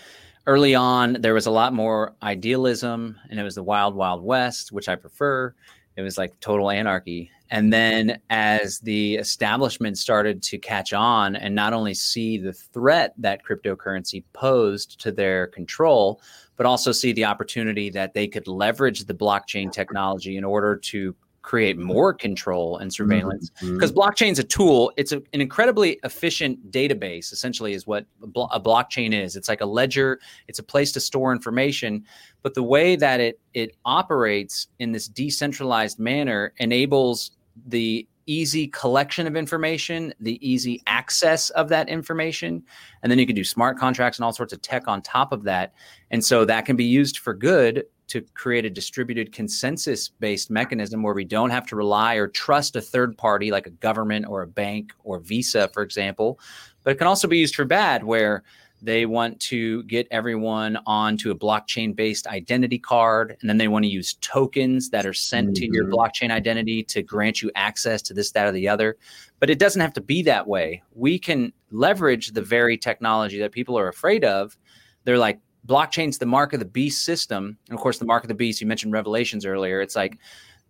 early 0.46 0.74
on, 0.74 1.18
there 1.20 1.34
was 1.34 1.44
a 1.44 1.50
lot 1.50 1.74
more 1.74 2.16
idealism 2.22 3.18
and 3.28 3.38
it 3.38 3.42
was 3.42 3.56
the 3.56 3.62
wild, 3.62 3.94
wild 3.94 4.24
west, 4.24 4.72
which 4.72 4.88
I 4.88 4.96
prefer. 4.96 5.54
It 5.96 6.02
was 6.02 6.16
like 6.16 6.40
total 6.40 6.70
anarchy. 6.70 7.30
And 7.50 7.70
then 7.72 8.20
as 8.30 8.80
the 8.80 9.16
establishment 9.16 9.98
started 9.98 10.42
to 10.44 10.58
catch 10.58 10.94
on 10.94 11.36
and 11.36 11.54
not 11.54 11.74
only 11.74 11.92
see 11.94 12.38
the 12.38 12.54
threat 12.54 13.12
that 13.18 13.44
cryptocurrency 13.44 14.24
posed 14.32 14.98
to 15.02 15.12
their 15.12 15.46
control, 15.46 16.20
but 16.57 16.66
also 16.66 16.92
see 16.92 17.12
the 17.12 17.24
opportunity 17.24 17.90
that 17.90 18.14
they 18.14 18.26
could 18.26 18.46
leverage 18.48 19.04
the 19.04 19.14
blockchain 19.14 19.70
technology 19.70 20.36
in 20.36 20.44
order 20.44 20.76
to 20.76 21.14
create 21.46 21.78
more 21.78 22.12
control 22.12 22.78
and 22.78 22.92
surveillance. 22.92 23.50
Because 23.61 23.92
mm-hmm. 23.92 24.00
blockchain 24.00 24.32
is 24.32 24.40
a 24.40 24.44
tool. 24.44 24.92
It's 24.96 25.12
a, 25.12 25.18
an 25.32 25.40
incredibly 25.40 26.00
efficient 26.02 26.72
database 26.72 27.32
essentially 27.32 27.72
is 27.72 27.86
what 27.86 28.04
a, 28.20 28.26
blo- 28.26 28.48
a, 28.50 28.61
blockchain 28.61 29.14
is. 29.14 29.36
It's 29.36 29.48
like 29.48 29.61
a 29.61 29.66
ledger. 29.66 30.18
It's 30.48 30.59
a 30.59 30.62
place 30.64 30.90
to 30.92 31.00
store 31.00 31.32
information. 31.32 32.04
But 32.42 32.54
the 32.54 32.64
way 32.64 32.96
that 32.96 33.20
it 33.20 33.40
it 33.54 33.76
operates 33.84 34.66
in 34.80 34.90
this 34.90 35.07
decentralized 35.07 36.00
manner 36.00 36.52
enables 36.59 37.30
the 37.64 38.09
easy 38.26 38.66
collection 38.68 39.26
of 39.26 39.36
information 39.36 40.12
the 40.20 40.38
easy 40.46 40.82
access 40.86 41.50
of 41.50 41.68
that 41.68 41.88
information 41.88 42.62
and 43.02 43.10
then 43.10 43.18
you 43.18 43.26
can 43.26 43.36
do 43.36 43.44
smart 43.44 43.78
contracts 43.78 44.18
and 44.18 44.24
all 44.24 44.32
sorts 44.32 44.52
of 44.52 44.60
tech 44.62 44.88
on 44.88 45.00
top 45.00 45.32
of 45.32 45.44
that 45.44 45.72
and 46.10 46.24
so 46.24 46.44
that 46.44 46.64
can 46.64 46.76
be 46.76 46.84
used 46.84 47.18
for 47.18 47.32
good 47.34 47.84
to 48.08 48.22
create 48.34 48.64
a 48.64 48.70
distributed 48.70 49.32
consensus 49.32 50.08
based 50.08 50.50
mechanism 50.50 51.02
where 51.02 51.14
we 51.14 51.24
don't 51.24 51.50
have 51.50 51.66
to 51.66 51.76
rely 51.76 52.14
or 52.14 52.28
trust 52.28 52.76
a 52.76 52.80
third 52.80 53.16
party 53.18 53.50
like 53.50 53.66
a 53.66 53.70
government 53.70 54.26
or 54.28 54.42
a 54.42 54.46
bank 54.46 54.92
or 55.02 55.18
Visa, 55.18 55.68
for 55.68 55.82
example. 55.82 56.38
But 56.84 56.92
it 56.92 56.98
can 56.98 57.08
also 57.08 57.26
be 57.26 57.38
used 57.38 57.56
for 57.56 57.64
bad, 57.64 58.04
where 58.04 58.44
they 58.87 59.05
want 59.05 59.41
to 59.41 59.82
get 59.82 60.07
everyone 60.12 60.78
onto 60.87 61.32
a 61.32 61.34
blockchain 61.34 61.95
based 61.95 62.28
identity 62.28 62.78
card, 62.78 63.37
and 63.41 63.51
then 63.51 63.59
they 63.59 63.66
want 63.66 63.84
to 63.84 63.91
use 63.91 64.14
tokens 64.20 64.91
that 64.91 65.05
are 65.05 65.12
sent 65.12 65.49
mm-hmm. 65.49 65.55
to 65.55 65.66
your 65.72 65.84
mm-hmm. 65.84 65.95
blockchain 65.95 66.30
identity 66.30 66.84
to 66.84 67.03
grant 67.03 67.43
you 67.43 67.51
access 67.57 68.01
to 68.03 68.14
this, 68.14 68.30
that, 68.30 68.47
or 68.47 68.53
the 68.53 68.68
other. 68.68 68.97
But 69.41 69.51
it 69.51 69.59
doesn't 69.59 69.80
have 69.80 69.93
to 69.95 70.01
be 70.01 70.22
that 70.22 70.47
way. 70.47 70.82
We 70.95 71.18
can 71.18 71.53
leverage 71.72 72.28
the 72.28 72.43
very 72.43 72.78
technology 72.78 73.41
that 73.41 73.51
people 73.51 73.76
are 73.76 73.89
afraid 73.89 74.24
of. 74.24 74.57
They're 75.05 75.18
like, 75.18 75.41
blockchain's 75.66 76.18
the 76.18 76.26
mark 76.26 76.53
of 76.53 76.61
the 76.61 76.64
beast 76.64 77.05
system. 77.05 77.59
And 77.68 77.76
of 77.76 77.82
course, 77.82 77.99
the 77.99 78.05
mark 78.05 78.22
of 78.22 78.28
the 78.28 78.34
beast, 78.34 78.61
you 78.61 78.68
mentioned 78.68 78.93
Revelations 78.93 79.45
earlier. 79.45 79.80
It's 79.80 79.97
like 79.97 80.18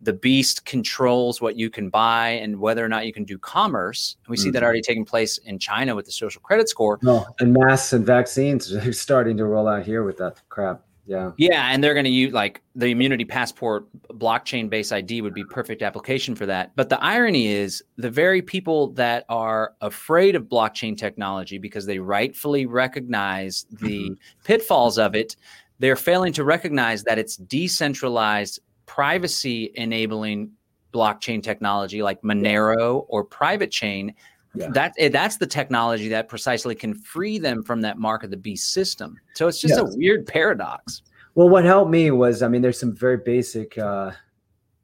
the 0.01 0.13
beast 0.13 0.65
controls 0.65 1.41
what 1.41 1.57
you 1.57 1.71
can 1.71 1.89
buy 1.89 2.31
and 2.31 2.59
whether 2.59 2.85
or 2.85 2.89
not 2.89 3.07
you 3.07 3.13
can 3.13 3.25
do 3.25 3.39
commerce. 3.39 4.17
And 4.25 4.31
we 4.31 4.37
see 4.37 4.49
mm-hmm. 4.49 4.53
that 4.53 4.63
already 4.63 4.83
taking 4.83 5.05
place 5.05 5.39
in 5.39 5.59
China 5.59 5.95
with 5.95 6.05
the 6.05 6.13
social 6.13 6.41
credit 6.43 6.69
score. 6.69 6.99
No, 7.03 7.27
and 7.41 7.53
masks 7.53 7.93
and 7.93 8.05
vaccines 8.05 8.73
are 8.75 8.93
starting 8.93 9.37
to 9.39 9.47
roll 9.47 9.69
out 9.69 9.85
here 9.85 10.03
with 10.05 10.19
that 10.19 10.41
crap. 10.49 10.83
Yeah. 11.07 11.31
Yeah. 11.37 11.69
And 11.71 11.83
they're 11.83 11.95
going 11.95 12.05
to 12.05 12.11
use 12.11 12.33
like 12.33 12.63
the 12.75 12.87
immunity 12.87 13.25
passport 13.25 13.87
blockchain 14.09 14.69
based 14.69 14.93
ID 14.93 15.23
would 15.23 15.35
be 15.35 15.45
perfect 15.45 15.81
application 15.81 16.35
for 16.35 16.47
that. 16.47 16.75
But 16.75 16.89
the 16.89 17.03
irony 17.03 17.47
is 17.47 17.83
the 17.97 18.11
very 18.11 18.43
people 18.43 18.89
that 18.95 19.25
are 19.29 19.75
afraid 19.81 20.35
of 20.35 20.45
blockchain 20.45 20.99
technology 20.99 21.59
because 21.59 21.87
they 21.87 22.01
rightfully 22.01 22.67
recognize 22.67 23.67
the 23.71 24.11
mm-hmm. 24.11 24.15
pitfalls 24.43 24.99
of 24.99 25.15
it, 25.15 25.37
they're 25.79 25.97
failing 25.97 26.33
to 26.33 26.45
recognize 26.45 27.05
that 27.05 27.19
it's 27.19 27.37
decentralized 27.37 28.59
privacy 28.87 29.73
enabling 29.75 30.51
blockchain 30.93 31.43
technology 31.43 32.03
like 32.03 32.23
Monero 32.23 33.05
or 33.09 33.25
Pirate 33.25 33.71
Chain. 33.71 34.15
Yeah. 34.55 34.71
That 34.71 34.95
eh, 34.99 35.11
that's 35.11 35.37
the 35.37 35.47
technology 35.47 36.09
that 36.09 36.29
precisely 36.29 36.75
can 36.75 36.95
free 36.95 37.39
them 37.39 37.63
from 37.63 37.83
that 37.83 37.99
mark 37.99 38.25
of 38.25 38.31
the 38.31 38.37
beast 38.37 38.73
system. 38.73 39.19
So 39.35 39.49
it's 39.49 39.61
just 39.61 39.75
yes. 39.75 39.81
a 39.81 39.97
weird 39.99 40.27
paradox. 40.27 41.03
Well, 41.35 41.51
what 41.51 41.65
helped 41.65 41.91
me 41.91 42.11
was, 42.11 42.43
I 42.43 42.49
mean, 42.49 42.63
there's 42.63 42.81
some 42.81 42.97
very 42.97 43.19
basic 43.19 43.77
uh, 43.77 44.13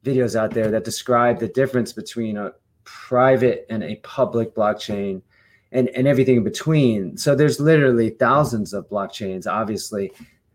videos 0.03 0.35
out 0.35 0.51
there 0.51 0.69
that 0.69 0.83
describe 0.83 1.39
the 1.39 1.47
difference 1.47 1.91
between 1.91 2.37
a 2.37 2.51
private 2.83 3.65
and 3.71 3.83
a 3.83 3.95
public 3.97 4.53
blockchain, 4.53 5.23
and 5.71 5.89
and 5.89 6.07
everything 6.07 6.37
in 6.37 6.43
between. 6.43 7.17
So 7.17 7.33
there's 7.33 7.59
literally 7.59 8.11
thousands 8.11 8.73
of 8.73 8.87
blockchains, 8.87 9.47
obviously, 9.47 10.11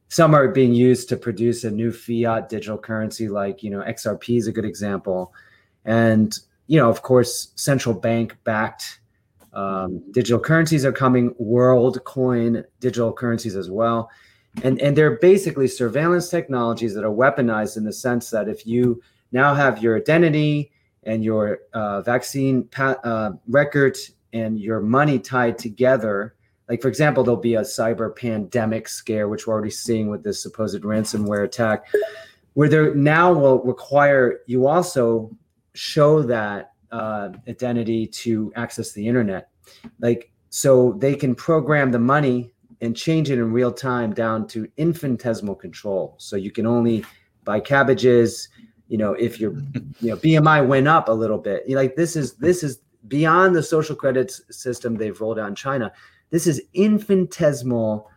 some 0.09 0.35
are 0.35 0.49
being 0.49 0.73
used 0.73 1.09
to 1.11 1.17
produce 1.17 1.65
a 1.65 1.71
new 1.71 1.93
fiat 1.93 2.49
digital 2.49 2.79
currency 2.79 3.29
like 3.29 3.63
you 3.63 3.71
know 3.71 3.81
xrp 3.81 4.39
is 4.39 4.47
a 4.47 4.53
good 4.53 4.65
example. 4.65 5.33
And 5.85 6.37
you 6.67 6.79
know 6.79 6.89
of 6.89 7.03
course 7.03 7.53
central 7.55 7.95
bank 7.95 8.37
backed 8.45 9.01
um, 9.53 10.03
digital 10.13 10.41
currencies 10.41 10.85
are 10.85 10.93
coming 10.93 11.35
world 11.39 12.03
coin 12.05 12.65
digital 12.81 13.13
currencies 13.13 13.57
as 13.57 13.71
well. 13.71 14.11
And 14.63 14.81
and 14.81 14.97
they're 14.97 15.19
basically 15.19 15.69
surveillance 15.69 16.29
technologies 16.29 16.95
that 16.95 17.05
are 17.05 17.13
weaponized 17.13 17.77
in 17.77 17.85
the 17.85 17.93
sense 17.93 18.31
that 18.31 18.49
if 18.49 18.67
you 18.67 19.01
now 19.33 19.55
have 19.55 19.83
your 19.83 19.97
identity 19.97 20.73
and 21.05 21.23
your 21.23 21.61
uh, 21.73 22.01
vaccine 22.03 22.65
pa- 22.65 23.01
uh, 23.05 23.33
record 23.47 23.97
and 24.33 24.59
your 24.59 24.81
money 24.81 25.19
tied 25.19 25.59
together 25.59 26.35
like 26.69 26.83
for 26.83 26.89
example 26.89 27.25
there'll 27.25 27.41
be 27.41 27.55
a 27.55 27.63
cyber 27.63 28.15
pandemic 28.15 28.89
scare 28.89 29.29
which 29.29 29.47
we're 29.47 29.55
already 29.55 29.71
seeing 29.71 30.09
with 30.09 30.23
this 30.23 30.43
supposed 30.43 30.83
ransomware 30.83 31.45
attack 31.45 31.87
where 32.59 32.69
there 32.69 32.93
now 32.95 33.33
will 33.33 33.63
require 33.63 34.41
you 34.47 34.67
also 34.67 35.31
show 35.75 36.23
that 36.23 36.73
uh, 36.91 37.29
identity 37.47 38.05
to 38.05 38.53
access 38.57 38.91
the 38.91 39.07
internet. 39.07 39.49
Like 40.01 40.33
so 40.51 40.95
they 40.99 41.15
can 41.15 41.37
program 41.37 41.93
the 41.93 42.01
money 42.01 42.53
and 42.81 42.97
change 42.97 43.31
it 43.31 43.35
in 43.35 43.53
real 43.53 43.73
time 43.73 44.13
down 44.13 44.49
to 44.49 44.67
infinitesimal 44.77 45.55
control. 45.55 46.17
So 46.19 46.35
you 46.35 46.51
can 46.51 46.67
only 46.67 47.05
buy 47.45 47.61
cabbages 47.61 48.49
you 48.89 48.99
know 48.99 49.13
if 49.13 49.39
your 49.39 49.53
you 50.01 50.11
know 50.11 50.17
bmi 50.17 50.67
went 50.67 50.89
up 50.89 51.09
a 51.09 51.13
little 51.13 51.39
bit. 51.39 51.69
Like 51.71 51.95
this 51.95 52.17
is 52.17 52.35
this 52.35 52.65
is 52.65 52.81
beyond 53.07 53.55
the 53.55 53.63
social 53.63 53.95
credit 53.95 54.33
system 54.51 54.97
they've 54.97 55.21
rolled 55.21 55.39
out 55.39 55.49
in 55.49 55.55
china 55.55 55.93
this 56.31 56.47
is 56.47 56.63
infinitesimal 56.75 58.09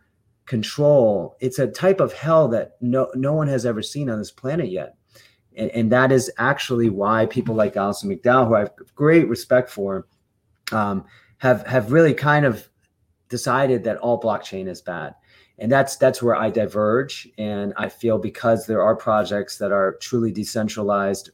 control. 0.46 1.36
It's 1.40 1.58
a 1.58 1.66
type 1.66 2.00
of 2.00 2.12
hell 2.12 2.48
that 2.48 2.72
no 2.80 3.10
no 3.14 3.32
one 3.32 3.48
has 3.48 3.64
ever 3.64 3.82
seen 3.82 4.10
on 4.10 4.18
this 4.18 4.30
planet 4.30 4.70
yet. 4.70 4.96
And, 5.56 5.70
and 5.70 5.92
that 5.92 6.12
is 6.12 6.30
actually 6.38 6.88
why 6.88 7.26
people 7.26 7.54
like 7.54 7.76
Alison 7.76 8.10
McDowell, 8.10 8.48
who 8.48 8.54
I 8.54 8.58
have 8.60 8.72
great 8.94 9.28
respect 9.28 9.70
for, 9.70 10.06
um, 10.72 11.04
have 11.38 11.66
have 11.66 11.92
really 11.92 12.14
kind 12.14 12.44
of 12.44 12.68
decided 13.28 13.84
that 13.84 13.98
all 13.98 14.20
blockchain 14.20 14.68
is 14.68 14.82
bad. 14.82 15.14
And 15.58 15.70
that's 15.70 15.96
that's 15.96 16.22
where 16.22 16.36
I 16.36 16.50
diverge. 16.50 17.28
And 17.38 17.72
I 17.76 17.88
feel 17.88 18.18
because 18.18 18.66
there 18.66 18.82
are 18.82 18.96
projects 18.96 19.58
that 19.58 19.72
are 19.72 19.96
truly 20.00 20.32
decentralized 20.32 21.30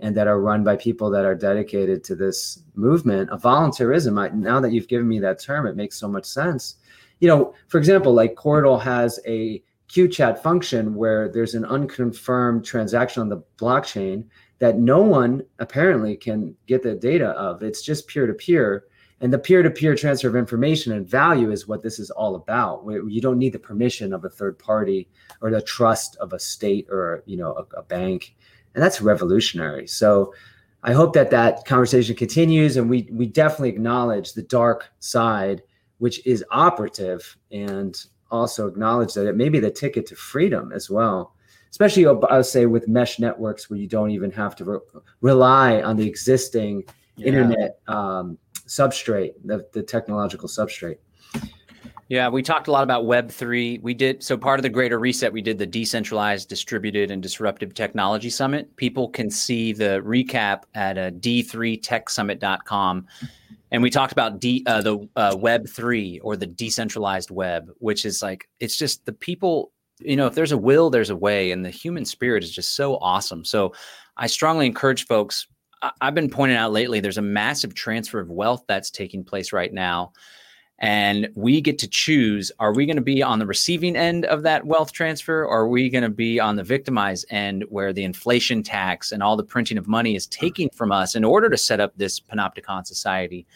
and 0.00 0.16
that 0.16 0.28
are 0.28 0.40
run 0.40 0.62
by 0.64 0.76
people 0.76 1.10
that 1.10 1.24
are 1.24 1.34
dedicated 1.34 2.04
to 2.04 2.14
this 2.14 2.62
movement 2.74 3.30
of 3.30 3.42
voluntarism. 3.42 4.18
I, 4.18 4.28
now 4.28 4.60
that 4.60 4.72
you've 4.72 4.88
given 4.88 5.08
me 5.08 5.18
that 5.20 5.40
term, 5.40 5.66
it 5.66 5.76
makes 5.76 5.98
so 5.98 6.08
much 6.08 6.24
sense. 6.24 6.76
You 7.20 7.28
know, 7.28 7.54
for 7.66 7.78
example, 7.78 8.12
like 8.12 8.34
Qortal 8.36 8.80
has 8.80 9.18
a 9.26 9.62
QChat 9.88 10.38
function 10.40 10.94
where 10.94 11.28
there's 11.28 11.54
an 11.54 11.64
unconfirmed 11.64 12.64
transaction 12.64 13.22
on 13.22 13.28
the 13.28 13.42
blockchain 13.56 14.24
that 14.58 14.78
no 14.78 15.00
one 15.00 15.42
apparently 15.58 16.16
can 16.16 16.54
get 16.66 16.82
the 16.82 16.94
data 16.94 17.28
of. 17.30 17.62
It's 17.62 17.82
just 17.82 18.08
peer 18.08 18.26
to 18.26 18.34
peer. 18.34 18.84
And 19.20 19.32
the 19.32 19.38
peer 19.38 19.64
to 19.64 19.70
peer 19.70 19.96
transfer 19.96 20.28
of 20.28 20.36
information 20.36 20.92
and 20.92 21.08
value 21.08 21.50
is 21.50 21.66
what 21.66 21.82
this 21.82 21.98
is 21.98 22.10
all 22.10 22.36
about. 22.36 22.84
You 22.86 23.20
don't 23.20 23.38
need 23.38 23.52
the 23.52 23.58
permission 23.58 24.12
of 24.12 24.24
a 24.24 24.28
third 24.28 24.58
party 24.58 25.08
or 25.40 25.50
the 25.50 25.62
trust 25.62 26.16
of 26.16 26.32
a 26.32 26.38
state 26.38 26.86
or 26.88 27.24
you 27.26 27.36
know 27.36 27.52
a, 27.54 27.78
a 27.78 27.82
bank 27.82 28.36
and 28.74 28.82
that's 28.82 29.00
revolutionary. 29.00 29.86
So 29.86 30.34
I 30.82 30.92
hope 30.92 31.12
that 31.14 31.30
that 31.30 31.64
conversation 31.64 32.14
continues, 32.14 32.76
and 32.76 32.88
we 32.88 33.08
we 33.12 33.26
definitely 33.26 33.70
acknowledge 33.70 34.32
the 34.32 34.42
dark 34.42 34.90
side, 35.00 35.62
which 35.98 36.24
is 36.26 36.44
operative, 36.50 37.36
and 37.50 37.96
also 38.30 38.66
acknowledge 38.66 39.14
that 39.14 39.26
it 39.26 39.36
may 39.36 39.48
be 39.48 39.60
the 39.60 39.70
ticket 39.70 40.06
to 40.06 40.16
freedom 40.16 40.72
as 40.72 40.88
well. 40.88 41.34
Especially, 41.70 42.06
I'll 42.06 42.44
say 42.44 42.66
with 42.66 42.88
mesh 42.88 43.18
networks 43.18 43.68
where 43.68 43.78
you 43.78 43.86
don't 43.86 44.10
even 44.10 44.30
have 44.30 44.56
to 44.56 44.64
re- 44.64 45.00
rely 45.20 45.82
on 45.82 45.96
the 45.96 46.06
existing 46.06 46.84
yeah. 47.16 47.26
internet 47.26 47.80
um, 47.88 48.38
substrate, 48.66 49.34
the, 49.44 49.66
the 49.72 49.82
technological 49.82 50.48
substrate. 50.48 50.98
Yeah, 52.08 52.30
we 52.30 52.42
talked 52.42 52.68
a 52.68 52.72
lot 52.72 52.84
about 52.84 53.04
Web3. 53.04 53.82
We 53.82 53.92
did 53.92 54.22
so 54.22 54.38
part 54.38 54.58
of 54.58 54.62
the 54.62 54.70
greater 54.70 54.98
reset, 54.98 55.30
we 55.30 55.42
did 55.42 55.58
the 55.58 55.66
decentralized, 55.66 56.48
distributed, 56.48 57.10
and 57.10 57.22
disruptive 57.22 57.74
technology 57.74 58.30
summit. 58.30 58.74
People 58.76 59.10
can 59.10 59.30
see 59.30 59.74
the 59.74 60.00
recap 60.02 60.62
at 60.74 60.96
uh, 60.96 61.10
d3techsummit.com. 61.10 63.06
And 63.70 63.82
we 63.82 63.90
talked 63.90 64.12
about 64.12 64.40
D, 64.40 64.64
uh, 64.66 64.80
the 64.80 65.06
uh, 65.16 65.36
Web3 65.36 66.20
or 66.22 66.36
the 66.36 66.46
decentralized 66.46 67.30
web, 67.30 67.70
which 67.78 68.06
is 68.06 68.22
like, 68.22 68.48
it's 68.58 68.78
just 68.78 69.04
the 69.04 69.12
people, 69.12 69.72
you 70.00 70.16
know, 70.16 70.26
if 70.26 70.34
there's 70.34 70.52
a 70.52 70.56
will, 70.56 70.88
there's 70.88 71.10
a 71.10 71.16
way. 71.16 71.50
And 71.50 71.62
the 71.62 71.70
human 71.70 72.06
spirit 72.06 72.42
is 72.42 72.50
just 72.50 72.74
so 72.74 72.96
awesome. 73.02 73.44
So 73.44 73.74
I 74.16 74.28
strongly 74.28 74.64
encourage 74.64 75.04
folks. 75.04 75.46
I- 75.82 75.92
I've 76.00 76.14
been 76.14 76.30
pointing 76.30 76.56
out 76.56 76.72
lately, 76.72 77.00
there's 77.00 77.18
a 77.18 77.22
massive 77.22 77.74
transfer 77.74 78.18
of 78.18 78.30
wealth 78.30 78.64
that's 78.66 78.90
taking 78.90 79.22
place 79.22 79.52
right 79.52 79.74
now 79.74 80.12
and 80.80 81.28
we 81.34 81.60
get 81.60 81.78
to 81.78 81.88
choose 81.88 82.52
are 82.60 82.72
we 82.72 82.86
going 82.86 82.96
to 82.96 83.02
be 83.02 83.22
on 83.22 83.38
the 83.38 83.46
receiving 83.46 83.96
end 83.96 84.24
of 84.26 84.42
that 84.42 84.64
wealth 84.64 84.92
transfer 84.92 85.44
or 85.44 85.60
are 85.60 85.68
we 85.68 85.90
going 85.90 86.02
to 86.02 86.08
be 86.08 86.38
on 86.38 86.56
the 86.56 86.62
victimized 86.62 87.26
end 87.30 87.64
where 87.68 87.92
the 87.92 88.04
inflation 88.04 88.62
tax 88.62 89.10
and 89.10 89.22
all 89.22 89.36
the 89.36 89.44
printing 89.44 89.78
of 89.78 89.88
money 89.88 90.14
is 90.14 90.26
taking 90.28 90.70
from 90.70 90.92
us 90.92 91.14
in 91.14 91.24
order 91.24 91.50
to 91.50 91.56
set 91.56 91.80
up 91.80 91.92
this 91.96 92.20
panopticon 92.20 92.86
society? 92.86 93.46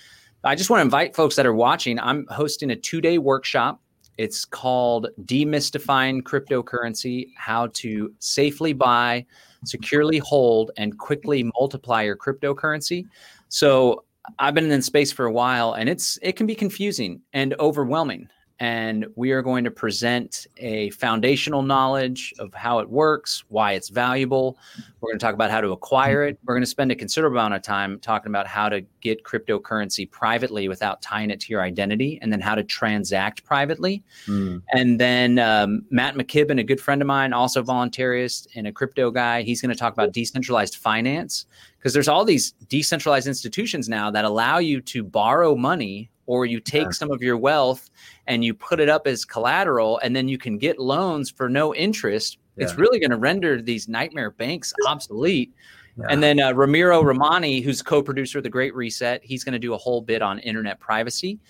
I 0.45 0.57
just 0.57 0.71
want 0.71 0.81
to 0.81 0.85
invite 0.85 1.15
folks 1.15 1.37
that 1.37 1.47
are 1.47 1.55
watching 1.55 2.01
i'm 2.01 2.27
hosting 2.29 2.71
a 2.71 2.77
two-day 2.77 3.19
workshop. 3.19 3.81
It's 4.19 4.45
called 4.45 5.07
demystifying 5.23 6.23
cryptocurrency 6.23 7.29
how 7.37 7.69
to 7.75 8.13
safely 8.19 8.73
buy 8.73 9.25
securely 9.65 10.19
hold 10.19 10.71
and 10.77 10.99
quickly 10.99 11.51
multiply 11.59 12.03
your 12.03 12.17
cryptocurrency. 12.17 13.07
So 13.49 14.05
I've 14.39 14.55
been 14.55 14.71
in 14.71 14.83
space 14.83 15.13
for 15.13 15.27
a 15.27 15.33
while 15.33 15.73
and 15.73 15.89
it's 15.89 16.19
it 16.23 16.37
can 16.37 16.47
be 16.47 16.55
confusing 16.55 17.21
and 17.33 17.55
overwhelming. 17.59 18.29
And 18.61 19.07
we 19.17 19.33
are 19.33 19.43
going 19.43 19.65
to 19.65 19.73
present 19.73 20.47
a 20.59 20.91
foundational 20.91 21.63
knowledge 21.63 22.33
of 22.39 22.55
how 22.55 22.79
it 22.79 22.89
works, 22.89 23.43
why 23.49 23.73
it's 23.73 23.89
valuable. 23.89 24.57
We're 25.01 25.09
going 25.09 25.19
to 25.19 25.25
talk 25.25 25.35
about 25.35 25.51
how 25.51 25.61
to 25.61 25.73
acquire 25.73 26.23
it. 26.23 26.39
We're 26.45 26.55
going 26.55 26.63
to 26.63 26.69
spend 26.69 26.93
a 26.93 26.95
considerable 26.95 27.39
amount 27.39 27.55
of 27.55 27.63
time 27.63 27.99
talking 27.99 28.31
about 28.31 28.47
how 28.47 28.69
to 28.69 28.83
get 29.01 29.25
cryptocurrency 29.25 30.09
privately 30.09 30.69
without 30.69 31.03
tying 31.03 31.33
it 31.33 31.41
to 31.41 31.49
your 31.49 31.61
identity, 31.61 32.21
and 32.23 32.33
then 32.33 32.41
how 32.41 32.55
to 32.55 32.63
transact 32.63 33.43
privately. 33.43 34.05
Mm. 34.27 34.63
And 34.73 35.01
then 35.01 35.41
um, 35.41 35.85
Matt 35.91 36.15
McKibben, 36.15 36.61
a 36.61 36.63
good 36.63 36.81
friend 36.81 37.03
of 37.03 37.09
mine, 37.09 37.33
also 37.33 37.65
voluntarist 37.65 38.47
and 38.55 38.69
a 38.69 38.73
crypto 38.73 39.11
guy, 39.11 39.43
he's 39.43 39.61
going 39.61 39.73
to 39.73 39.79
talk 39.79 39.93
about 39.93 40.13
decentralized 40.13 40.77
finance 40.77 41.47
because 41.83 41.93
there's 41.93 42.07
all 42.07 42.25
these 42.25 42.53
decentralized 42.69 43.27
institutions 43.27 43.89
now 43.89 44.09
that 44.09 44.25
allow 44.25 44.59
you 44.59 44.81
to 44.81 45.03
borrow 45.03 45.57
money 45.57 46.09
or 46.27 46.47
you 46.47 46.61
take 46.61 46.85
yeah. 46.85 46.91
some 46.91 47.11
of 47.11 47.21
your 47.21 47.37
wealth 47.37 47.91
and 48.29 48.45
you 48.45 48.55
put 48.55 48.79
it 48.79 48.89
up 48.89 49.09
as 49.09 49.25
collateral 49.25 49.99
and 50.05 50.15
then 50.15 50.29
you 50.29 50.39
can 50.39 50.59
get 50.59 50.79
loans 50.79 51.29
for 51.29 51.49
no 51.49 51.75
interest 51.75 52.39
yeah. 52.57 52.65
it's 52.65 52.77
really 52.77 53.01
going 53.01 53.11
to 53.11 53.17
render 53.17 53.61
these 53.61 53.89
nightmare 53.89 54.31
banks 54.31 54.73
obsolete 54.87 55.53
yeah. 55.99 56.07
and 56.09 56.23
then 56.23 56.39
uh, 56.39 56.53
ramiro 56.53 57.03
romani 57.03 57.61
who's 57.61 57.83
co-producer 57.83 58.39
of 58.39 58.45
the 58.45 58.51
great 58.51 58.73
reset 58.77 59.21
he's 59.25 59.43
going 59.43 59.53
to 59.53 59.59
do 59.59 59.75
a 59.75 59.79
whole 59.79 60.01
bit 60.01 60.23
on 60.23 60.39
internet 60.39 60.79
privacy 60.79 61.41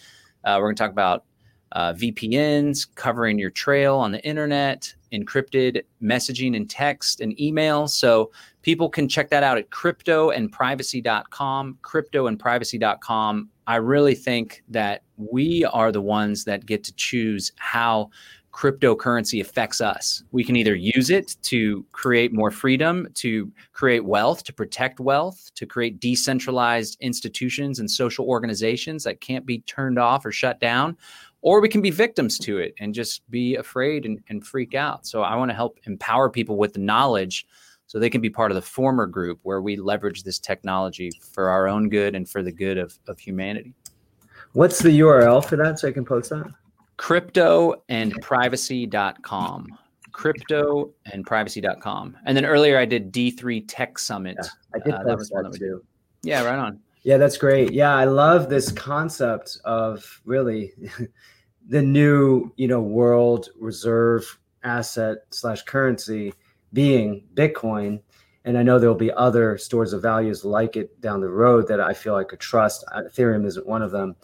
uh, 0.44 0.56
we're 0.58 0.68
going 0.68 0.76
to 0.76 0.82
talk 0.82 0.90
about 0.90 1.24
uh, 1.72 1.94
VPNs, 1.94 2.86
covering 2.94 3.38
your 3.38 3.50
trail 3.50 3.96
on 3.96 4.12
the 4.12 4.22
internet, 4.26 4.92
encrypted 5.12 5.82
messaging 6.02 6.56
and 6.56 6.68
text 6.68 7.20
and 7.20 7.38
email. 7.40 7.88
So 7.88 8.30
people 8.62 8.88
can 8.88 9.08
check 9.08 9.28
that 9.30 9.42
out 9.42 9.58
at 9.58 9.70
cryptoandprivacy.com, 9.70 11.78
cryptoandprivacy.com. 11.82 13.48
I 13.66 13.76
really 13.76 14.14
think 14.14 14.62
that 14.68 15.02
we 15.16 15.64
are 15.66 15.92
the 15.92 16.00
ones 16.00 16.44
that 16.44 16.64
get 16.66 16.82
to 16.84 16.94
choose 16.94 17.52
how 17.56 18.10
cryptocurrency 18.52 19.40
affects 19.40 19.80
us. 19.80 20.22
We 20.30 20.44
can 20.44 20.56
either 20.56 20.74
use 20.74 21.10
it 21.10 21.36
to 21.42 21.86
create 21.92 22.34
more 22.34 22.50
freedom, 22.50 23.08
to 23.14 23.50
create 23.72 24.04
wealth, 24.04 24.44
to 24.44 24.52
protect 24.52 25.00
wealth, 25.00 25.50
to 25.54 25.64
create 25.64 26.00
decentralized 26.00 26.98
institutions 27.00 27.78
and 27.78 27.90
social 27.90 28.26
organizations 28.26 29.04
that 29.04 29.22
can't 29.22 29.46
be 29.46 29.60
turned 29.60 29.98
off 29.98 30.26
or 30.26 30.32
shut 30.32 30.60
down, 30.60 30.98
or 31.40 31.60
we 31.60 31.68
can 31.68 31.80
be 31.80 31.90
victims 31.90 32.38
to 32.40 32.58
it 32.58 32.74
and 32.78 32.94
just 32.94 33.28
be 33.30 33.56
afraid 33.56 34.04
and, 34.04 34.20
and 34.28 34.46
freak 34.46 34.74
out. 34.74 35.06
So 35.06 35.22
I 35.22 35.34
want 35.34 35.50
to 35.50 35.56
help 35.56 35.78
empower 35.84 36.28
people 36.28 36.56
with 36.56 36.74
the 36.74 36.80
knowledge 36.80 37.46
so 37.92 37.98
they 37.98 38.08
can 38.08 38.22
be 38.22 38.30
part 38.30 38.50
of 38.50 38.54
the 38.54 38.62
former 38.62 39.06
group 39.06 39.38
where 39.42 39.60
we 39.60 39.76
leverage 39.76 40.22
this 40.22 40.38
technology 40.38 41.10
for 41.34 41.50
our 41.50 41.68
own 41.68 41.90
good 41.90 42.14
and 42.14 42.26
for 42.26 42.42
the 42.42 42.50
good 42.50 42.78
of, 42.78 42.98
of 43.06 43.18
humanity. 43.18 43.74
What's 44.54 44.78
the 44.78 45.00
URL 45.00 45.44
for 45.44 45.56
that 45.56 45.78
so 45.78 45.88
I 45.88 45.92
can 45.92 46.06
post 46.06 46.30
that? 46.30 46.50
Cryptoandprivacy.com. 46.96 49.78
Cryptoandprivacy.com. 50.10 52.16
And 52.24 52.34
then 52.34 52.46
earlier 52.46 52.78
I 52.78 52.86
did 52.86 53.12
D3 53.12 53.64
Tech 53.68 53.98
Summit. 53.98 54.38
Yeah, 54.40 54.48
I 54.74 54.78
did 54.78 54.94
uh, 54.94 55.04
that, 55.04 55.18
was 55.18 55.28
that 55.28 55.54
too. 55.58 55.84
Yeah, 56.22 56.44
right 56.44 56.58
on. 56.58 56.80
Yeah, 57.02 57.18
that's 57.18 57.36
great. 57.36 57.74
Yeah, 57.74 57.94
I 57.94 58.06
love 58.06 58.48
this 58.48 58.72
concept 58.72 59.58
of 59.66 60.22
really 60.24 60.72
the 61.68 61.82
new, 61.82 62.50
you 62.56 62.68
know, 62.68 62.80
world 62.80 63.50
reserve 63.60 64.38
asset 64.64 65.18
slash 65.28 65.60
currency 65.64 66.32
being 66.72 67.24
Bitcoin. 67.34 68.00
And 68.44 68.58
I 68.58 68.62
know 68.62 68.78
there'll 68.78 68.94
be 68.94 69.12
other 69.12 69.56
stores 69.56 69.92
of 69.92 70.02
values 70.02 70.44
like 70.44 70.76
it 70.76 71.00
down 71.00 71.20
the 71.20 71.28
road 71.28 71.68
that 71.68 71.80
I 71.80 71.92
feel 71.92 72.16
I 72.16 72.24
could 72.24 72.40
trust. 72.40 72.84
Uh, 72.92 73.02
Ethereum 73.02 73.46
isn't 73.46 73.66
one 73.66 73.82
of 73.82 73.90
them 73.90 74.16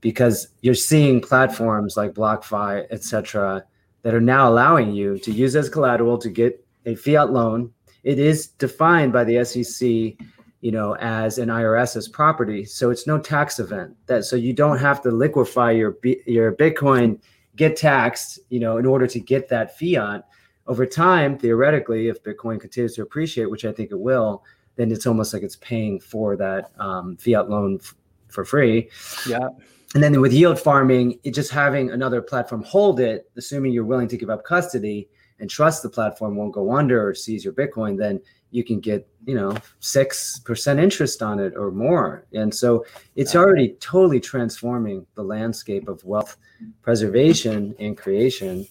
because 0.00 0.48
you're 0.60 0.74
seeing 0.74 1.20
platforms 1.20 1.96
like 1.96 2.12
BlockFi, 2.12 2.86
et 2.90 3.02
cetera, 3.02 3.64
that 4.02 4.14
are 4.14 4.20
now 4.20 4.48
allowing 4.48 4.92
you 4.92 5.18
to 5.18 5.32
use 5.32 5.56
as 5.56 5.68
collateral 5.68 6.16
to 6.18 6.30
get 6.30 6.64
a 6.84 6.94
fiat 6.94 7.32
loan. 7.32 7.72
It 8.04 8.20
is 8.20 8.46
defined 8.46 9.12
by 9.12 9.24
the 9.24 9.44
SEC 9.44 10.26
you 10.66 10.72
know, 10.72 10.96
as 10.96 11.38
an 11.38 11.48
IRS's 11.48 12.08
property. 12.08 12.64
So 12.64 12.90
it's 12.90 13.06
no 13.06 13.18
tax 13.20 13.60
event. 13.60 13.94
That 14.06 14.24
so 14.24 14.36
you 14.36 14.52
don't 14.52 14.78
have 14.78 15.00
to 15.02 15.10
liquefy 15.10 15.70
your 15.70 15.96
your 16.02 16.52
Bitcoin, 16.56 17.20
get 17.54 17.76
taxed, 17.76 18.40
you 18.48 18.58
know, 18.58 18.78
in 18.78 18.86
order 18.86 19.06
to 19.06 19.20
get 19.20 19.48
that 19.48 19.78
fiat. 19.78 20.26
Over 20.66 20.86
time, 20.86 21.38
theoretically, 21.38 22.08
if 22.08 22.22
Bitcoin 22.22 22.60
continues 22.60 22.94
to 22.96 23.02
appreciate, 23.02 23.50
which 23.50 23.64
I 23.64 23.72
think 23.72 23.90
it 23.90 23.98
will, 23.98 24.44
then 24.76 24.90
it's 24.90 25.06
almost 25.06 25.32
like 25.32 25.42
it's 25.42 25.56
paying 25.56 26.00
for 26.00 26.36
that 26.36 26.72
um, 26.78 27.16
fiat 27.16 27.48
loan 27.48 27.78
f- 27.80 27.94
for 28.28 28.44
free. 28.44 28.90
Yeah. 29.28 29.48
And 29.94 30.02
then 30.02 30.20
with 30.20 30.32
yield 30.32 30.60
farming, 30.60 31.18
it 31.22 31.32
just 31.32 31.50
having 31.50 31.90
another 31.90 32.20
platform 32.20 32.62
hold 32.62 33.00
it, 33.00 33.30
assuming 33.36 33.72
you're 33.72 33.84
willing 33.84 34.08
to 34.08 34.16
give 34.16 34.28
up 34.28 34.44
custody 34.44 35.08
and 35.38 35.48
trust 35.48 35.82
the 35.82 35.88
platform 35.88 36.36
won't 36.36 36.52
go 36.52 36.74
under 36.74 37.08
or 37.08 37.14
seize 37.14 37.44
your 37.44 37.54
Bitcoin, 37.54 37.96
then 37.96 38.20
you 38.50 38.64
can 38.64 38.80
get 38.80 39.06
you 39.26 39.34
know 39.34 39.54
six 39.80 40.38
percent 40.40 40.78
interest 40.80 41.22
on 41.22 41.38
it 41.38 41.54
or 41.56 41.70
more 41.70 42.26
and 42.32 42.54
so 42.54 42.84
it's 43.16 43.34
already 43.34 43.76
totally 43.80 44.20
transforming 44.20 45.04
the 45.14 45.22
landscape 45.22 45.88
of 45.88 46.02
wealth 46.04 46.36
preservation 46.82 47.74
and 47.78 47.98
creation 47.98 48.66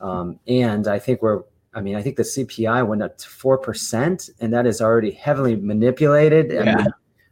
um, 0.00 0.38
and 0.46 0.86
i 0.88 0.98
think 0.98 1.22
we're 1.22 1.42
i 1.74 1.80
mean 1.80 1.96
i 1.96 2.02
think 2.02 2.16
the 2.16 2.22
cpi 2.22 2.86
went 2.86 3.02
up 3.02 3.16
to 3.18 3.28
four 3.28 3.58
percent 3.58 4.30
and 4.40 4.52
that 4.52 4.66
is 4.66 4.80
already 4.80 5.10
heavily 5.10 5.56
manipulated 5.56 6.50
yeah. 6.50 6.78
and 6.78 6.88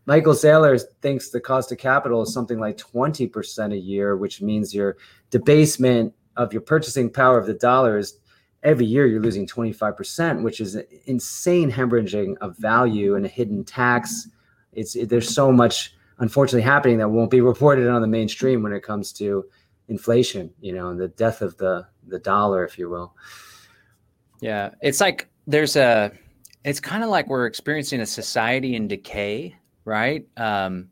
michael 0.06 0.34
saylor 0.34 0.80
thinks 1.02 1.30
the 1.30 1.40
cost 1.40 1.72
of 1.72 1.78
capital 1.78 2.22
is 2.22 2.32
something 2.32 2.58
like 2.58 2.76
20% 2.76 3.72
a 3.72 3.78
year 3.78 4.16
which 4.16 4.40
means 4.40 4.74
your 4.74 4.96
debasement 5.30 6.12
of 6.36 6.52
your 6.52 6.62
purchasing 6.62 7.10
power 7.10 7.38
of 7.38 7.46
the 7.46 7.54
dollar 7.54 7.98
is 7.98 8.18
every 8.62 8.86
year 8.86 9.06
you're 9.06 9.20
losing 9.20 9.46
25%, 9.46 10.42
which 10.42 10.60
is 10.60 10.76
insane 11.06 11.70
hemorrhaging 11.70 12.36
of 12.38 12.56
value 12.56 13.14
and 13.14 13.24
a 13.24 13.28
hidden 13.28 13.64
tax. 13.64 14.28
It's 14.72 14.96
it, 14.96 15.08
there's 15.08 15.32
so 15.32 15.52
much 15.52 15.94
unfortunately 16.18 16.62
happening 16.62 16.98
that 16.98 17.08
won't 17.08 17.30
be 17.30 17.40
reported 17.52 17.88
on 17.88 18.00
the 18.00 18.08
mainstream 18.08 18.62
when 18.62 18.72
it 18.72 18.82
comes 18.82 19.12
to 19.14 19.44
inflation, 19.88 20.50
you 20.60 20.72
know, 20.72 20.90
and 20.90 21.00
the 21.00 21.08
death 21.08 21.42
of 21.42 21.56
the 21.56 21.86
the 22.06 22.18
dollar, 22.18 22.64
if 22.64 22.78
you 22.78 22.88
will. 22.88 23.14
Yeah, 24.40 24.70
it's 24.80 25.00
like 25.00 25.28
there's 25.46 25.76
a 25.76 26.12
it's 26.64 26.80
kind 26.80 27.02
of 27.02 27.10
like 27.10 27.28
we're 27.28 27.46
experiencing 27.46 28.00
a 28.00 28.06
society 28.06 28.76
in 28.76 28.88
decay, 28.88 29.56
right? 29.84 30.26
Um, 30.36 30.88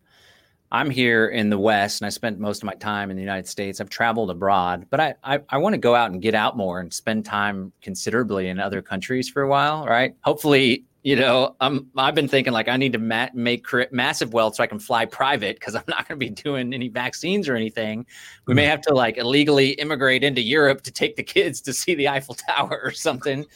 I'm 0.72 0.90
here 0.90 1.28
in 1.28 1.48
the 1.48 1.58
West 1.58 2.00
and 2.00 2.06
I 2.06 2.10
spent 2.10 2.40
most 2.40 2.62
of 2.62 2.64
my 2.64 2.74
time 2.74 3.10
in 3.10 3.16
the 3.16 3.22
United 3.22 3.46
States. 3.46 3.80
I've 3.80 3.88
traveled 3.88 4.30
abroad, 4.30 4.86
but 4.90 4.98
I, 4.98 5.14
I, 5.22 5.38
I 5.48 5.58
want 5.58 5.74
to 5.74 5.78
go 5.78 5.94
out 5.94 6.10
and 6.10 6.20
get 6.20 6.34
out 6.34 6.56
more 6.56 6.80
and 6.80 6.92
spend 6.92 7.24
time 7.24 7.72
considerably 7.82 8.48
in 8.48 8.58
other 8.58 8.82
countries 8.82 9.28
for 9.28 9.42
a 9.42 9.48
while, 9.48 9.86
right? 9.86 10.16
Hopefully, 10.22 10.84
you 11.06 11.14
know, 11.14 11.54
I'm, 11.60 11.88
I've 11.96 12.16
been 12.16 12.26
thinking 12.26 12.52
like 12.52 12.66
I 12.66 12.76
need 12.76 12.92
to 12.94 12.98
ma- 12.98 13.28
make 13.32 13.64
massive 13.92 14.32
wealth 14.32 14.56
so 14.56 14.64
I 14.64 14.66
can 14.66 14.80
fly 14.80 15.04
private 15.04 15.54
because 15.54 15.74
I'm 15.76 15.84
not 15.86 16.08
going 16.08 16.18
to 16.18 16.26
be 16.26 16.30
doing 16.30 16.74
any 16.74 16.88
vaccines 16.88 17.48
or 17.48 17.54
anything. 17.54 18.04
We 18.48 18.54
may 18.54 18.62
mm-hmm. 18.62 18.70
have 18.70 18.80
to 18.82 18.92
like 18.92 19.16
illegally 19.16 19.70
immigrate 19.74 20.24
into 20.24 20.42
Europe 20.42 20.82
to 20.82 20.90
take 20.90 21.14
the 21.14 21.22
kids 21.22 21.60
to 21.60 21.72
see 21.72 21.94
the 21.94 22.08
Eiffel 22.08 22.34
Tower 22.48 22.80
or 22.82 22.90
something. 22.90 23.46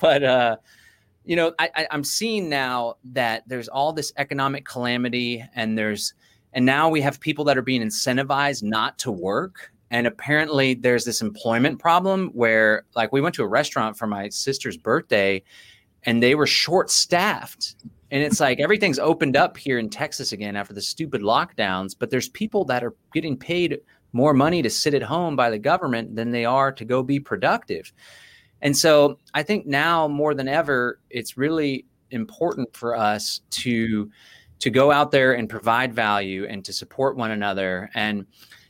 But, 0.00 0.24
uh, 0.24 0.56
you 1.24 1.36
know, 1.36 1.54
I, 1.60 1.70
I, 1.76 1.86
I'm 1.92 2.02
seeing 2.02 2.48
now 2.48 2.96
that 3.04 3.44
there's 3.46 3.68
all 3.68 3.92
this 3.92 4.12
economic 4.16 4.64
calamity 4.64 5.44
and 5.54 5.78
there's, 5.78 6.12
and 6.54 6.66
now 6.66 6.88
we 6.88 7.00
have 7.02 7.20
people 7.20 7.44
that 7.44 7.56
are 7.56 7.62
being 7.62 7.82
incentivized 7.82 8.64
not 8.64 8.98
to 8.98 9.12
work. 9.12 9.70
And 9.92 10.08
apparently 10.08 10.74
there's 10.74 11.04
this 11.04 11.22
employment 11.22 11.78
problem 11.78 12.30
where, 12.30 12.82
like, 12.96 13.12
we 13.12 13.20
went 13.20 13.36
to 13.36 13.44
a 13.44 13.46
restaurant 13.46 13.96
for 13.96 14.08
my 14.08 14.28
sister's 14.28 14.76
birthday 14.76 15.44
and 16.06 16.22
they 16.22 16.34
were 16.34 16.46
short 16.46 16.90
staffed. 16.90 17.76
And 18.10 18.22
it's 18.22 18.40
like 18.40 18.60
everything's 18.60 19.00
opened 19.00 19.36
up 19.36 19.56
here 19.56 19.78
in 19.78 19.90
Texas 19.90 20.32
again 20.32 20.54
after 20.56 20.72
the 20.72 20.80
stupid 20.80 21.22
lockdowns, 21.22 21.94
but 21.98 22.08
there's 22.08 22.28
people 22.28 22.64
that 22.66 22.84
are 22.84 22.94
getting 23.12 23.36
paid 23.36 23.80
more 24.12 24.32
money 24.32 24.62
to 24.62 24.70
sit 24.70 24.94
at 24.94 25.02
home 25.02 25.34
by 25.34 25.50
the 25.50 25.58
government 25.58 26.14
than 26.14 26.30
they 26.30 26.44
are 26.44 26.70
to 26.72 26.84
go 26.84 27.02
be 27.02 27.18
productive. 27.18 27.92
And 28.62 28.76
so 28.76 29.18
I 29.34 29.42
think 29.42 29.66
now 29.66 30.08
more 30.08 30.34
than 30.34 30.48
ever, 30.48 31.00
it's 31.10 31.36
really 31.36 31.84
important 32.10 32.74
for 32.74 32.96
us 32.96 33.40
to 33.50 34.10
to 34.58 34.70
go 34.70 34.90
out 34.90 35.10
there 35.10 35.34
and 35.34 35.50
provide 35.50 35.94
value 35.94 36.46
and 36.46 36.64
to 36.64 36.72
support 36.72 37.16
one 37.16 37.32
another 37.32 37.90
and 37.94 38.24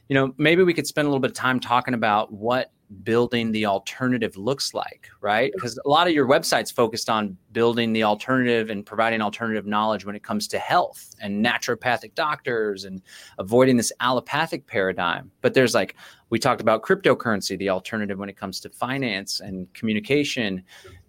you 0.08 0.14
know 0.14 0.34
maybe 0.38 0.62
we 0.62 0.72
could 0.72 0.86
spend 0.86 1.06
a 1.06 1.08
little 1.10 1.20
bit 1.20 1.30
of 1.30 1.36
time 1.36 1.60
talking 1.60 1.92
about 1.94 2.32
what 2.32 2.72
building 3.02 3.52
the 3.52 3.66
alternative 3.66 4.36
looks 4.36 4.74
like 4.74 5.06
right? 5.26 5.50
Because 5.54 5.76
a 5.84 5.88
lot 5.88 6.06
of 6.06 6.12
your 6.12 6.24
websites 6.24 6.72
focused 6.72 7.10
on 7.10 7.36
building 7.50 7.92
the 7.92 8.04
alternative 8.04 8.70
and 8.70 8.86
providing 8.86 9.20
alternative 9.20 9.66
knowledge 9.66 10.04
when 10.04 10.14
it 10.14 10.22
comes 10.22 10.46
to 10.46 10.56
health 10.56 11.16
and 11.20 11.44
naturopathic 11.44 12.14
doctors 12.14 12.84
and 12.84 13.02
avoiding 13.38 13.76
this 13.76 13.90
allopathic 13.98 14.68
paradigm. 14.68 15.32
But 15.40 15.54
there's 15.54 15.74
like 15.74 15.96
we 16.30 16.38
talked 16.38 16.60
about 16.60 16.82
cryptocurrency 16.82 17.58
the 17.58 17.70
alternative 17.70 18.20
when 18.20 18.28
it 18.28 18.36
comes 18.36 18.60
to 18.60 18.70
finance 18.70 19.40
and 19.40 19.72
communication. 19.74 20.62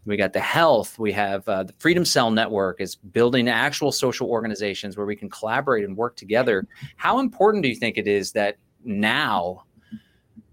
We 0.06 0.18
got 0.18 0.34
the 0.34 0.40
health. 0.40 0.98
We 0.98 1.12
have 1.12 1.48
uh, 1.48 1.66
the 1.66 1.74
freedom 1.78 2.04
cell 2.04 2.32
network 2.32 2.82
is 2.82 2.96
building 2.96 3.48
actual 3.48 3.92
social 3.92 4.32
organizations 4.32 4.98
where 4.98 5.06
we 5.06 5.16
can 5.16 5.30
collaborate 5.30 5.84
and 5.84 5.96
work 5.96 6.16
together. 6.16 6.66
How 6.96 7.20
important 7.20 7.62
do 7.62 7.70
you 7.70 7.76
think 7.76 8.00
it 8.00 8.08
is 8.08 8.32
that 8.32 8.58
now 8.84 9.66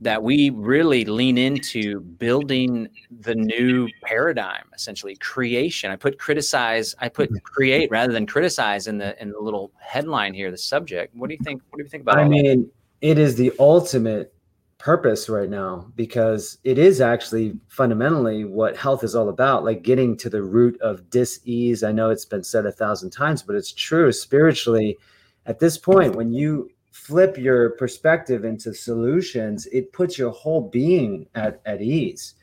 that 0.05 0.23
we 0.23 0.51
really 0.51 1.05
lean 1.07 1.39
into 1.39 2.01
building 2.01 2.89
the 3.21 3.35
new 3.35 3.89
paradigm 4.03 4.65
essentially 4.75 5.17
creation 5.17 5.91
i 5.91 5.97
put 5.97 6.19
criticize 6.19 6.95
i 7.01 7.09
put 7.09 7.31
mm-hmm. 7.31 7.39
create 7.39 7.91
rather 7.91 8.13
than 8.13 8.27
criticize 8.27 8.87
in 8.87 8.99
the 8.99 9.21
in 9.21 9.31
the 9.31 9.39
little 9.39 9.73
headline 9.79 10.35
here 10.35 10.51
the 10.51 10.59
subject 10.59 11.15
what 11.17 11.29
do 11.29 11.35
you 11.35 11.43
think 11.43 11.63
what 11.71 11.79
do 11.79 11.83
you 11.83 11.89
think 11.89 12.03
about 12.03 12.19
i 12.19 12.29
mean 12.29 12.63
that? 12.63 12.71
it 13.01 13.19
is 13.19 13.35
the 13.35 13.53
ultimate 13.59 14.35
purpose 14.79 15.31
right 15.31 15.49
now 15.49 15.91
because 15.97 16.59
it 16.63 16.77
is 16.77 17.01
actually 17.01 17.55
fundamentally 17.69 18.45
what 18.45 18.77
health 18.77 19.03
is 19.03 19.15
all 19.15 19.31
about 19.31 19.65
like 19.65 19.83
getting 19.83 20.15
to 20.15 20.29
the 20.29 20.43
root 20.43 20.79
of 20.83 21.09
dis-ease 21.09 21.83
i 21.83 21.91
know 21.91 22.11
it's 22.11 22.27
been 22.27 22.45
said 22.45 22.67
a 22.67 22.73
thousand 22.73 23.11
times 23.11 23.43
but 23.43 23.57
it's 23.57 23.73
true 23.73 24.13
spiritually 24.13 24.99
at 25.47 25.59
this 25.59 25.79
point 25.79 26.15
when 26.15 26.35
you 26.35 26.69
flip 26.95 27.37
your 27.37 27.71
perspective 27.71 28.45
into 28.45 28.73
solutions 28.73 29.67
it 29.73 29.93
puts 29.93 30.17
your 30.17 30.31
whole 30.31 30.61
being 30.61 31.27
at, 31.35 31.61
at 31.67 31.83
ease. 31.83 32.35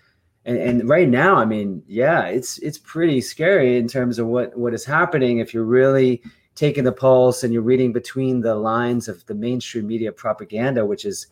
And, 0.43 0.58
and 0.58 0.89
right 0.89 1.08
now 1.08 1.36
i 1.36 1.45
mean 1.45 1.84
yeah 1.88 2.26
it's 2.26 2.58
it's 2.60 2.78
pretty 2.80 3.22
scary 3.22 3.78
in 3.78 3.88
terms 3.88 4.20
of 4.20 4.28
what 4.28 4.58
what 4.58 4.74
is 4.74 4.84
happening. 4.84 5.38
If 5.38 5.54
you're 5.54 5.64
really 5.64 6.22
taking 6.56 6.84
the 6.84 6.91
pulse 6.91 7.43
and 7.43 7.54
you're 7.54 7.62
reading 7.62 7.93
between 7.93 8.41
the 8.41 8.54
lines 8.54 9.08
of 9.08 9.26
the 9.26 9.36
mainstream 9.36 9.88
media 9.88 10.12
propaganda 10.12 10.86
which 10.86 11.06
is 11.06 11.28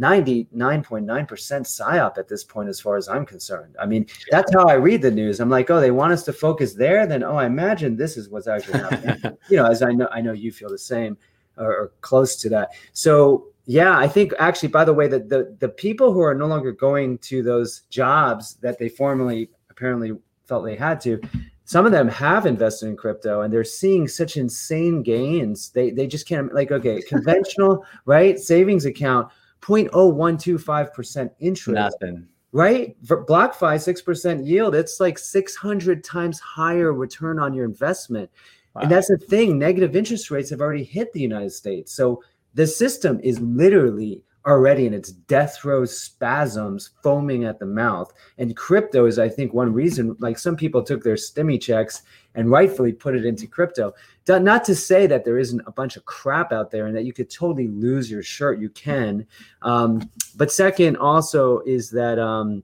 99.9% 0.00 1.04
psyop 1.04 2.16
at 2.16 2.26
this 2.26 2.42
point 2.42 2.70
as 2.70 2.80
far 2.80 2.96
as 2.96 3.06
i'm 3.06 3.26
concerned. 3.26 3.76
I 3.78 3.84
mean 3.84 4.06
that's 4.30 4.50
how 4.54 4.66
i 4.66 4.74
read 4.74 5.02
the 5.02 5.10
news. 5.10 5.40
I'm 5.40 5.50
like 5.50 5.68
oh 5.68 5.78
they 5.80 5.90
want 5.90 6.14
us 6.14 6.24
to 6.24 6.32
focus 6.32 6.72
there? 6.72 7.06
Then 7.06 7.22
oh 7.22 7.36
i 7.36 7.44
imagine 7.44 7.96
this 7.96 8.16
is 8.16 8.30
what's 8.30 8.48
actually 8.48 8.78
happening. 8.78 9.36
You 9.50 9.58
know 9.58 9.66
as 9.66 9.82
i 9.82 9.92
know 9.92 10.08
i 10.10 10.22
know 10.22 10.32
you 10.32 10.50
feel 10.52 10.70
the 10.70 10.78
same 10.78 11.18
or, 11.56 11.92
close 12.00 12.36
to 12.36 12.48
that. 12.50 12.70
So 12.92 13.46
yeah 13.64 13.96
i 13.96 14.08
think 14.08 14.32
actually 14.40 14.68
by 14.68 14.84
the 14.84 14.92
way 14.92 15.06
that 15.06 15.28
the 15.28 15.56
the 15.60 15.68
people 15.68 16.12
who 16.12 16.18
are 16.18 16.34
no 16.34 16.46
longer 16.46 16.72
going 16.72 17.16
to 17.18 17.44
those 17.44 17.82
jobs 17.90 18.56
that 18.56 18.76
they 18.76 18.88
formerly 18.88 19.48
apparently 19.70 20.10
felt 20.48 20.64
they 20.64 20.74
had 20.74 21.00
to 21.00 21.20
some 21.64 21.86
of 21.86 21.92
them 21.92 22.08
have 22.08 22.44
invested 22.44 22.88
in 22.88 22.96
crypto 22.96 23.42
and 23.42 23.52
they're 23.52 23.64
seeing 23.64 24.08
such 24.08 24.36
insane 24.36 25.02
gains. 25.02 25.70
They 25.70 25.90
they 25.90 26.06
just 26.06 26.28
can't 26.28 26.52
like 26.54 26.70
okay 26.70 27.00
conventional 27.08 27.84
right 28.04 28.38
savings 28.38 28.84
account 28.84 29.28
0.0125% 29.60 31.30
interest. 31.38 31.74
Nothing. 32.02 32.26
right? 32.50 32.96
For 33.06 33.24
BlockFi 33.24 33.76
6% 33.76 34.46
yield 34.46 34.74
it's 34.74 35.00
like 35.00 35.18
600 35.18 36.04
times 36.04 36.40
higher 36.40 36.92
return 36.92 37.38
on 37.38 37.54
your 37.54 37.64
investment 37.64 38.30
wow. 38.74 38.82
and 38.82 38.90
that's 38.90 39.08
the 39.08 39.18
thing 39.18 39.58
negative 39.58 39.96
interest 39.96 40.30
rates 40.30 40.50
have 40.50 40.60
already 40.60 40.84
hit 40.84 41.12
the 41.12 41.20
United 41.20 41.50
States 41.50 41.92
so 41.92 42.22
the 42.54 42.66
system 42.66 43.18
is 43.22 43.40
literally 43.40 44.22
already 44.46 44.86
in 44.86 44.94
its 44.94 45.12
death 45.12 45.64
row 45.64 45.84
spasms, 45.84 46.90
foaming 47.02 47.44
at 47.44 47.58
the 47.58 47.66
mouth. 47.66 48.12
And 48.38 48.56
crypto 48.56 49.06
is, 49.06 49.18
I 49.18 49.28
think, 49.28 49.54
one 49.54 49.72
reason. 49.72 50.16
Like 50.18 50.38
some 50.38 50.56
people 50.56 50.82
took 50.82 51.02
their 51.02 51.14
stimmy 51.14 51.60
checks 51.60 52.02
and 52.34 52.50
rightfully 52.50 52.92
put 52.92 53.14
it 53.14 53.24
into 53.24 53.46
crypto. 53.46 53.92
Not 54.28 54.64
to 54.64 54.74
say 54.74 55.06
that 55.06 55.24
there 55.24 55.38
isn't 55.38 55.62
a 55.66 55.72
bunch 55.72 55.96
of 55.96 56.04
crap 56.04 56.52
out 56.52 56.70
there 56.70 56.86
and 56.86 56.96
that 56.96 57.04
you 57.04 57.12
could 57.12 57.30
totally 57.30 57.68
lose 57.68 58.10
your 58.10 58.22
shirt. 58.22 58.60
You 58.60 58.70
can. 58.70 59.26
Um, 59.62 60.10
but 60.36 60.50
second, 60.50 60.96
also, 60.96 61.60
is 61.60 61.90
that 61.90 62.18
um, 62.18 62.62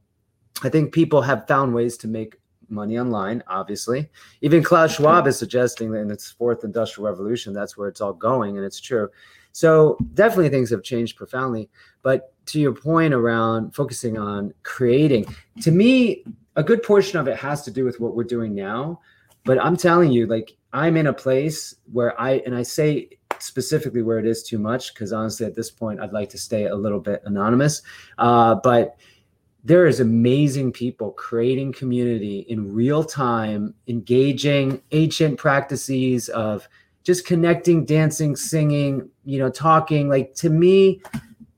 I 0.62 0.68
think 0.68 0.92
people 0.92 1.22
have 1.22 1.46
found 1.46 1.74
ways 1.74 1.96
to 1.98 2.08
make 2.08 2.36
money 2.68 2.98
online, 2.98 3.42
obviously. 3.46 4.08
Even 4.40 4.62
Klaus 4.62 4.96
Schwab 4.96 5.26
is 5.26 5.38
suggesting 5.38 5.90
that 5.90 6.00
in 6.00 6.10
its 6.10 6.30
fourth 6.30 6.64
industrial 6.64 7.10
revolution, 7.10 7.52
that's 7.52 7.76
where 7.76 7.88
it's 7.88 8.00
all 8.00 8.12
going, 8.12 8.56
and 8.56 8.66
it's 8.66 8.80
true. 8.80 9.08
So 9.52 9.98
definitely 10.14 10.50
things 10.50 10.70
have 10.70 10.82
changed 10.82 11.16
profoundly. 11.16 11.68
But 12.02 12.32
to 12.46 12.60
your 12.60 12.72
point 12.74 13.12
around 13.14 13.74
focusing 13.74 14.16
on 14.18 14.54
creating, 14.62 15.26
to 15.62 15.70
me, 15.70 16.24
a 16.56 16.62
good 16.62 16.82
portion 16.82 17.18
of 17.18 17.28
it 17.28 17.36
has 17.36 17.62
to 17.62 17.70
do 17.70 17.84
with 17.84 18.00
what 18.00 18.14
we're 18.14 18.24
doing 18.24 18.54
now. 18.54 19.00
But 19.44 19.62
I'm 19.64 19.76
telling 19.76 20.12
you, 20.12 20.26
like 20.26 20.56
I'm 20.72 20.96
in 20.96 21.06
a 21.06 21.12
place 21.12 21.74
where 21.92 22.18
I 22.20 22.42
and 22.44 22.54
I 22.54 22.62
say 22.62 23.08
specifically 23.38 24.02
where 24.02 24.18
it 24.18 24.26
is 24.26 24.42
too 24.42 24.58
much 24.58 24.92
because 24.92 25.12
honestly, 25.12 25.46
at 25.46 25.54
this 25.54 25.70
point, 25.70 26.00
I'd 26.00 26.12
like 26.12 26.28
to 26.30 26.38
stay 26.38 26.66
a 26.66 26.74
little 26.74 27.00
bit 27.00 27.22
anonymous. 27.24 27.82
Uh, 28.18 28.56
but 28.56 28.96
there 29.64 29.86
is 29.86 30.00
amazing 30.00 30.72
people 30.72 31.10
creating 31.12 31.72
community 31.72 32.40
in 32.48 32.72
real 32.72 33.02
time, 33.04 33.74
engaging 33.86 34.80
ancient 34.92 35.38
practices 35.38 36.28
of 36.30 36.68
just 37.02 37.26
connecting, 37.26 37.84
dancing, 37.84 38.36
singing, 38.36 39.08
you 39.24 39.38
know, 39.38 39.50
talking, 39.50 40.08
like 40.08 40.34
to 40.34 40.50
me, 40.50 41.00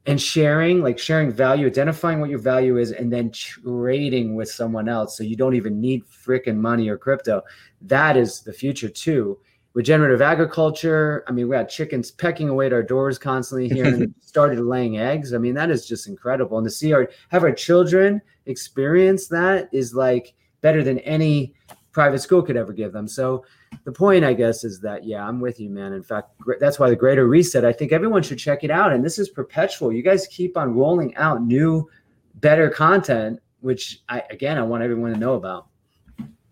and 0.07 0.21
sharing, 0.21 0.83
like 0.83 0.99
sharing 0.99 1.31
value, 1.31 1.67
identifying 1.67 2.21
what 2.21 2.31
your 2.31 2.39
value 2.39 2.79
is, 2.79 2.91
and 2.91 3.13
then 3.13 3.31
trading 3.31 4.35
with 4.35 4.51
someone 4.51 4.89
else. 4.89 5.17
So 5.17 5.23
you 5.23 5.37
don't 5.37 5.55
even 5.55 5.81
need 5.81 6.05
freaking 6.07 6.57
money 6.57 6.89
or 6.89 6.97
crypto. 6.97 7.43
That 7.83 8.17
is 8.17 8.41
the 8.41 8.53
future 8.53 8.89
too. 8.89 9.39
Regenerative 9.73 10.21
agriculture. 10.21 11.25
I 11.29 11.33
mean, 11.33 11.49
we 11.49 11.55
had 11.55 11.69
chickens 11.69 12.11
pecking 12.11 12.49
away 12.49 12.67
at 12.67 12.73
our 12.73 12.83
doors 12.83 13.19
constantly 13.19 13.69
here 13.69 13.87
and 13.87 14.13
started 14.21 14.59
laying 14.61 14.99
eggs. 14.99 15.33
I 15.33 15.39
mean, 15.39 15.55
that 15.55 15.71
is 15.71 15.87
just 15.87 16.09
incredible. 16.09 16.59
And 16.59 16.67
to 16.67 16.71
see 16.71 16.93
our 16.93 17.09
have 17.29 17.45
our 17.45 17.53
children 17.53 18.21
experience 18.47 19.29
that 19.29 19.69
is 19.73 19.95
like 19.95 20.35
better 20.61 20.83
than 20.83 20.99
any 21.01 21.55
private 21.93 22.21
school 22.21 22.43
could 22.43 22.57
ever 22.57 22.73
give 22.73 22.93
them. 22.93 23.07
So 23.07 23.45
the 23.85 23.93
point, 23.93 24.25
I 24.25 24.33
guess, 24.33 24.65
is 24.65 24.81
that 24.81 25.05
yeah, 25.05 25.27
I'm 25.27 25.41
with 25.41 25.61
you, 25.61 25.71
man. 25.71 25.93
In 25.93 26.03
fact, 26.03 26.31
that's 26.59 26.79
why 26.79 26.91
the 26.91 26.97
Greater 26.97 27.27
Reset. 27.27 27.65
I 27.65 27.73
think 27.73 27.93
everyone 27.93 28.23
should 28.23 28.39
check 28.39 28.65
it 28.65 28.71
out, 28.71 28.93
and 28.93 29.05
this 29.05 29.19
is 29.19 29.29
perpetual. 29.29 29.93
You 29.93 30.03
guys 30.03 30.27
keep 30.27 30.57
on 30.57 30.75
rolling 30.75 31.15
out 31.17 31.43
new, 31.43 31.89
better 32.37 32.69
content, 32.71 33.41
which 33.61 34.03
I 34.09 34.23
again 34.31 34.59
I 34.59 34.63
want 34.63 34.83
everyone 34.83 35.13
to 35.13 35.19
know 35.19 35.35
about. 35.35 35.69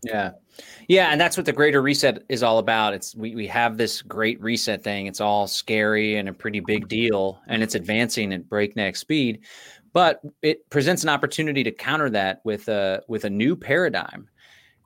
Yeah. 0.02 0.32
Yeah, 0.88 1.08
and 1.10 1.20
that's 1.20 1.36
what 1.36 1.46
the 1.46 1.52
greater 1.52 1.82
reset 1.82 2.22
is 2.28 2.42
all 2.42 2.58
about. 2.58 2.94
It's 2.94 3.14
we, 3.14 3.34
we 3.34 3.46
have 3.46 3.76
this 3.76 4.02
great 4.02 4.40
reset 4.40 4.82
thing. 4.82 5.06
It's 5.06 5.20
all 5.20 5.46
scary 5.46 6.16
and 6.16 6.28
a 6.28 6.32
pretty 6.32 6.60
big 6.60 6.88
deal, 6.88 7.40
and 7.46 7.62
it's 7.62 7.74
advancing 7.74 8.32
at 8.32 8.48
breakneck 8.48 8.96
speed. 8.96 9.40
But 9.92 10.20
it 10.42 10.68
presents 10.70 11.02
an 11.02 11.08
opportunity 11.08 11.64
to 11.64 11.70
counter 11.70 12.10
that 12.10 12.40
with 12.44 12.68
a 12.68 13.02
with 13.08 13.24
a 13.24 13.30
new 13.30 13.56
paradigm. 13.56 14.28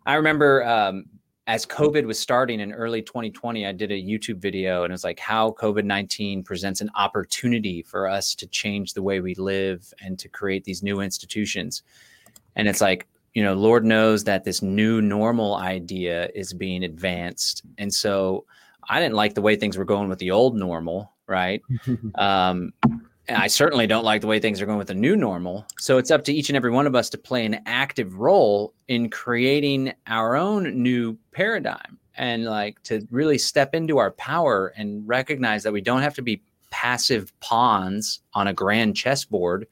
I 0.05 0.15
remember 0.15 0.65
um, 0.67 1.05
as 1.47 1.67
COVID 1.67 2.05
was 2.05 2.19
starting 2.19 2.61
in 2.61 2.73
early 2.73 3.03
2020, 3.03 3.67
I 3.67 3.73
did 3.73 3.91
a 3.91 4.01
YouTube 4.01 4.39
video 4.39 4.85
and 4.85 4.93
it 4.93 4.95
was 4.95 5.05
like 5.05 5.19
how 5.19 5.51
COVID 5.53 5.85
19 5.85 6.45
presents 6.45 6.81
an 6.81 6.91
opportunity 6.95 7.83
for 7.83 8.09
us 8.09 8.35
to 8.37 8.47
change 8.47 8.95
the 8.95 9.03
way 9.03 9.21
we 9.21 9.35
live 9.35 9.93
and 10.01 10.19
to 10.21 10.29
create 10.29 10.65
these 10.65 10.83
new 10.83 11.01
institutions. 11.01 11.83
And 12.55 12.69
it's 12.69 12.81
like, 12.81 13.09
you 13.35 13.43
know, 13.43 13.55
Lord 13.55 13.85
knows 13.85 14.25
that 14.25 14.45
this 14.45 14.63
new 14.63 15.01
normal 15.01 15.57
idea 15.57 16.31
is 16.35 16.53
being 16.53 16.85
advanced. 16.85 17.63
And 17.79 17.93
so 17.93 18.45
I 18.89 19.01
didn't 19.01 19.15
like 19.15 19.35
the 19.35 19.43
way 19.43 19.57
things 19.57 19.77
were 19.77 19.85
going 19.85 20.09
with 20.09 20.19
the 20.19 20.31
old 20.31 20.57
normal, 20.57 21.13
right? 21.27 21.63
um, 22.17 22.73
and 23.29 23.39
I 23.39 23.47
certainly 23.47 23.87
don't 23.87 24.05
like 24.05 24.21
the 24.21 24.27
way 24.27 24.41
things 24.41 24.61
are 24.61 24.67
going 24.67 24.79
with 24.79 24.89
the 24.89 24.95
new 24.95 25.17
normal. 25.17 25.65
So 25.79 25.99
it's 25.99 26.11
up 26.11 26.25
to 26.25 26.33
each 26.33 26.51
and 26.51 26.57
every 26.57 26.71
one 26.71 26.87
of 26.87 26.95
us 26.95 27.09
to 27.11 27.19
play 27.19 27.47
an 27.47 27.61
active 27.67 28.19
role 28.19 28.75
in 28.89 29.09
creating 29.09 29.95
our 30.09 30.37
own 30.37 30.83
new 30.83 31.17
paradigm 31.31 31.99
and 32.17 32.45
like 32.45 32.83
to 32.83 33.07
really 33.11 33.39
step 33.39 33.75
into 33.75 33.99
our 33.99 34.11
power 34.13 34.75
and 34.77 35.07
recognize 35.07 35.63
that 35.63 35.73
we 35.73 35.81
don't 35.81 36.03
have 36.03 36.15
to 36.15 36.23
be 36.23 36.43
passive 36.71 37.33
pawns 37.41 38.21
on 38.35 38.49
a 38.49 38.53
grand 38.53 38.97
chessboard. 38.97 39.67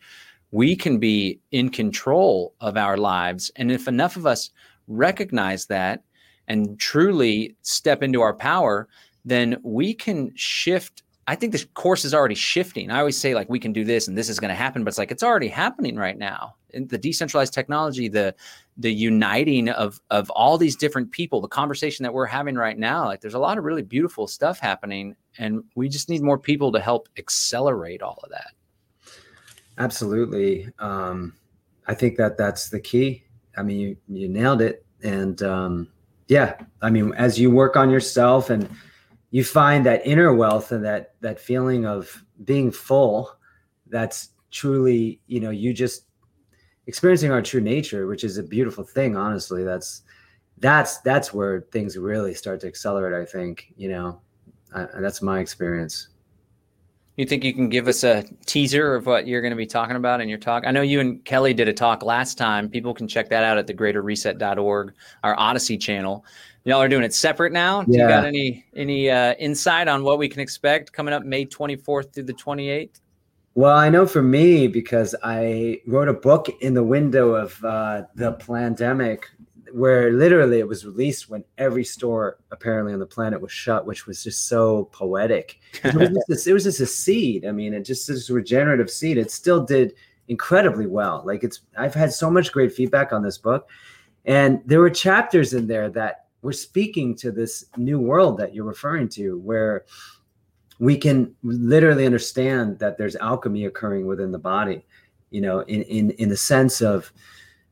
We 0.51 0.77
can 0.77 0.99
be 0.99 1.41
in 1.53 1.71
control 1.71 2.55
of 2.61 2.77
our 2.77 2.97
lives. 2.97 3.51
And 3.57 3.71
if 3.71 3.87
enough 3.87 4.17
of 4.17 4.27
us 4.27 4.51
recognize 4.89 5.67
that 5.67 6.03
and 6.49 6.79
truly 6.79 7.57
step 7.63 8.03
into 8.03 8.21
our 8.21 8.35
power, 8.35 8.89
then 9.25 9.59
we 9.63 9.95
can 9.95 10.33
shift 10.35 11.03
I 11.31 11.37
think 11.37 11.53
the 11.53 11.65
course 11.75 12.05
is 12.05 12.13
already 12.13 12.35
shifting. 12.35 12.91
I 12.91 12.99
always 12.99 13.17
say 13.17 13.37
like 13.37 13.49
we 13.49 13.61
can 13.61 13.73
do 13.73 13.85
this 13.85 14.09
and 14.09 14.19
this 14.19 14.29
is 14.29 14.41
going 14.41 14.49
to 14.49 14.55
happen, 14.57 14.83
but 14.83 14.89
it's 14.89 14.99
like 14.99 15.13
it's 15.13 15.23
already 15.23 15.47
happening 15.47 15.95
right 15.95 16.19
now. 16.19 16.57
And 16.75 16.89
the 16.89 16.99
decentralized 16.99 17.55
technology, 17.55 18.09
the 18.09 18.35
the 18.77 18.93
uniting 18.93 19.69
of 19.69 20.01
of 20.11 20.29
all 20.31 20.59
these 20.59 20.75
different 20.75 21.13
people, 21.13 21.41
the 21.41 21.47
conversation 21.47 22.03
that 22.03 22.13
we're 22.13 22.27
having 22.27 22.57
right 22.57 22.77
now, 22.77 23.05
like 23.05 23.21
there's 23.21 23.35
a 23.35 23.39
lot 23.39 23.59
of 23.59 23.65
really 23.65 23.83
beautiful 23.83 24.27
stuff 24.27 24.59
happening, 24.59 25.15
and 25.39 25.63
we 25.77 25.89
just 25.89 26.09
need 26.09 26.21
more 26.21 26.39
people 26.39 26.73
to 26.73 26.81
help 26.81 27.09
accelerate 27.17 28.03
all 28.03 28.19
of 28.25 28.31
that. 28.31 28.51
Absolutely, 29.81 30.69
um, 30.79 31.35
I 31.87 31.95
think 31.95 32.17
that 32.19 32.37
that's 32.37 32.69
the 32.69 32.79
key. 32.79 33.25
I 33.57 33.63
mean, 33.63 33.79
you 33.81 33.97
you 34.09 34.29
nailed 34.29 34.61
it, 34.61 34.85
and 35.03 35.43
um, 35.43 35.89
yeah, 36.29 36.57
I 36.83 36.91
mean, 36.91 37.13
as 37.15 37.41
you 37.41 37.51
work 37.51 37.77
on 37.77 37.91
yourself 37.91 38.51
and 38.51 38.69
you 39.31 39.43
find 39.43 39.87
that 39.87 40.07
inner 40.07 40.35
wealth 40.35 40.71
and 40.73 40.85
that 40.85 41.15
that 41.23 41.41
feeling 41.41 41.87
of 41.87 42.25
being 42.45 42.71
full 42.71 43.31
that's 43.89 44.31
truly 44.51 45.21
you 45.27 45.41
know 45.41 45.51
you 45.51 45.73
just 45.73 46.05
experiencing 46.87 47.31
our 47.31 47.43
true 47.43 47.61
nature 47.61 48.07
which 48.07 48.25
is 48.25 48.39
a 48.39 48.43
beautiful 48.43 48.85
thing 48.85 49.17
honestly. 49.17 49.65
That's 49.65 50.03
that's 50.59 50.99
that's 50.99 51.33
where 51.33 51.63
things 51.73 51.97
really 51.97 52.35
start 52.35 52.61
to 52.61 52.67
accelerate 52.67 53.15
i 53.21 53.25
think 53.31 53.73
you 53.77 53.89
know. 53.89 54.21
I, 54.75 54.87
that's 55.01 55.23
my 55.23 55.41
experience 55.41 56.09
you 57.21 57.27
think 57.27 57.45
you 57.45 57.53
can 57.53 57.69
give 57.69 57.87
us 57.87 58.03
a 58.03 58.25
teaser 58.47 58.95
of 58.95 59.07
what 59.07 59.27
you're 59.27 59.41
going 59.41 59.53
to 59.53 59.57
be 59.57 59.67
talking 59.67 59.97
about 59.97 60.21
in 60.21 60.29
your 60.29 60.39
talk? 60.39 60.65
I 60.67 60.71
know 60.71 60.83
you 60.83 61.01
and 61.01 61.25
Kelly 61.25 61.55
did 61.55 61.69
a 61.69 61.73
talk 61.73 62.03
last 62.03 62.39
time. 62.39 62.69
People 62.69 62.95
can 62.95 63.07
check 63.07 63.29
that 63.29 63.45
out 63.45 63.59
at 63.59 63.67
thegreaterreset.org, 63.67 64.95
our 65.23 65.37
Odysee 65.37 65.79
channel 65.81 66.25
y'all 66.65 66.81
are 66.81 66.89
doing 66.89 67.05
it 67.05 67.15
separate 67.15 67.53
now. 67.53 67.83
Do 67.83 67.93
yeah. 67.93 68.03
you 68.03 68.09
got 68.09 68.25
any 68.27 68.65
any 68.75 69.11
uh, 69.11 69.35
insight 69.35 69.89
on 69.89 70.03
what 70.05 70.19
we 70.19 70.29
can 70.29 70.41
expect 70.41 70.93
coming 70.93 71.15
up 71.15 71.25
May 71.25 71.47
24th 71.47 72.13
through 72.13 72.25
the 72.25 72.35
28th? 72.35 73.01
Well, 73.55 73.77
I 73.77 73.89
know 73.89 74.07
for 74.07 74.23
me 74.23 74.69
because 74.69 75.15
I 75.25 75.81
wrote 75.87 76.09
a 76.09 76.15
book 76.15 76.49
in 76.61 76.73
the 76.73 76.85
window 76.85 77.35
of 77.35 77.63
uh, 77.65 78.03
the 78.15 78.33
pandemic, 78.33 79.29
where 79.73 80.13
literally 80.13 80.59
it 80.59 80.69
was 80.69 80.85
released 80.85 81.29
when 81.29 81.45
every 81.59 81.85
store 81.85 82.39
apparently 82.51 82.93
on 82.93 82.99
the 82.99 83.07
planet 83.07 83.41
was 83.41 83.53
shut, 83.53 83.87
which 83.87 84.07
was 84.07 84.23
just 84.23 84.49
so 84.49 84.85
poetic. 84.93 85.61
It 85.85 85.95
was 85.95 86.09
just, 86.09 86.25
this, 86.29 86.47
it 86.47 86.53
was 86.53 86.65
just 86.65 86.81
a 86.81 86.87
seed. 86.87 87.47
I 87.47 87.53
mean, 87.53 87.75
it 87.75 87.83
just 87.83 88.07
this 88.07 88.31
regenerative 88.31 88.91
seed. 88.91 89.19
It 89.19 89.31
still 89.31 89.65
did 89.65 89.95
incredibly 90.29 90.87
well. 90.87 91.23
Like 91.25 91.45
it's, 91.45 91.61
I've 91.77 91.95
had 91.95 92.13
so 92.13 92.31
much 92.31 92.53
great 92.53 92.73
feedback 92.73 93.13
on 93.13 93.23
this 93.23 93.39
book, 93.39 93.69
and 94.25 94.61
there 94.67 94.81
were 94.81 94.91
chapters 94.91 95.55
in 95.55 95.67
there 95.67 95.91
that 95.91 96.27
we're 96.43 96.53
speaking 96.53 97.15
to 97.17 97.31
this 97.31 97.67
new 97.77 97.99
world 97.99 98.39
that 98.39 98.55
you're 98.55 98.65
referring 98.65 99.09
to 99.11 99.39
where 99.41 99.85
we 100.79 100.97
can 100.97 101.35
literally 101.43 102.07
understand 102.07 102.79
that 102.79 102.97
there's 102.97 103.17
alchemy 103.17 103.67
occurring 103.67 104.07
within 104.07 104.33
the 104.33 104.39
body 104.39 104.87
you 105.31 105.41
know 105.41 105.61
in 105.61 105.83
in 105.83 106.11
in 106.13 106.29
the 106.29 106.37
sense 106.37 106.81
of 106.81 107.13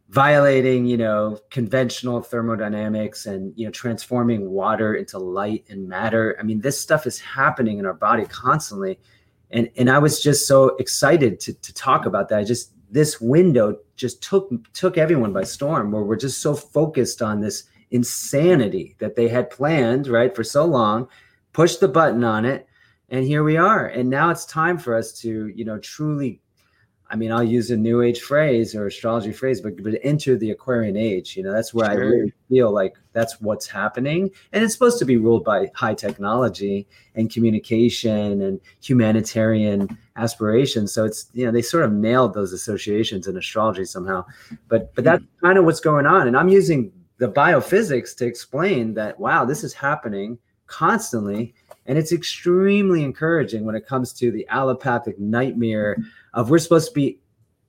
violating 0.09 0.87
you 0.87 0.97
know 0.97 1.39
conventional 1.51 2.23
thermodynamics 2.23 3.27
and 3.27 3.53
you 3.57 3.67
know 3.67 3.71
transforming 3.71 4.51
water 4.51 4.95
into 4.95 5.19
light 5.19 5.65
and 5.69 5.89
matter. 5.89 6.37
I 6.39 6.43
mean 6.43 6.61
this 6.61 6.81
stuff 6.81 7.07
is 7.07 7.19
happening 7.21 7.79
in 7.79 7.87
our 7.87 7.95
body 7.95 8.25
constantly. 8.25 8.99
And 9.51 9.71
and 9.77 9.91
i 9.91 9.99
was 9.99 10.23
just 10.23 10.47
so 10.47 10.77
excited 10.77 11.41
to 11.41 11.53
to 11.53 11.75
talk 11.75 12.07
about 12.07 12.29
that. 12.29 12.39
I 12.39 12.45
just 12.45 12.73
this 12.91 13.21
window 13.21 13.77
just 13.97 14.23
took 14.23 14.51
took 14.73 14.97
everyone 14.97 15.33
by 15.33 15.45
storm 15.45 15.93
where 15.93 16.03
we're 16.03 16.17
just 16.17 16.41
so 16.41 16.55
focused 16.55 17.21
on 17.21 17.41
this 17.41 17.65
insanity 17.91 18.97
that 18.99 19.17
they 19.17 19.29
had 19.29 19.51
planned 19.51 20.09
right 20.09 20.35
for 20.37 20.45
so 20.45 20.65
long 20.65 21.09
push 21.55 21.77
the 21.77 21.89
button 21.89 22.23
on 22.23 22.45
it 22.45 22.69
and 23.11 23.25
here 23.25 23.43
we 23.43 23.57
are. 23.57 23.87
And 23.87 24.11
now 24.11 24.31
it's 24.31 24.45
time 24.45 24.79
for 24.79 24.95
us 24.95 25.13
to 25.21 25.49
you 25.49 25.65
know 25.65 25.79
truly 25.79 26.41
I 27.11 27.17
mean, 27.17 27.33
I'll 27.33 27.43
use 27.43 27.71
a 27.71 27.77
new 27.77 28.03
age 28.03 28.21
phrase 28.21 28.75
or 28.75 28.87
astrology 28.87 29.33
phrase, 29.33 29.63
but 29.63 29.83
but 29.83 29.95
enter 30.03 30.37
the 30.37 30.51
Aquarian 30.51 30.97
age. 30.97 31.37
You 31.37 31.43
know, 31.43 31.53
that's 31.53 31.73
where 31.73 31.91
sure. 31.91 31.95
I 31.95 32.07
really 32.07 32.33
feel 32.51 32.71
like 32.71 32.97
that's 33.15 33.41
what's 33.41 33.67
happening, 33.67 34.31
and 34.53 34.63
it's 34.63 34.75
supposed 34.75 34.99
to 34.99 35.07
be 35.07 35.17
ruled 35.17 35.43
by 35.43 35.71
high 35.75 35.95
technology 35.95 36.87
and 37.15 37.33
communication 37.33 38.43
and 38.43 38.61
humanitarian 38.83 39.97
aspirations. 40.17 40.93
So 40.93 41.05
it's 41.07 41.31
you 41.33 41.47
know 41.47 41.53
they 41.53 41.63
sort 41.63 41.85
of 41.85 41.93
nailed 41.93 42.35
those 42.35 42.53
associations 42.53 43.27
in 43.27 43.39
astrology 43.39 43.87
somehow, 43.87 44.27
but 44.69 44.95
but 44.95 45.05
that's 45.05 45.23
hmm. 45.23 45.47
kind 45.47 45.59
of 45.59 45.65
what's 45.65 45.81
going 45.81 46.05
on, 46.05 46.27
and 46.27 46.37
I'm 46.37 46.49
using 46.51 46.93
the 47.17 47.29
biophysics 47.29 48.15
to 48.17 48.27
explain 48.27 48.95
that 48.95 49.19
wow, 49.19 49.47
this 49.47 49.65
is 49.65 49.73
happening 49.73 50.39
constantly. 50.67 51.55
And 51.87 51.97
it's 51.97 52.13
extremely 52.13 53.03
encouraging 53.03 53.65
when 53.65 53.75
it 53.75 53.87
comes 53.87 54.13
to 54.15 54.31
the 54.31 54.47
allopathic 54.49 55.19
nightmare 55.19 55.97
of 56.35 56.51
we're 56.51 56.59
supposed 56.59 56.89
to 56.89 56.95
be 56.95 57.21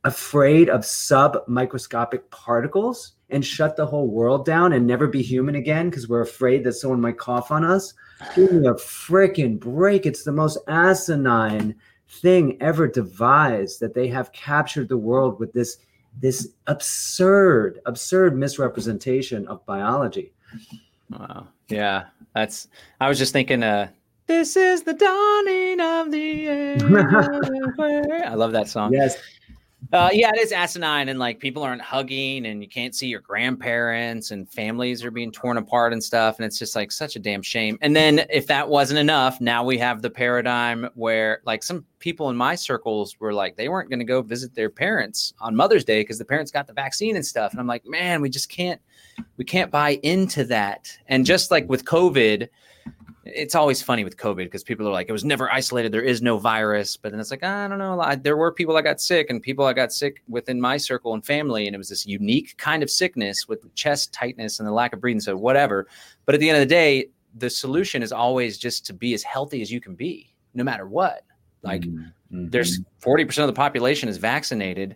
afraid 0.04 0.70
of 0.70 0.86
sub 0.86 1.38
microscopic 1.48 2.30
particles 2.32 3.14
and 3.30 3.46
shut 3.46 3.76
the 3.76 3.86
whole 3.86 4.08
world 4.08 4.46
down 4.46 4.74
and 4.74 4.88
never 4.88 5.08
be 5.08 5.22
human 5.22 5.56
again 5.56 5.90
because 5.90 6.08
we're 6.08 6.22
afraid 6.22 6.64
that 6.64 6.74
someone 6.74 7.02
might 7.02 7.18
cough 7.18 7.52
on 7.52 7.64
us. 7.64 7.94
Give 8.36 8.52
me 8.52 8.68
a 8.68 8.74
freaking 8.74 9.60
break. 9.60 10.06
It's 10.06 10.24
the 10.24 10.32
most 10.32 10.58
asinine 10.68 11.76
thing 12.10 12.58
ever 12.62 12.88
devised 12.88 13.80
that 13.82 13.94
they 13.94 14.08
have 14.08 14.32
captured 14.32 14.90
the 14.90 14.98
world 14.98 15.40
with 15.40 15.54
this 15.54 15.78
this 16.22 16.50
absurd 16.66 17.80
absurd 17.86 18.36
misrepresentation 18.36 19.48
of 19.48 19.66
biology. 19.66 20.34
Wow. 21.12 21.48
Yeah. 21.68 22.06
That's 22.34 22.68
I 23.00 23.10
was 23.10 23.20
just 23.20 23.32
thinking 23.32 23.64
uh 23.64 23.90
this 24.30 24.56
is 24.56 24.84
the 24.84 24.94
dawning 24.94 25.82
of 25.82 26.12
the. 26.12 26.48
I 28.28 28.36
love 28.36 28.52
that 28.52 28.70
song. 28.70 28.94
Yes. 28.94 29.18
Uh, 29.92 30.10
yeah, 30.14 30.30
it 30.30 30.38
is 30.38 30.52
asinine, 30.52 31.10
and 31.10 31.18
like 31.18 31.40
people 31.40 31.64
aren't 31.64 31.82
hugging, 31.82 32.46
and 32.46 32.62
you 32.62 32.70
can't 32.70 32.94
see 32.94 33.08
your 33.08 33.22
grandparents, 33.22 34.30
and 34.30 34.48
families 34.48 35.04
are 35.04 35.10
being 35.10 35.32
torn 35.32 35.58
apart 35.58 35.94
and 35.94 36.04
stuff, 36.04 36.38
and 36.38 36.46
it's 36.46 36.60
just 36.60 36.76
like 36.76 36.92
such 36.92 37.16
a 37.16 37.20
damn 37.20 37.42
shame. 37.42 37.80
And 37.82 37.96
then 37.96 38.24
if 38.30 38.46
that 38.48 38.70
wasn't 38.70 39.00
enough, 39.00 39.42
now 39.42 39.64
we 39.64 39.80
have 39.80 40.04
the 40.04 40.12
paradigm 40.12 40.88
where 40.94 41.42
like 41.44 41.64
some 41.64 41.84
people 41.98 42.30
in 42.30 42.36
my 42.36 42.54
circles 42.54 43.20
were 43.20 43.34
like 43.34 43.56
they 43.56 43.68
weren't 43.68 43.90
going 43.90 43.98
to 43.98 44.06
go 44.06 44.22
visit 44.22 44.54
their 44.54 44.70
parents 44.70 45.34
on 45.40 45.56
Mother's 45.56 45.84
Day 45.84 46.02
because 46.02 46.20
the 46.20 46.26
parents 46.26 46.52
got 46.52 46.68
the 46.68 46.74
vaccine 46.74 47.16
and 47.16 47.26
stuff, 47.26 47.52
and 47.52 47.60
I'm 47.60 47.68
like, 47.68 47.84
man, 47.88 48.22
we 48.22 48.30
just 48.30 48.50
can't, 48.50 48.80
we 49.38 49.44
can't 49.44 49.72
buy 49.72 50.00
into 50.04 50.44
that. 50.44 50.96
And 51.08 51.26
just 51.26 51.50
like 51.50 51.68
with 51.68 51.86
COVID, 51.86 52.48
it's 53.36 53.56
always 53.56 53.82
funny 53.82 54.04
with 54.04 54.18
COVID 54.18 54.46
because 54.46 54.64
people 54.64 54.88
are 54.88 54.92
like, 54.92 55.10
it 55.10 55.12
was 55.12 55.26
never 55.26 55.52
isolated. 55.52 55.92
There 55.92 56.02
is 56.02 56.22
no 56.22 56.38
virus. 56.38 56.98
But 56.98 57.12
then 57.12 57.20
it's 57.20 57.32
like, 57.32 57.44
I 57.44 57.68
don't 57.68 57.80
know. 57.80 58.00
I, 58.00 58.16
there 58.16 58.38
were 58.38 58.52
people 58.52 58.76
that 58.76 58.84
got 58.84 59.02
sick 59.02 59.30
and 59.30 59.42
people 59.42 59.66
that 59.66 59.76
got 59.76 59.92
sick 59.92 60.22
within 60.28 60.60
my 60.60 60.78
circle 60.78 61.14
and 61.14 61.26
family. 61.26 61.68
And 61.68 61.76
it 61.76 61.78
was 61.78 61.90
this 61.90 62.06
unique 62.06 62.58
kind 62.58 62.84
of 62.84 62.90
sickness 62.90 63.48
with 63.48 63.74
chest 63.76 64.14
tightness 64.14 64.60
and 64.60 64.68
the 64.68 64.72
lack 64.72 64.94
of 64.94 65.02
breathing. 65.02 65.22
So, 65.22 65.36
whatever. 65.36 65.88
But 66.26 66.36
at 66.36 66.42
the 66.42 66.50
end 66.50 66.58
of 66.58 66.62
the 66.62 66.74
day, 66.74 67.10
the 67.36 67.50
solution 67.50 68.04
is 68.04 68.12
always 68.12 68.58
just 68.58 68.86
to 68.88 68.94
be 68.94 69.14
as 69.14 69.24
healthy 69.24 69.62
as 69.62 69.72
you 69.72 69.80
can 69.80 69.96
be, 69.96 70.34
no 70.54 70.64
matter 70.64 70.88
what. 70.88 71.24
Like, 71.62 71.82
mm-hmm. 71.82 72.50
there's 72.50 72.80
40% 73.02 73.40
of 73.40 73.48
the 73.48 73.54
population 73.54 74.10
is 74.10 74.18
vaccinated 74.18 74.96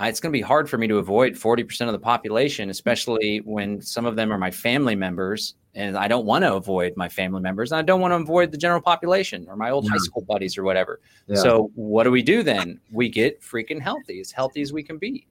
it's 0.00 0.20
going 0.20 0.32
to 0.32 0.36
be 0.36 0.42
hard 0.42 0.70
for 0.70 0.78
me 0.78 0.86
to 0.86 0.98
avoid 0.98 1.34
40% 1.34 1.86
of 1.86 1.92
the 1.92 1.98
population, 1.98 2.70
especially 2.70 3.38
when 3.38 3.80
some 3.80 4.06
of 4.06 4.16
them 4.16 4.32
are 4.32 4.38
my 4.38 4.50
family 4.50 4.94
members. 4.94 5.54
And 5.74 5.96
I 5.96 6.08
don't 6.08 6.24
want 6.24 6.44
to 6.44 6.54
avoid 6.54 6.94
my 6.96 7.08
family 7.08 7.40
members. 7.40 7.72
And 7.72 7.78
I 7.78 7.82
don't 7.82 8.00
want 8.00 8.12
to 8.12 8.16
avoid 8.16 8.52
the 8.52 8.58
general 8.58 8.80
population 8.80 9.46
or 9.48 9.56
my 9.56 9.70
old 9.70 9.84
yeah. 9.84 9.92
high 9.92 9.98
school 9.98 10.22
buddies 10.22 10.56
or 10.56 10.62
whatever. 10.62 11.00
Yeah. 11.26 11.36
So, 11.36 11.70
what 11.74 12.04
do 12.04 12.10
we 12.10 12.22
do 12.22 12.42
then? 12.42 12.80
We 12.90 13.08
get 13.08 13.40
freaking 13.42 13.80
healthy, 13.80 14.20
as 14.20 14.30
healthy 14.30 14.62
as 14.62 14.72
we 14.72 14.82
can 14.82 14.98
be. 14.98 15.26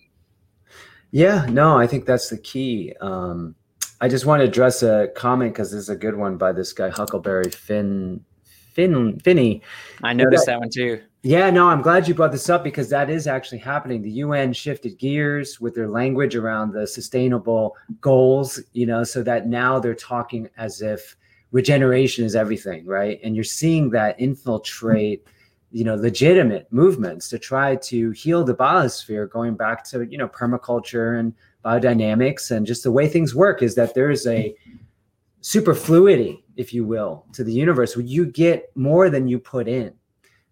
Yeah, 1.11 1.45
no, 1.49 1.78
I 1.78 1.88
think 1.88 2.05
that's 2.05 2.30
the 2.30 2.38
key. 2.38 2.93
Um, 2.99 3.55
I 4.01 4.07
just 4.07 4.26
want 4.26 4.41
to 4.41 4.47
address 4.47 4.84
a 4.84 5.09
comment 5.15 5.53
because 5.53 5.72
this 5.72 5.80
is 5.80 5.89
a 5.89 5.95
good 5.95 6.15
one 6.15 6.38
by 6.38 6.51
this 6.51 6.74
guy, 6.74 6.89
Huckleberry 6.89 7.49
Finn, 7.49 8.24
Finn, 8.78 9.19
Finney. 9.21 9.63
I 10.03 10.13
noticed 10.13 10.45
that, 10.45 10.53
that 10.53 10.59
one 10.59 10.69
too. 10.69 11.01
Yeah, 11.23 11.49
no, 11.49 11.67
I'm 11.67 11.82
glad 11.82 12.07
you 12.07 12.13
brought 12.13 12.32
this 12.32 12.47
up 12.47 12.63
because 12.63 12.89
that 12.89 13.09
is 13.09 13.25
actually 13.25 13.57
happening. 13.57 14.03
The 14.03 14.11
UN 14.11 14.53
shifted 14.53 14.99
gears 14.99 15.59
with 15.59 15.73
their 15.73 15.89
language 15.89 16.36
around 16.36 16.73
the 16.73 16.86
sustainable 16.86 17.75
goals, 18.01 18.61
you 18.73 18.86
know, 18.86 19.03
so 19.03 19.23
that 19.23 19.47
now 19.47 19.80
they're 19.80 19.95
talking 19.95 20.47
as 20.57 20.84
if 20.84 21.17
regeneration 21.51 22.23
is 22.23 22.36
everything, 22.36 22.86
right? 22.86 23.19
And 23.23 23.34
you're 23.36 23.43
seeing 23.43 23.89
that 23.89 24.19
infiltrate, 24.19 25.25
you 25.71 25.84
know, 25.84 25.95
legitimate 25.95 26.71
movements 26.71 27.30
to 27.30 27.39
try 27.39 27.78
to 27.78 28.11
heal 28.11 28.43
the 28.43 28.53
biosphere, 28.53 29.28
going 29.28 29.55
back 29.55 29.84
to, 29.86 30.05
you 30.05 30.19
know, 30.19 30.28
permaculture 30.28 31.19
and 31.19 31.34
biodynamics 31.65 32.51
and 32.51 32.67
just 32.67 32.84
the 32.84 32.91
way 32.91 33.07
things 33.07 33.34
work 33.34 33.63
is 33.63 33.73
that 33.73 33.95
there's 33.95 34.28
a 34.28 34.55
superfluity, 35.48 36.43
if 36.56 36.74
you 36.74 36.84
will, 36.86 37.26
to 37.34 37.43
the 37.43 37.54
universe 37.54 37.95
you 37.95 38.26
get 38.26 38.70
more 38.76 39.10
than 39.10 39.28
you 39.28 39.39
put 39.39 39.68
in 39.68 39.93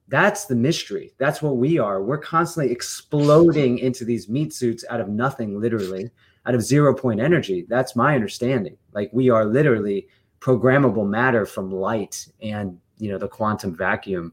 that's 0.07 0.45
the 0.45 0.55
mystery. 0.55 1.13
That's 1.17 1.41
what 1.41 1.57
we 1.57 1.79
are. 1.79 2.03
We're 2.03 2.19
constantly 2.19 2.71
exploding 2.71 3.79
into 3.79 4.05
these 4.05 4.29
meat 4.29 4.53
suits 4.53 4.85
out 4.89 5.01
of 5.01 5.09
nothing, 5.09 5.59
literally, 5.59 6.11
out 6.45 6.53
of 6.53 6.61
zero 6.61 6.93
point 6.93 7.19
energy. 7.19 7.65
That's 7.67 7.95
my 7.95 8.13
understanding. 8.13 8.77
Like 8.93 9.09
we 9.13 9.29
are 9.29 9.45
literally 9.45 10.07
programmable 10.39 11.07
matter 11.07 11.45
from 11.45 11.71
light 11.71 12.27
and 12.41 12.79
you 12.97 13.11
know 13.11 13.17
the 13.17 13.27
quantum 13.27 13.75
vacuum, 13.75 14.31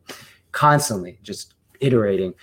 constantly 0.52 1.18
just 1.22 1.54
iterating. 1.80 2.34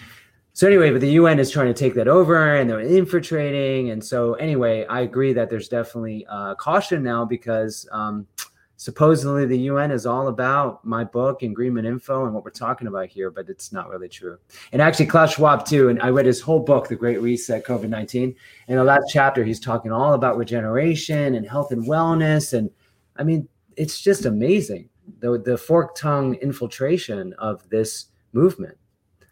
So 0.59 0.67
anyway, 0.67 0.91
but 0.91 0.99
the 0.99 1.11
UN 1.11 1.39
is 1.39 1.49
trying 1.49 1.67
to 1.67 1.73
take 1.73 1.93
that 1.93 2.09
over 2.09 2.57
and 2.57 2.69
they're 2.69 2.81
infiltrating. 2.81 3.91
And 3.91 4.03
so 4.03 4.33
anyway, 4.33 4.85
I 4.87 4.99
agree 4.99 5.31
that 5.31 5.49
there's 5.49 5.69
definitely 5.69 6.25
uh, 6.29 6.55
caution 6.55 7.01
now 7.01 7.23
because 7.23 7.87
um, 7.93 8.27
supposedly 8.75 9.45
the 9.45 9.57
UN 9.57 9.89
is 9.89 10.05
all 10.05 10.27
about 10.27 10.83
my 10.83 11.05
book 11.05 11.43
and 11.43 11.55
GreenMedInfo 11.55 12.25
and 12.25 12.33
what 12.33 12.43
we're 12.43 12.49
talking 12.49 12.87
about 12.87 13.07
here, 13.07 13.31
but 13.31 13.47
it's 13.47 13.71
not 13.71 13.87
really 13.87 14.09
true. 14.09 14.37
And 14.73 14.81
actually, 14.81 15.05
Klaus 15.05 15.35
Schwab 15.35 15.65
too. 15.65 15.87
And 15.87 16.01
I 16.01 16.09
read 16.09 16.25
his 16.25 16.41
whole 16.41 16.59
book, 16.59 16.89
The 16.89 16.95
Great 16.97 17.21
Reset, 17.21 17.63
COVID 17.63 17.87
nineteen. 17.87 18.35
In 18.67 18.75
the 18.75 18.83
last 18.83 19.05
chapter, 19.09 19.45
he's 19.45 19.61
talking 19.61 19.93
all 19.93 20.13
about 20.13 20.35
regeneration 20.35 21.35
and 21.35 21.47
health 21.47 21.71
and 21.71 21.87
wellness. 21.87 22.51
And 22.51 22.69
I 23.15 23.23
mean, 23.23 23.47
it's 23.77 24.01
just 24.01 24.25
amazing 24.25 24.89
the 25.21 25.39
the 25.39 25.57
fork 25.57 25.95
tongue 25.95 26.35
infiltration 26.41 27.31
of 27.39 27.63
this 27.69 28.07
movement. 28.33 28.77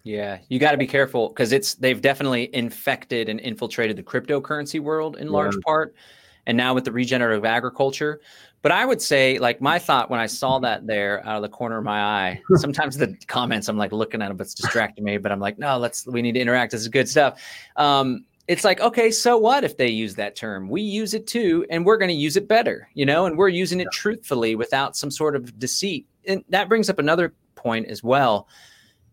Yeah, 0.07 0.39
you 0.47 0.57
got 0.57 0.71
to 0.71 0.77
be 0.77 0.87
careful 0.87 1.27
because 1.27 1.51
it's 1.51 1.75
they've 1.75 2.01
definitely 2.01 2.49
infected 2.55 3.27
and 3.27 3.41
infiltrated 3.41 3.97
the 3.97 4.03
cryptocurrency 4.03 4.79
world 4.79 5.17
in 5.17 5.27
large 5.29 5.55
yeah. 5.55 5.61
part. 5.65 5.95
And 6.45 6.55
now 6.55 6.73
with 6.73 6.85
the 6.85 6.93
regenerative 6.93 7.43
agriculture, 7.43 8.21
but 8.61 8.71
I 8.71 8.85
would 8.85 9.01
say, 9.01 9.37
like, 9.37 9.59
my 9.59 9.77
thought 9.77 10.09
when 10.09 10.21
I 10.21 10.27
saw 10.27 10.59
that 10.59 10.87
there 10.87 11.25
out 11.27 11.35
of 11.35 11.41
the 11.41 11.49
corner 11.49 11.79
of 11.79 11.83
my 11.83 12.01
eye, 12.01 12.41
sometimes 12.55 12.95
the 12.95 13.17
comments 13.27 13.67
I'm 13.67 13.77
like 13.77 13.91
looking 13.91 14.21
at 14.21 14.29
them, 14.29 14.39
it's 14.39 14.53
distracting 14.53 15.03
me, 15.03 15.17
but 15.17 15.33
I'm 15.33 15.41
like, 15.41 15.59
no, 15.59 15.77
let's, 15.77 16.07
we 16.07 16.21
need 16.21 16.33
to 16.33 16.39
interact. 16.39 16.71
This 16.71 16.81
is 16.81 16.87
good 16.87 17.09
stuff. 17.09 17.43
Um, 17.75 18.23
it's 18.47 18.63
like, 18.63 18.79
okay, 18.79 19.11
so 19.11 19.37
what 19.37 19.65
if 19.65 19.75
they 19.75 19.89
use 19.89 20.15
that 20.15 20.37
term? 20.37 20.69
We 20.69 20.81
use 20.81 21.13
it 21.13 21.27
too, 21.27 21.65
and 21.69 21.85
we're 21.85 21.97
going 21.97 22.07
to 22.07 22.15
use 22.15 22.37
it 22.37 22.47
better, 22.47 22.87
you 22.93 23.05
know, 23.05 23.25
and 23.25 23.37
we're 23.37 23.49
using 23.49 23.81
it 23.81 23.89
truthfully 23.91 24.55
without 24.55 24.95
some 24.95 25.11
sort 25.11 25.35
of 25.35 25.59
deceit. 25.59 26.07
And 26.25 26.45
that 26.47 26.69
brings 26.69 26.89
up 26.89 26.97
another 26.97 27.33
point 27.55 27.87
as 27.87 28.01
well. 28.03 28.47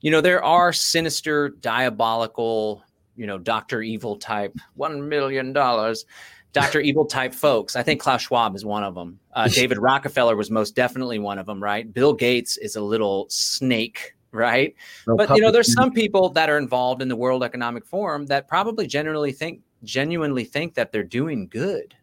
You 0.05 0.11
know, 0.11 0.21
there 0.21 0.45
are 0.45 0.71
sinister, 0.71 1.49
diabolical, 1.49 2.85
you 3.17 3.27
know, 3.27 3.39
Dr. 3.39 3.81
Evil 3.81 4.17
type, 4.17 4.55
$1 4.79 5.09
million 5.09 5.55
Dr. 5.55 6.81
Evil 6.83 7.07
type 7.07 7.33
folks. 7.33 7.75
I 7.75 7.83
think 7.83 8.03
Klaus 8.03 8.21
Schwab 8.21 8.55
is 8.55 8.67
one 8.67 8.85
of 8.85 8.95
them. 8.95 9.19
Uh, 9.33 9.49
David 9.53 9.79
Rockefeller 9.79 10.37
was 10.37 10.51
most 10.51 10.77
definitely 10.77 11.19
one 11.19 11.39
of 11.39 11.47
them, 11.47 11.63
right? 11.63 11.91
Bill 11.91 12.13
Gates 12.13 12.59
is 12.59 12.77
a 12.77 12.83
little 12.83 13.25
snake, 13.31 14.15
right? 14.31 14.75
No 15.07 15.17
but 15.17 15.31
you 15.31 15.41
know, 15.41 15.51
there's 15.51 15.73
some 15.73 15.91
people 15.91 16.29
that 16.29 16.51
are 16.51 16.59
involved 16.59 17.01
in 17.01 17.09
the 17.09 17.17
World 17.17 17.43
Economic 17.43 17.87
Forum 17.87 18.27
that 18.27 18.47
probably 18.47 18.87
generally 18.87 19.33
think 19.33 19.63
genuinely 19.85 20.45
think 20.45 20.75
that 20.75 20.93
they're 20.93 21.03
doing 21.03 21.49
good. 21.49 21.95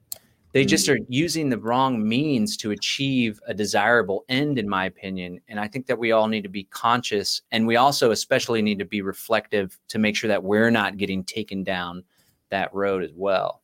They 0.54 0.62
mm-hmm. 0.62 0.68
just 0.68 0.89
are 0.89 0.99
using 1.08 1.49
the 1.49 1.58
wrong 1.58 2.08
means 2.08 2.58
to 2.58 2.72
achieve 2.72 3.39
a 3.47 3.54
desirable 3.54 4.26
end 4.30 4.60
in 4.60 4.68
my 4.68 4.86
opinion 4.86 5.39
and 5.47 5.60
i 5.60 5.68
think 5.68 5.88
that 5.88 5.97
we 5.97 6.12
all 6.12 6.28
need 6.28 6.43
to 6.43 6.49
be 6.49 6.64
conscious 6.66 7.41
and 7.52 7.66
we 7.66 7.76
also 7.76 8.12
especially 8.12 8.62
need 8.62 8.80
to 8.80 8.86
be 8.86 9.02
reflective 9.02 9.78
to 9.88 9.99
make 9.99 10.16
sure 10.16 10.28
that 10.28 10.43
we're 10.43 10.72
not 10.72 10.97
getting 10.97 11.24
taken 11.24 11.64
down 11.64 12.04
that 12.49 12.74
road 12.74 13.02
as 13.02 13.12
well. 13.16 13.62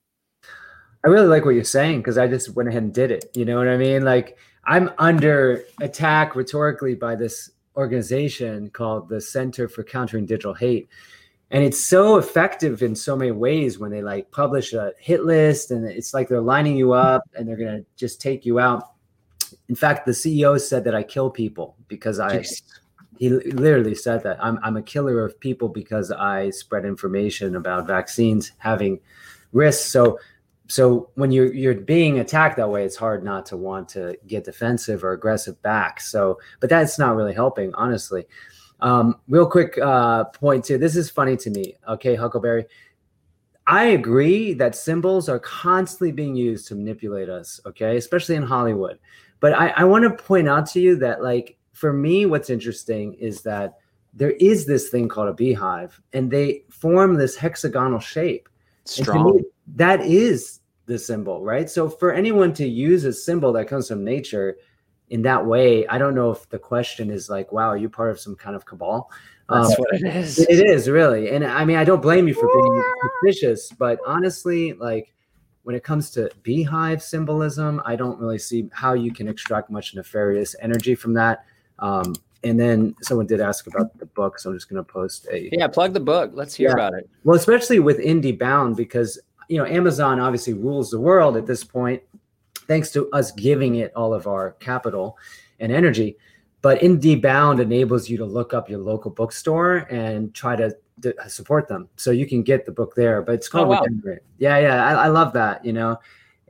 I 1.05 1.09
really 1.09 1.27
like 1.27 1.45
what 1.45 1.51
you're 1.51 1.63
saying 1.63 1.99
because 1.99 2.17
i 2.17 2.27
just 2.27 2.55
went 2.55 2.69
ahead 2.69 2.83
and 2.83 2.93
did 2.93 3.11
it 3.11 3.29
you 3.35 3.45
know 3.45 3.57
what 3.57 3.67
i 3.67 3.77
mean? 3.77 4.03
Like 4.03 4.38
i'm 4.65 4.89
under 4.97 5.63
attack 5.79 6.35
rhetorically 6.35 6.95
by 6.95 7.15
this 7.15 7.51
organization 7.75 8.69
called 8.71 9.07
the 9.07 9.21
center 9.21 9.67
for 9.67 9.83
countering 9.83 10.25
digital 10.25 10.53
hate 10.53 10.89
and 11.51 11.63
it's 11.63 11.83
so 11.83 12.17
effective 12.17 12.83
in 12.83 12.95
so 12.95 13.15
many 13.15 13.31
ways 13.31 13.79
when 13.79 13.89
they 13.89 14.01
like 14.01 14.29
publish 14.31 14.73
a 14.73 14.91
hit 14.99 15.23
list 15.23 15.71
and 15.71 15.85
it's 15.85 16.13
like 16.13 16.27
they're 16.27 16.41
lining 16.41 16.75
you 16.75 16.91
up 16.91 17.23
and 17.35 17.47
they're 17.47 17.55
going 17.57 17.77
to 17.77 17.85
just 17.95 18.19
take 18.19 18.45
you 18.45 18.59
out. 18.59 18.91
In 19.69 19.75
fact 19.75 20.05
the 20.05 20.11
ceo 20.11 20.59
said 20.59 20.83
that 20.83 20.95
i 20.95 21.03
kill 21.03 21.29
people 21.29 21.75
because 21.87 22.19
i 22.19 22.39
Jeez. 22.39 22.63
he 23.17 23.29
literally 23.29 23.95
said 23.95 24.23
that. 24.23 24.43
I'm, 24.43 24.59
I'm 24.61 24.77
a 24.77 24.81
killer 24.81 25.23
of 25.23 25.39
people 25.39 25.69
because 25.69 26.11
i 26.11 26.49
spread 26.49 26.83
information 26.85 27.55
about 27.55 27.87
vaccines 27.87 28.51
having 28.57 28.99
risks. 29.53 29.85
So 29.85 30.19
so 30.69 31.09
when 31.15 31.31
you're 31.31 31.53
you're 31.53 31.75
being 31.75 32.19
attacked 32.19 32.57
that 32.57 32.69
way 32.69 32.83
it's 32.83 32.97
hard 32.97 33.23
not 33.23 33.45
to 33.47 33.55
want 33.55 33.87
to 33.89 34.17
get 34.27 34.43
defensive 34.43 35.01
or 35.05 35.13
aggressive 35.13 35.61
back. 35.61 36.01
So 36.01 36.39
but 36.59 36.69
that's 36.69 36.99
not 36.99 37.15
really 37.15 37.33
helping 37.33 37.73
honestly 37.75 38.27
um, 38.80 39.19
real 39.28 39.45
quick 39.49 39.78
uh, 39.78 40.25
point 40.25 40.65
too. 40.65 40.78
This 40.78 40.95
is 40.95 41.09
funny 41.09 41.38
to 41.38 41.49
me. 41.49 41.75
Okay, 41.88 42.15
Huckleberry. 42.15 42.65
I 43.65 43.86
agree 43.88 44.53
that 44.53 44.75
symbols 44.75 45.28
are 45.28 45.39
constantly 45.39 46.11
being 46.11 46.36
used 46.36 46.67
to 46.69 46.75
manipulate 46.75 47.30
us. 47.30 47.59
Okay, 47.65 47.97
especially 47.97 48.36
in 48.36 48.43
Hollywood. 48.43 48.99
But 49.39 49.53
I, 49.53 49.69
I 49.69 49.84
want 49.84 50.03
to 50.03 50.23
point 50.23 50.47
out 50.47 50.65
to 50.67 50.80
you 50.80 50.95
that, 50.97 51.21
like, 51.21 51.57
for 51.73 51.93
me, 51.93 52.25
what's 52.25 52.49
interesting 52.49 53.13
is 53.15 53.41
that 53.43 53.78
there 54.13 54.32
is 54.32 54.65
this 54.65 54.89
thing 54.89 55.07
called 55.07 55.28
a 55.28 55.34
beehive, 55.34 56.01
and 56.13 56.32
they 56.32 56.63
form 56.69 57.15
this 57.15 57.36
hexagonal 57.36 57.99
shape. 57.99 58.49
Strong. 58.86 59.36
Me, 59.36 59.43
that 59.75 60.01
is 60.01 60.61
the 60.88 60.97
symbol, 60.97 61.43
right? 61.43 61.69
So 61.69 61.88
for 61.89 62.13
anyone 62.13 62.53
to 62.53 62.67
use 62.67 63.03
a 63.03 63.13
symbol 63.13 63.51
that 63.53 63.67
comes 63.67 63.89
from 63.89 64.03
nature, 64.03 64.57
in 65.10 65.22
that 65.22 65.45
way, 65.45 65.88
I 65.88 65.97
don't 65.97 66.16
know 66.16 66.32
if 66.32 66.49
the 66.49 66.60
question 66.60 67.10
is 67.10 67.30
like, 67.30 67.51
wow, 67.51 67.70
are 67.70 67.78
you 67.78 67.89
part 67.89 68.10
of 68.10 68.20
some 68.20 68.36
kind 68.36 68.55
of 68.55 68.66
cabal? 68.66 69.10
That's 69.49 69.70
um, 69.70 69.76
what 69.78 69.93
it 69.93 70.16
is. 70.16 70.39
It 70.39 70.66
is 70.66 70.89
really. 70.89 71.30
And 71.30 71.45
I 71.45 71.64
mean, 71.64 71.78
I 71.78 71.86
don't 71.86 72.01
blame 72.01 72.28
you 72.28 72.34
for 72.34 72.49
being 72.53 72.84
suspicious, 73.24 73.72
but 73.72 73.99
honestly, 74.05 74.74
like 74.74 75.14
when 75.64 75.76
it 75.76 75.84
comes 75.84 76.12
to 76.12 76.30
beehive 76.43 77.01
symbolism, 77.01 77.82
I 77.86 77.95
don't 77.95 78.20
really 78.20 78.39
see 78.39 78.70
how 78.74 78.93
you 78.93 79.14
can 79.14 79.28
extract 79.28 79.70
much 79.70 79.95
nefarious 79.95 80.55
energy 80.62 80.95
from 80.95 81.14
that. 81.14 81.45
Um, 81.80 82.14
and 82.43 82.60
then 82.60 82.95
someone 83.01 83.26
did 83.26 83.41
ask 83.41 83.68
about 83.68 83.97
the 83.97 84.05
book, 84.05 84.39
so 84.39 84.49
I'm 84.49 84.55
just 84.55 84.70
going 84.70 84.84
to 84.84 84.89
post 84.89 85.28
a 85.32 85.49
yeah, 85.51 85.68
plug 85.68 85.93
the 85.93 85.99
book. 85.99 86.32
Let's 86.34 86.55
hear 86.55 86.70
yeah. 86.70 86.74
about 86.74 86.93
it. 86.93 87.10
Well, 87.24 87.36
especially 87.36 87.80
with 87.80 87.97
IndieBound, 87.99 88.76
because 88.76 89.20
you 89.49 89.58
know 89.58 89.66
Amazon 89.66 90.20
obviously 90.20 90.53
rules 90.53 90.91
the 90.91 90.99
world 90.99 91.36
at 91.36 91.45
this 91.45 91.64
point, 91.64 92.01
thanks 92.68 92.91
to 92.91 93.09
us 93.11 93.32
giving 93.32 93.76
it 93.76 93.91
all 93.95 94.13
of 94.13 94.28
our 94.28 94.51
capital 94.53 95.18
and 95.59 95.72
energy. 95.72 96.18
But 96.61 96.80
IndieBound 96.80 97.61
enables 97.61 98.09
you 98.09 98.18
to 98.18 98.26
look 98.26 98.53
up 98.53 98.70
your 98.70 98.80
local 98.80 99.11
bookstore 99.11 99.88
and 99.89 100.34
try 100.34 100.55
to, 100.55 100.76
to 101.01 101.13
support 101.30 101.68
them. 101.68 101.88
So 101.95 102.11
you 102.11 102.26
can 102.26 102.43
get 102.43 102.65
the 102.65 102.72
book 102.72 102.95
there, 102.95 103.22
but 103.22 103.36
it's 103.36 103.47
called 103.47 103.68
oh, 103.68 103.72
wow. 103.72 103.82
Regenerate. 103.82 104.22
Yeah, 104.38 104.57
yeah. 104.59 104.86
I, 104.86 105.05
I, 105.05 105.07
love 105.07 105.34
that, 105.34 105.63
you 105.63 105.74
know. 105.74 105.97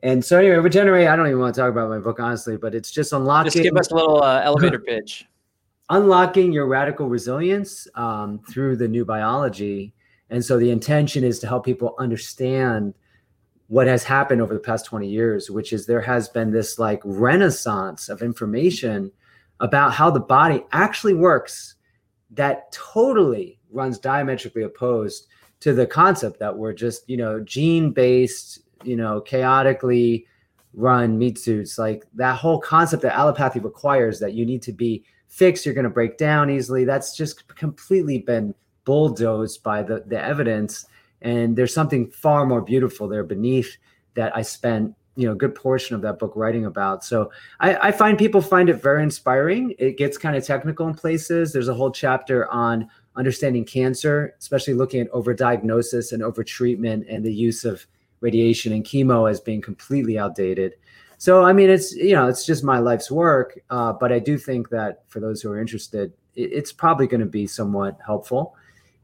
And 0.03 0.23
so 0.23 0.39
anyway, 0.39 0.55
Regenerate, 0.55 1.07
I 1.07 1.15
don't 1.15 1.27
even 1.27 1.39
want 1.39 1.53
to 1.55 1.61
talk 1.61 1.69
about 1.69 1.89
my 1.89 1.99
book, 1.99 2.19
honestly, 2.19 2.55
but 2.57 2.73
it's 2.73 2.91
just 2.91 3.13
unlocking. 3.13 3.51
Just 3.51 3.63
give 3.63 3.75
us 3.75 3.91
a 3.91 3.95
little 3.95 4.23
uh, 4.23 4.41
elevator 4.41 4.79
pitch. 4.87 5.25
Unlocking 5.89 6.51
your 6.51 6.67
radical 6.67 7.07
resilience 7.07 7.87
um, 7.95 8.39
through 8.49 8.75
the 8.75 8.87
new 8.87 9.05
biology. 9.05 9.93
And 10.29 10.43
so 10.43 10.57
the 10.57 10.69
intention 10.69 11.23
is 11.23 11.39
to 11.39 11.47
help 11.47 11.65
people 11.65 11.95
understand– 11.99 12.93
what 13.67 13.87
has 13.87 14.03
happened 14.03 14.41
over 14.41 14.53
the 14.53 14.59
past 14.59 14.85
20 14.85 15.07
years, 15.07 15.51
which 15.51 15.73
is 15.73 15.85
there 15.85 16.01
has 16.01 16.29
been 16.29 16.51
this 16.51 16.79
like 16.79 17.01
renaissance 17.03 18.09
of 18.09 18.21
information 18.21 19.11
about 19.59 19.93
how 19.93 20.09
the 20.09 20.19
body 20.19 20.63
actually 20.71 21.13
works 21.13 21.75
that 22.31 22.71
totally 22.71 23.59
runs 23.71 23.99
diametrically 23.99 24.63
opposed 24.63 25.27
to 25.59 25.73
the 25.73 25.85
concept 25.85 26.39
that 26.39 26.55
we're 26.55 26.73
just, 26.73 27.09
you 27.09 27.17
know, 27.17 27.39
gene 27.41 27.91
based, 27.91 28.61
you 28.83 28.95
know, 28.95 29.19
chaotically 29.19 30.25
run 30.73 31.17
meat 31.17 31.37
suits. 31.37 31.77
Like 31.77 32.05
that 32.13 32.37
whole 32.37 32.59
concept 32.59 33.01
that 33.01 33.15
allopathy 33.15 33.59
requires 33.59 34.19
that 34.19 34.33
you 34.33 34.45
need 34.45 34.61
to 34.63 34.71
be 34.71 35.03
fixed, 35.27 35.65
you're 35.65 35.75
going 35.75 35.83
to 35.83 35.89
break 35.89 36.17
down 36.17 36.49
easily. 36.49 36.85
That's 36.85 37.17
just 37.17 37.47
completely 37.55 38.19
been 38.19 38.53
bulldozed 38.85 39.63
by 39.63 39.83
the, 39.83 40.03
the 40.05 40.23
evidence 40.23 40.85
and 41.21 41.55
there's 41.55 41.73
something 41.73 42.09
far 42.09 42.45
more 42.45 42.61
beautiful 42.61 43.07
there 43.07 43.23
beneath 43.23 43.77
that 44.13 44.35
I 44.35 44.41
spent 44.41 44.95
you 45.15 45.25
know 45.25 45.33
a 45.33 45.35
good 45.35 45.55
portion 45.55 45.95
of 45.95 46.01
that 46.03 46.19
book 46.19 46.33
writing 46.35 46.65
about. 46.65 47.03
So 47.03 47.31
I, 47.59 47.75
I, 47.87 47.91
find 47.91 48.17
people 48.19 48.39
find 48.39 48.69
it 48.69 48.75
very 48.75 49.01
inspiring. 49.01 49.73
It 49.79 49.97
gets 49.97 50.15
kind 50.15 50.35
of 50.35 50.45
technical 50.45 50.87
in 50.87 50.93
places. 50.93 51.51
There's 51.51 51.69
a 51.69 51.73
whole 51.73 51.91
chapter 51.91 52.49
on 52.51 52.87
understanding 53.15 53.65
cancer 53.65 54.35
especially 54.39 54.75
looking 54.75 55.01
at 55.01 55.11
overdiagnosis 55.11 56.13
and 56.13 56.21
overtreatment 56.21 57.03
and 57.09 57.25
the 57.25 57.33
use 57.33 57.65
of 57.65 57.85
radiation 58.21 58.71
and 58.71 58.85
chemo 58.85 59.29
as 59.29 59.39
being 59.39 59.61
completely 59.61 60.17
outdated. 60.19 60.73
So 61.17 61.43
i 61.43 61.51
mean 61.51 61.69
it's 61.69 61.95
you 61.95 62.13
know 62.13 62.27
it's 62.27 62.45
just 62.45 62.63
my 62.63 62.77
life's 62.77 63.09
work 63.09 63.59
uh, 63.71 63.91
but 63.91 64.11
i 64.11 64.19
do 64.19 64.37
think 64.37 64.69
that 64.69 65.01
for 65.07 65.19
those 65.19 65.41
who 65.41 65.51
are 65.51 65.59
interested 65.59 66.13
it, 66.35 66.51
it's 66.53 66.71
probably 66.71 67.07
going 67.07 67.21
to 67.21 67.25
be 67.25 67.47
somewhat 67.47 67.97
helpful 68.05 68.55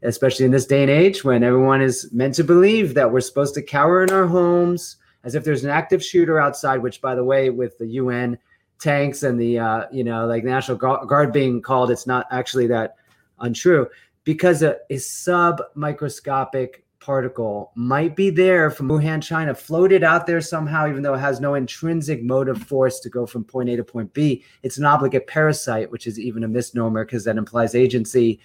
especially 0.03 0.45
in 0.45 0.51
this 0.51 0.65
day 0.65 0.81
and 0.81 0.91
age 0.91 1.23
when 1.23 1.43
everyone 1.43 1.81
is 1.81 2.11
meant 2.11 2.35
to 2.35 2.43
believe 2.43 2.93
that 2.93 3.11
we're 3.11 3.21
supposed 3.21 3.53
to 3.55 3.61
cower 3.61 4.03
in 4.03 4.11
our 4.11 4.27
homes 4.27 4.97
as 5.23 5.35
if 5.35 5.43
there's 5.43 5.63
an 5.63 5.69
active 5.69 6.03
shooter 6.03 6.39
outside 6.39 6.77
which 6.77 7.01
by 7.01 7.15
the 7.15 7.23
way 7.23 7.49
with 7.49 7.77
the 7.77 7.87
un 7.87 8.37
tanks 8.79 9.23
and 9.23 9.39
the 9.39 9.57
uh, 9.57 9.85
you 9.91 10.03
know 10.03 10.25
like 10.25 10.43
national 10.43 10.77
guard 10.77 11.31
being 11.31 11.61
called 11.61 11.89
it's 11.89 12.07
not 12.07 12.25
actually 12.31 12.67
that 12.67 12.95
untrue 13.39 13.87
because 14.23 14.61
a, 14.61 14.77
a 14.89 14.97
sub 14.97 15.61
microscopic 15.75 16.83
particle 16.99 17.71
might 17.75 18.15
be 18.15 18.29
there 18.29 18.71
from 18.71 18.87
wuhan 18.87 19.21
china 19.21 19.53
floated 19.53 20.03
out 20.03 20.25
there 20.25 20.39
somehow 20.39 20.87
even 20.87 21.03
though 21.03 21.13
it 21.13 21.19
has 21.19 21.41
no 21.41 21.55
intrinsic 21.55 22.23
motive 22.23 22.61
force 22.63 22.99
to 22.99 23.09
go 23.09 23.25
from 23.25 23.43
point 23.43 23.69
a 23.69 23.75
to 23.75 23.83
point 23.83 24.13
b. 24.13 24.43
It's 24.63 24.77
an 24.77 24.85
obligate 24.85 25.27
parasite 25.27 25.91
which 25.91 26.07
is 26.07 26.17
even 26.19 26.43
a 26.43 26.47
misnomer 26.47 27.05
because 27.05 27.25
that 27.25 27.37
implies 27.37 27.75
agency 27.75 28.39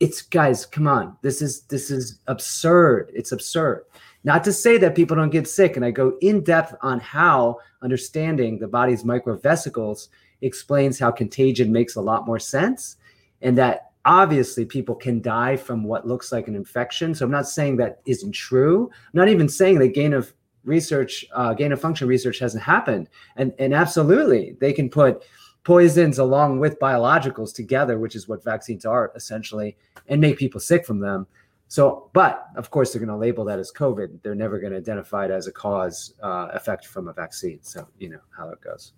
it's 0.00 0.22
guys 0.22 0.66
come 0.66 0.88
on. 0.88 1.16
This 1.22 1.40
is 1.40 1.62
this 1.62 1.90
is 1.90 2.18
absurd. 2.26 3.10
It's 3.14 3.32
absurd. 3.32 3.84
Not 4.24 4.42
to 4.44 4.52
say 4.52 4.78
that 4.78 4.94
people 4.94 5.16
don't 5.16 5.30
get 5.30 5.46
sick 5.46 5.76
and 5.76 5.84
i 5.84 5.90
go 5.90 6.16
in 6.20 6.42
depth 6.42 6.74
on 6.80 6.98
how 7.00 7.58
understanding 7.82 8.58
the 8.58 8.68
body's 8.68 9.04
microvesicles 9.04 10.08
explains 10.40 10.98
how 10.98 11.10
contagion 11.10 11.70
makes 11.70 11.96
a 11.96 12.00
lot 12.00 12.26
more 12.26 12.38
sense 12.38 12.96
and 13.42 13.56
that 13.58 13.92
obviously 14.06 14.64
people 14.64 14.94
can 14.94 15.20
die 15.20 15.56
from 15.56 15.84
what 15.84 16.06
looks 16.06 16.32
like 16.32 16.48
an 16.48 16.56
infection. 16.56 17.14
So 17.14 17.24
i'm 17.24 17.30
not 17.30 17.48
saying 17.48 17.76
that 17.76 18.00
isn't 18.06 18.32
true. 18.32 18.90
I'm 18.92 19.18
not 19.18 19.28
even 19.28 19.48
saying 19.48 19.78
that 19.78 19.94
gain 19.94 20.12
of 20.12 20.32
research 20.64 21.24
uh, 21.34 21.52
gain 21.54 21.72
of 21.72 21.80
function 21.80 22.08
research 22.08 22.38
hasn't 22.38 22.62
happened. 22.62 23.08
And 23.36 23.52
and 23.58 23.74
absolutely 23.74 24.56
they 24.60 24.72
can 24.72 24.88
put 24.88 25.24
poisons 25.64 26.18
along 26.18 26.60
with 26.60 26.78
biologicals 26.78 27.52
together, 27.54 27.98
which 27.98 28.14
is 28.14 28.28
what 28.28 28.44
vaccines 28.44 28.84
are 28.84 29.12
essentially, 29.16 29.76
and 30.08 30.20
make 30.20 30.38
people 30.38 30.60
sick 30.60 30.86
from 30.86 31.00
them. 31.00 31.26
So, 31.68 32.10
but 32.12 32.46
of 32.56 32.70
course, 32.70 32.92
they're 32.92 33.04
going 33.04 33.08
to 33.08 33.16
label 33.16 33.44
that 33.46 33.58
as 33.58 33.72
COVID. 33.72 34.22
They're 34.22 34.34
never 34.34 34.60
going 34.60 34.72
to 34.72 34.78
identify 34.78 35.24
it 35.24 35.30
as 35.30 35.46
a 35.46 35.52
cause 35.52 36.14
uh, 36.22 36.48
effect 36.52 36.86
from 36.86 37.08
a 37.08 37.12
vaccine. 37.12 37.58
So, 37.62 37.88
you 37.98 38.10
know 38.10 38.20
how 38.36 38.50
it 38.50 38.60
goes. 38.60 38.92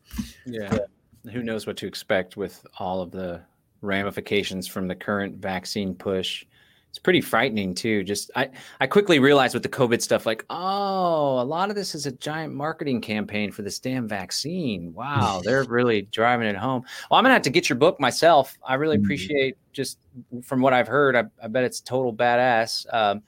Yeah. 0.45 0.75
yeah. 0.75 1.33
Who 1.33 1.43
knows 1.43 1.67
what 1.67 1.77
to 1.79 1.87
expect 1.87 2.37
with 2.37 2.67
all 2.79 3.01
of 3.01 3.13
the 3.13 3.41
ramifications 3.81 4.67
from 4.67 4.89
the 4.89 4.95
current 4.95 5.37
vaccine 5.37 5.95
push? 5.95 6.45
It's 6.97 7.03
pretty 7.03 7.21
frightening 7.21 7.75
too. 7.75 8.03
Just 8.05 8.31
I 8.37 8.49
I 8.81 8.87
quickly 8.87 9.19
realized 9.19 9.53
with 9.53 9.63
the 9.63 9.69
COVID 9.69 10.01
stuff, 10.01 10.25
like, 10.25 10.47
oh, 10.49 11.39
a 11.39 11.45
lot 11.45 11.69
of 11.69 11.77
this 11.77 11.95
is 11.95 12.07
a 12.07 12.13
giant 12.13 12.55
marketing 12.55 13.03
campaign 13.03 13.53
for 13.53 13.61
this 13.61 13.79
damn 13.79 14.09
vaccine. 14.09 14.95
Wow, 14.95 15.43
they're 15.45 15.65
really 15.69 16.03
driving 16.11 16.49
it 16.49 16.57
home. 16.57 16.85
Well, 17.11 17.19
I'm 17.19 17.25
gonna 17.25 17.35
have 17.35 17.43
to 17.43 17.51
get 17.51 17.69
your 17.69 17.77
book 17.77 18.01
myself. 18.01 18.57
I 18.67 18.77
really 18.77 18.97
mm-hmm. 18.97 19.05
appreciate 19.05 19.59
just 19.77 19.99
from 20.43 20.63
what 20.63 20.73
I've 20.73 20.89
heard. 20.89 21.15
I, 21.15 21.25
I 21.41 21.49
bet 21.49 21.63
it's 21.63 21.81
total 21.81 22.13
badass. 22.13 22.87
Um, 22.93 23.23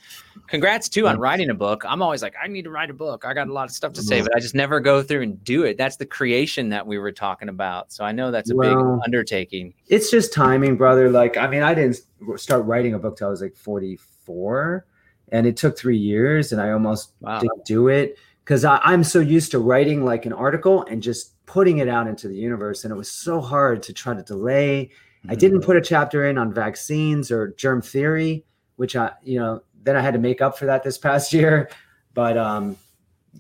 congrats 0.49 0.89
too 0.89 1.07
on 1.07 1.19
writing 1.19 1.51
a 1.51 1.55
book. 1.55 1.85
I'm 1.87 2.01
always 2.01 2.23
like, 2.23 2.35
I 2.43 2.49
need 2.49 2.63
to 2.63 2.71
write 2.71 2.89
a 2.89 2.95
book. 2.95 3.25
I 3.27 3.35
got 3.35 3.49
a 3.49 3.53
lot 3.53 3.69
of 3.69 3.71
stuff 3.71 3.93
to 3.93 4.03
say, 4.03 4.23
but 4.23 4.35
I 4.35 4.41
just 4.41 4.55
never 4.55 4.81
go 4.81 5.03
through 5.03 5.23
and 5.23 5.45
do 5.45 5.65
it. 5.65 5.77
That's 5.77 5.97
the 5.97 6.07
creation 6.07 6.71
that 6.71 6.85
we 6.87 6.99
were 6.99 7.13
talking 7.13 7.51
about. 7.51 7.93
So 7.93 8.03
I 8.03 8.13
know 8.13 8.31
that's 8.31 8.51
a 8.51 8.57
well, 8.57 8.95
big 8.95 9.03
undertaking. 9.05 9.75
It's 9.89 10.11
just 10.11 10.33
timing, 10.33 10.77
brother. 10.77 11.11
Like, 11.11 11.37
I 11.37 11.47
mean, 11.47 11.63
I 11.63 11.75
didn't 11.75 12.01
start 12.37 12.65
writing 12.65 12.95
a 12.95 12.99
book 12.99 13.19
till 13.19 13.29
I 13.29 13.31
was 13.31 13.43
like 13.43 13.55
44 13.55 14.87
and 15.31 15.47
it 15.47 15.59
took 15.59 15.79
three 15.79 15.99
years 15.99 16.53
and 16.53 16.61
I 16.61 16.71
almost 16.71 17.13
wow. 17.21 17.39
didn't 17.39 17.67
do 17.67 17.89
it 17.89 18.17
because 18.43 18.65
I'm 18.65 19.05
so 19.05 19.21
used 19.21 19.51
to 19.51 19.59
writing 19.59 20.07
like 20.07 20.25
an 20.25 20.33
article 20.33 20.83
and 20.85 21.03
just 21.03 21.35
putting 21.45 21.79
it 21.79 21.89
out 21.89 22.07
into 22.07 22.29
the 22.29 22.37
universe. 22.37 22.85
And 22.85 22.93
it 22.93 22.97
was 22.97 23.11
so 23.11 23.41
hard 23.41 23.83
to 23.85 23.93
try 23.93 24.15
to 24.15 24.23
delay. 24.23 24.91
Mm-hmm. 25.21 25.31
I 25.31 25.35
didn't 25.35 25.63
put 25.63 25.77
a 25.77 25.81
chapter 25.81 26.29
in 26.29 26.39
on 26.39 26.53
vaccines 26.53 27.31
or 27.31 27.49
germ 27.57 27.83
theory, 27.83 28.45
which 28.77 28.97
I, 28.97 29.13
you 29.23 29.39
know, 29.39 29.63
then 29.83 29.97
I 29.97 30.01
had 30.01 30.15
to 30.15 30.21
make 30.21 30.41
up 30.41 30.59
for 30.59 30.67
that 30.67 30.83
this 30.83 30.99
past 30.99 31.33
year. 31.33 31.71
But, 32.15 32.37
um, 32.37 32.77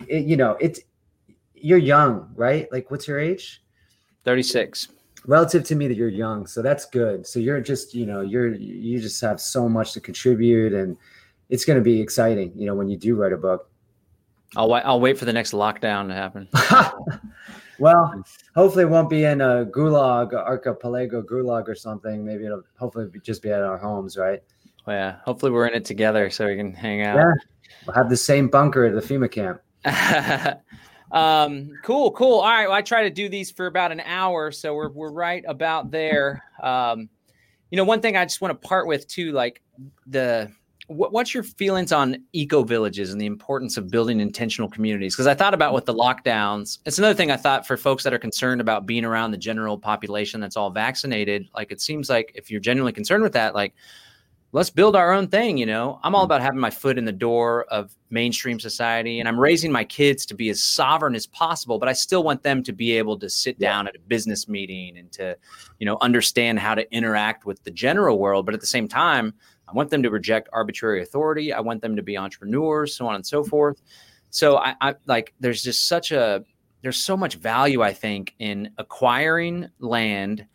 it, 0.06 0.24
you 0.24 0.36
know, 0.36 0.56
it's, 0.60 0.80
you're 1.54 1.78
young, 1.78 2.30
right? 2.34 2.70
Like, 2.70 2.90
what's 2.90 3.08
your 3.08 3.18
age? 3.18 3.62
36 4.24 4.88
relative 5.26 5.64
to 5.64 5.74
me 5.74 5.88
that 5.88 5.96
you're 5.96 6.08
young 6.08 6.46
so 6.46 6.62
that's 6.62 6.84
good 6.84 7.26
so 7.26 7.40
you're 7.40 7.60
just 7.60 7.94
you 7.94 8.06
know 8.06 8.20
you're 8.20 8.54
you 8.54 9.00
just 9.00 9.20
have 9.20 9.40
so 9.40 9.68
much 9.68 9.92
to 9.92 10.00
contribute 10.00 10.72
and 10.72 10.96
it's 11.48 11.64
going 11.64 11.78
to 11.78 11.82
be 11.82 12.00
exciting 12.00 12.52
you 12.54 12.66
know 12.66 12.74
when 12.74 12.88
you 12.88 12.96
do 12.96 13.16
write 13.16 13.32
a 13.32 13.36
book 13.36 13.68
I'll 14.56 14.68
wait. 14.68 14.82
I'll 14.84 15.00
wait 15.00 15.18
for 15.18 15.24
the 15.24 15.32
next 15.32 15.52
lockdown 15.52 16.08
to 16.08 16.14
happen. 16.14 16.48
well, 17.78 18.22
hopefully, 18.54 18.84
it 18.84 18.88
won't 18.88 19.10
be 19.10 19.24
in 19.24 19.40
a 19.40 19.66
gulag, 19.66 20.34
archipelago 20.34 21.22
gulag 21.22 21.68
or 21.68 21.74
something. 21.74 22.24
Maybe 22.24 22.46
it'll 22.46 22.62
hopefully 22.78 23.08
just 23.22 23.42
be 23.42 23.50
at 23.50 23.62
our 23.62 23.78
homes, 23.78 24.16
right? 24.16 24.42
Well, 24.86 24.96
yeah. 24.96 25.16
Hopefully, 25.24 25.52
we're 25.52 25.66
in 25.66 25.74
it 25.74 25.84
together 25.84 26.30
so 26.30 26.46
we 26.46 26.56
can 26.56 26.72
hang 26.72 27.02
out. 27.02 27.16
Yeah, 27.16 27.32
we'll 27.86 27.94
have 27.94 28.10
the 28.10 28.16
same 28.16 28.48
bunker 28.48 28.84
at 28.84 28.94
the 28.94 29.00
FEMA 29.00 29.30
camp. 29.30 29.60
um, 31.12 31.70
cool, 31.84 32.10
cool. 32.12 32.40
All 32.40 32.50
right. 32.50 32.66
Well, 32.66 32.76
I 32.76 32.82
try 32.82 33.04
to 33.04 33.10
do 33.10 33.28
these 33.28 33.50
for 33.50 33.66
about 33.66 33.92
an 33.92 34.00
hour, 34.00 34.50
so 34.50 34.74
we're 34.74 34.90
we're 34.90 35.12
right 35.12 35.44
about 35.46 35.90
there. 35.90 36.42
Um, 36.62 37.08
you 37.70 37.76
know, 37.76 37.84
one 37.84 38.00
thing 38.00 38.16
I 38.16 38.24
just 38.24 38.40
want 38.40 38.60
to 38.60 38.68
part 38.68 38.86
with 38.86 39.06
too, 39.06 39.32
like 39.32 39.62
the 40.06 40.50
what's 40.88 41.34
your 41.34 41.42
feelings 41.42 41.92
on 41.92 42.16
eco 42.32 42.62
villages 42.62 43.12
and 43.12 43.20
the 43.20 43.26
importance 43.26 43.76
of 43.76 43.90
building 43.90 44.20
intentional 44.20 44.70
communities? 44.70 45.14
Because 45.14 45.26
I 45.26 45.34
thought 45.34 45.52
about 45.52 45.74
with 45.74 45.84
the 45.84 45.94
lockdowns, 45.94 46.78
it's 46.86 46.98
another 46.98 47.14
thing 47.14 47.30
I 47.30 47.36
thought 47.36 47.66
for 47.66 47.76
folks 47.76 48.04
that 48.04 48.14
are 48.14 48.18
concerned 48.18 48.62
about 48.62 48.86
being 48.86 49.04
around 49.04 49.30
the 49.30 49.38
general 49.38 49.78
population 49.78 50.40
that's 50.40 50.56
all 50.56 50.70
vaccinated. 50.70 51.48
Like 51.54 51.70
it 51.70 51.82
seems 51.82 52.08
like 52.08 52.32
if 52.34 52.50
you're 52.50 52.60
genuinely 52.60 52.92
concerned 52.92 53.22
with 53.22 53.34
that, 53.34 53.54
like 53.54 53.74
let's 54.52 54.70
build 54.70 54.96
our 54.96 55.12
own 55.12 55.28
thing. 55.28 55.58
You 55.58 55.66
know, 55.66 56.00
I'm 56.02 56.14
all 56.14 56.22
mm. 56.22 56.24
about 56.24 56.40
having 56.40 56.60
my 56.60 56.70
foot 56.70 56.96
in 56.96 57.04
the 57.04 57.12
door 57.12 57.64
of 57.64 57.94
mainstream 58.08 58.58
society, 58.58 59.20
and 59.20 59.28
I'm 59.28 59.38
raising 59.38 59.70
my 59.70 59.84
kids 59.84 60.24
to 60.26 60.34
be 60.34 60.48
as 60.48 60.62
sovereign 60.62 61.14
as 61.14 61.26
possible. 61.26 61.78
But 61.78 61.90
I 61.90 61.92
still 61.92 62.22
want 62.22 62.42
them 62.42 62.62
to 62.62 62.72
be 62.72 62.92
able 62.96 63.18
to 63.18 63.28
sit 63.28 63.58
down 63.58 63.86
at 63.88 63.96
a 63.96 64.00
business 64.00 64.48
meeting 64.48 64.96
and 64.96 65.12
to, 65.12 65.36
you 65.78 65.84
know, 65.84 65.98
understand 66.00 66.58
how 66.58 66.74
to 66.74 66.90
interact 66.94 67.44
with 67.44 67.62
the 67.64 67.70
general 67.70 68.18
world. 68.18 68.46
But 68.46 68.54
at 68.54 68.60
the 68.60 68.66
same 68.66 68.88
time, 68.88 69.34
I 69.68 69.72
want 69.72 69.90
them 69.90 70.02
to 70.02 70.10
reject 70.10 70.48
arbitrary 70.52 71.02
authority. 71.02 71.52
I 71.52 71.60
want 71.60 71.82
them 71.82 71.96
to 71.96 72.02
be 72.02 72.16
entrepreneurs, 72.16 72.96
so 72.96 73.06
on 73.06 73.14
and 73.16 73.26
so 73.26 73.44
forth. 73.44 73.82
So 74.30 74.56
I, 74.58 74.74
I 74.80 74.94
like 75.06 75.34
there's 75.40 75.62
just 75.62 75.88
such 75.88 76.12
a 76.12 76.44
there's 76.82 76.98
so 76.98 77.16
much 77.16 77.34
value 77.34 77.82
I 77.82 77.92
think 77.92 78.34
in 78.38 78.70
acquiring 78.78 79.68
land 79.80 80.46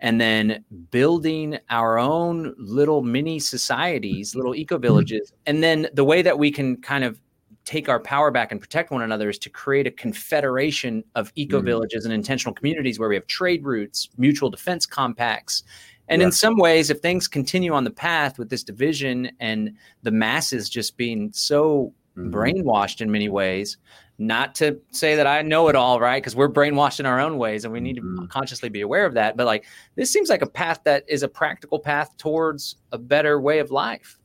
and 0.00 0.20
then 0.20 0.64
building 0.90 1.58
our 1.70 1.98
own 1.98 2.54
little 2.56 3.02
mini 3.02 3.38
societies, 3.38 4.34
little 4.34 4.54
eco 4.54 4.76
mm-hmm. 4.76 4.82
villages. 4.82 5.32
And 5.46 5.62
then 5.62 5.88
the 5.94 6.04
way 6.04 6.22
that 6.22 6.38
we 6.38 6.50
can 6.50 6.76
kind 6.76 7.04
of 7.04 7.20
take 7.64 7.88
our 7.88 8.00
power 8.00 8.30
back 8.30 8.50
and 8.50 8.60
protect 8.60 8.90
one 8.90 9.02
another 9.02 9.28
is 9.28 9.38
to 9.38 9.50
create 9.50 9.86
a 9.86 9.90
confederation 9.90 11.04
of 11.14 11.30
eco 11.34 11.58
mm-hmm. 11.58 11.66
villages 11.66 12.04
and 12.04 12.14
intentional 12.14 12.54
communities 12.54 12.98
where 12.98 13.08
we 13.08 13.14
have 13.14 13.26
trade 13.26 13.64
routes, 13.64 14.08
mutual 14.16 14.48
defense 14.50 14.86
compacts, 14.86 15.64
and 16.08 16.20
yeah. 16.20 16.26
in 16.26 16.32
some 16.32 16.56
ways, 16.56 16.90
if 16.90 17.00
things 17.00 17.28
continue 17.28 17.72
on 17.72 17.84
the 17.84 17.90
path 17.90 18.38
with 18.38 18.48
this 18.48 18.62
division 18.62 19.30
and 19.40 19.76
the 20.02 20.10
masses 20.10 20.68
just 20.68 20.96
being 20.96 21.30
so 21.32 21.92
mm-hmm. 22.16 22.34
brainwashed 22.34 23.00
in 23.00 23.10
many 23.10 23.28
ways, 23.28 23.76
not 24.18 24.54
to 24.56 24.80
say 24.90 25.14
that 25.14 25.26
I 25.26 25.42
know 25.42 25.68
it 25.68 25.76
all, 25.76 26.00
right? 26.00 26.20
Because 26.20 26.34
we're 26.34 26.48
brainwashed 26.48 26.98
in 26.98 27.06
our 27.06 27.20
own 27.20 27.38
ways 27.38 27.64
and 27.64 27.72
we 27.72 27.80
need 27.80 27.98
mm-hmm. 27.98 28.22
to 28.22 28.26
consciously 28.28 28.68
be 28.68 28.80
aware 28.80 29.06
of 29.06 29.14
that. 29.14 29.36
But 29.36 29.46
like, 29.46 29.66
this 29.94 30.12
seems 30.12 30.28
like 30.28 30.42
a 30.42 30.46
path 30.46 30.80
that 30.84 31.04
is 31.08 31.22
a 31.22 31.28
practical 31.28 31.78
path 31.78 32.16
towards 32.16 32.76
a 32.92 32.98
better 32.98 33.40
way 33.40 33.60
of 33.60 33.70
life. 33.70 34.18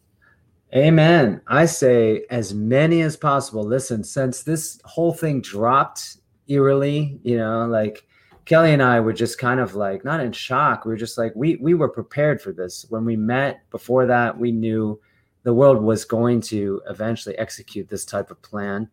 Amen. 0.76 1.40
I 1.48 1.66
say 1.66 2.26
as 2.32 2.54
many 2.56 3.02
as 3.02 3.16
possible. 3.16 3.64
Listen, 3.64 4.04
since 4.04 4.42
this 4.42 4.82
whole 4.86 5.14
thing 5.14 5.40
dropped 5.40 6.18
eerily, 6.48 7.20
you 7.22 7.38
know, 7.38 7.68
like 7.68 8.08
Kelly 8.46 8.74
and 8.74 8.84
I 8.84 9.00
were 9.00 9.14
just 9.14 9.38
kind 9.38 9.60
of 9.60 9.76
like 9.76 10.04
not 10.04 10.20
in 10.20 10.32
shock. 10.32 10.86
We 10.86 10.92
were 10.92 10.98
just 10.98 11.18
like 11.18 11.32
we 11.36 11.56
we 11.58 11.74
were 11.74 11.90
prepared 11.90 12.42
for 12.42 12.52
this. 12.52 12.86
When 12.90 13.06
we 13.06 13.16
met 13.16 13.70
before 13.70 14.06
that, 14.08 14.38
we 14.38 14.52
knew 14.52 15.00
the 15.44 15.54
world 15.54 15.82
was 15.82 16.06
going 16.06 16.42
to 16.42 16.82
eventually 16.90 17.38
execute 17.38 17.90
this 17.90 18.06
type 18.06 18.32
of 18.32 18.42
plan. 18.42 18.90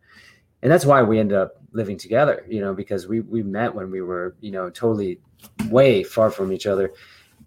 And 0.61 0.71
that's 0.71 0.85
why 0.85 1.01
we 1.01 1.19
ended 1.19 1.37
up 1.37 1.61
living 1.71 1.97
together, 1.97 2.45
you 2.47 2.61
know, 2.61 2.73
because 2.73 3.07
we 3.07 3.21
we 3.21 3.43
met 3.43 3.73
when 3.73 3.91
we 3.91 4.01
were, 4.01 4.35
you 4.41 4.51
know, 4.51 4.69
totally 4.69 5.19
way 5.69 6.03
far 6.03 6.29
from 6.29 6.53
each 6.53 6.67
other. 6.67 6.93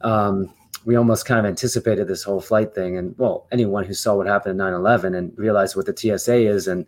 Um, 0.01 0.53
we 0.85 0.97
almost 0.97 1.25
kind 1.25 1.41
of 1.41 1.47
anticipated 1.47 2.09
this 2.09 2.23
whole 2.23 2.41
flight 2.41 2.75
thing. 2.75 2.99
And 2.99 3.17
well, 3.19 3.47
anyone 3.53 3.85
who 3.85 3.95
saw 3.95 4.15
what 4.15 4.27
happened 4.27 4.53
in 4.53 4.57
9 4.59 4.75
11 4.75 5.15
and 5.15 5.33
realized 5.39 5.77
what 5.77 5.87
the 5.87 5.97
TSA 5.97 6.35
is. 6.35 6.69
And 6.69 6.87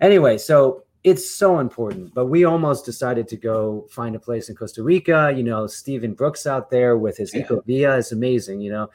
anyway, 0.00 0.38
so 0.38 0.84
it's 1.04 1.30
so 1.30 1.58
important. 1.58 2.14
But 2.14 2.26
we 2.26 2.44
almost 2.44 2.84
decided 2.84 3.28
to 3.28 3.36
go 3.36 3.86
find 3.90 4.16
a 4.16 4.20
place 4.20 4.48
in 4.48 4.56
Costa 4.56 4.82
Rica. 4.82 5.32
You 5.34 5.42
know, 5.42 5.66
Stephen 5.66 6.14
Brooks 6.14 6.46
out 6.46 6.70
there 6.70 6.96
with 6.96 7.16
his 7.16 7.34
yeah. 7.34 7.42
Ecovia 7.42 7.98
is 7.98 8.12
amazing. 8.12 8.60
You 8.60 8.72
know, 8.72 8.90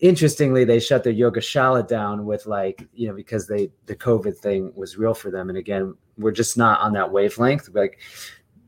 interestingly, 0.00 0.64
they 0.64 0.80
shut 0.80 1.04
their 1.04 1.12
Yogashala 1.12 1.86
down 1.86 2.24
with 2.24 2.46
like, 2.46 2.86
you 2.94 3.08
know, 3.08 3.14
because 3.14 3.46
they 3.46 3.70
the 3.86 3.96
COVID 3.96 4.36
thing 4.36 4.72
was 4.74 4.96
real 4.96 5.14
for 5.14 5.30
them. 5.30 5.48
And 5.48 5.58
again, 5.58 5.94
we're 6.16 6.32
just 6.32 6.56
not 6.56 6.80
on 6.80 6.92
that 6.92 7.10
wavelength. 7.10 7.68
Like, 7.72 7.98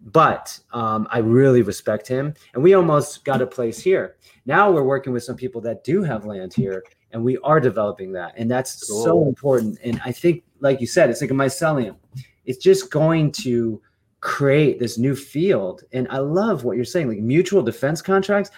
but 0.03 0.59
um, 0.73 1.07
I 1.11 1.19
really 1.19 1.63
respect 1.63 2.09
him. 2.09 2.35
And 2.55 2.63
we 2.63 2.75
almost 2.75 3.25
got 3.25 3.43
a 3.43 3.47
place 3.47 3.79
here. 3.79 4.17
Now 4.47 4.71
we're 4.71 4.83
working 4.83 5.13
with 5.13 5.23
some 5.23 5.37
people 5.37 5.61
that 5.63 5.85
do 5.85 6.03
have 6.03 6.25
land 6.25 6.55
here, 6.55 6.83
and 7.13 7.23
we 7.23 7.37
are 7.39 7.61
developing 7.61 8.13
that. 8.13 8.33
And 8.37 8.51
that's 8.51 8.89
cool. 8.89 9.05
so 9.05 9.29
important. 9.29 9.79
And 9.85 10.01
I 10.05 10.11
think, 10.11 10.43
like 10.61 10.81
you 10.81 10.87
said, 10.87 11.11
it's 11.11 11.21
like 11.21 11.31
a 11.31 11.35
mycelium 11.35 11.97
it's 12.45 12.63
just 12.63 12.91
going 12.91 13.33
to 13.33 13.81
create 14.21 14.79
this 14.79 14.99
new 14.99 15.15
field. 15.15 15.83
And 15.93 16.07
I 16.11 16.19
love 16.19 16.65
what 16.65 16.77
you're 16.77 16.85
saying, 16.85 17.09
like 17.09 17.19
mutual 17.19 17.63
defense 17.63 18.03
contracts 18.03 18.51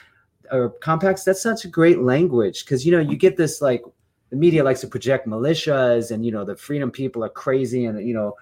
or 0.50 0.70
compacts. 0.80 1.24
That's 1.24 1.42
such 1.42 1.64
a 1.64 1.68
great 1.68 2.00
language 2.00 2.64
because 2.64 2.84
you 2.84 2.92
know 2.92 3.00
you 3.00 3.16
get 3.16 3.36
this 3.36 3.60
like 3.60 3.82
the 4.30 4.36
media 4.36 4.64
likes 4.64 4.80
to 4.80 4.86
project 4.86 5.26
militias 5.26 6.10
and 6.10 6.24
you 6.24 6.32
know 6.32 6.44
the 6.44 6.56
freedom 6.56 6.90
people 6.90 7.24
are 7.24 7.28
crazy 7.28 7.84
and 7.84 8.06
you 8.06 8.14
know 8.14 8.34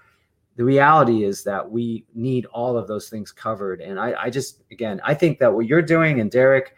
the 0.56 0.64
reality 0.64 1.24
is 1.24 1.42
that 1.44 1.70
we 1.70 2.04
need 2.14 2.46
all 2.46 2.76
of 2.76 2.86
those 2.86 3.08
things 3.08 3.32
covered. 3.32 3.80
And 3.80 3.98
I, 3.98 4.14
I 4.24 4.30
just 4.30 4.62
again 4.70 5.00
I 5.04 5.14
think 5.14 5.38
that 5.38 5.52
what 5.52 5.66
you're 5.66 5.82
doing 5.82 6.20
and 6.20 6.30
Derrick 6.30 6.74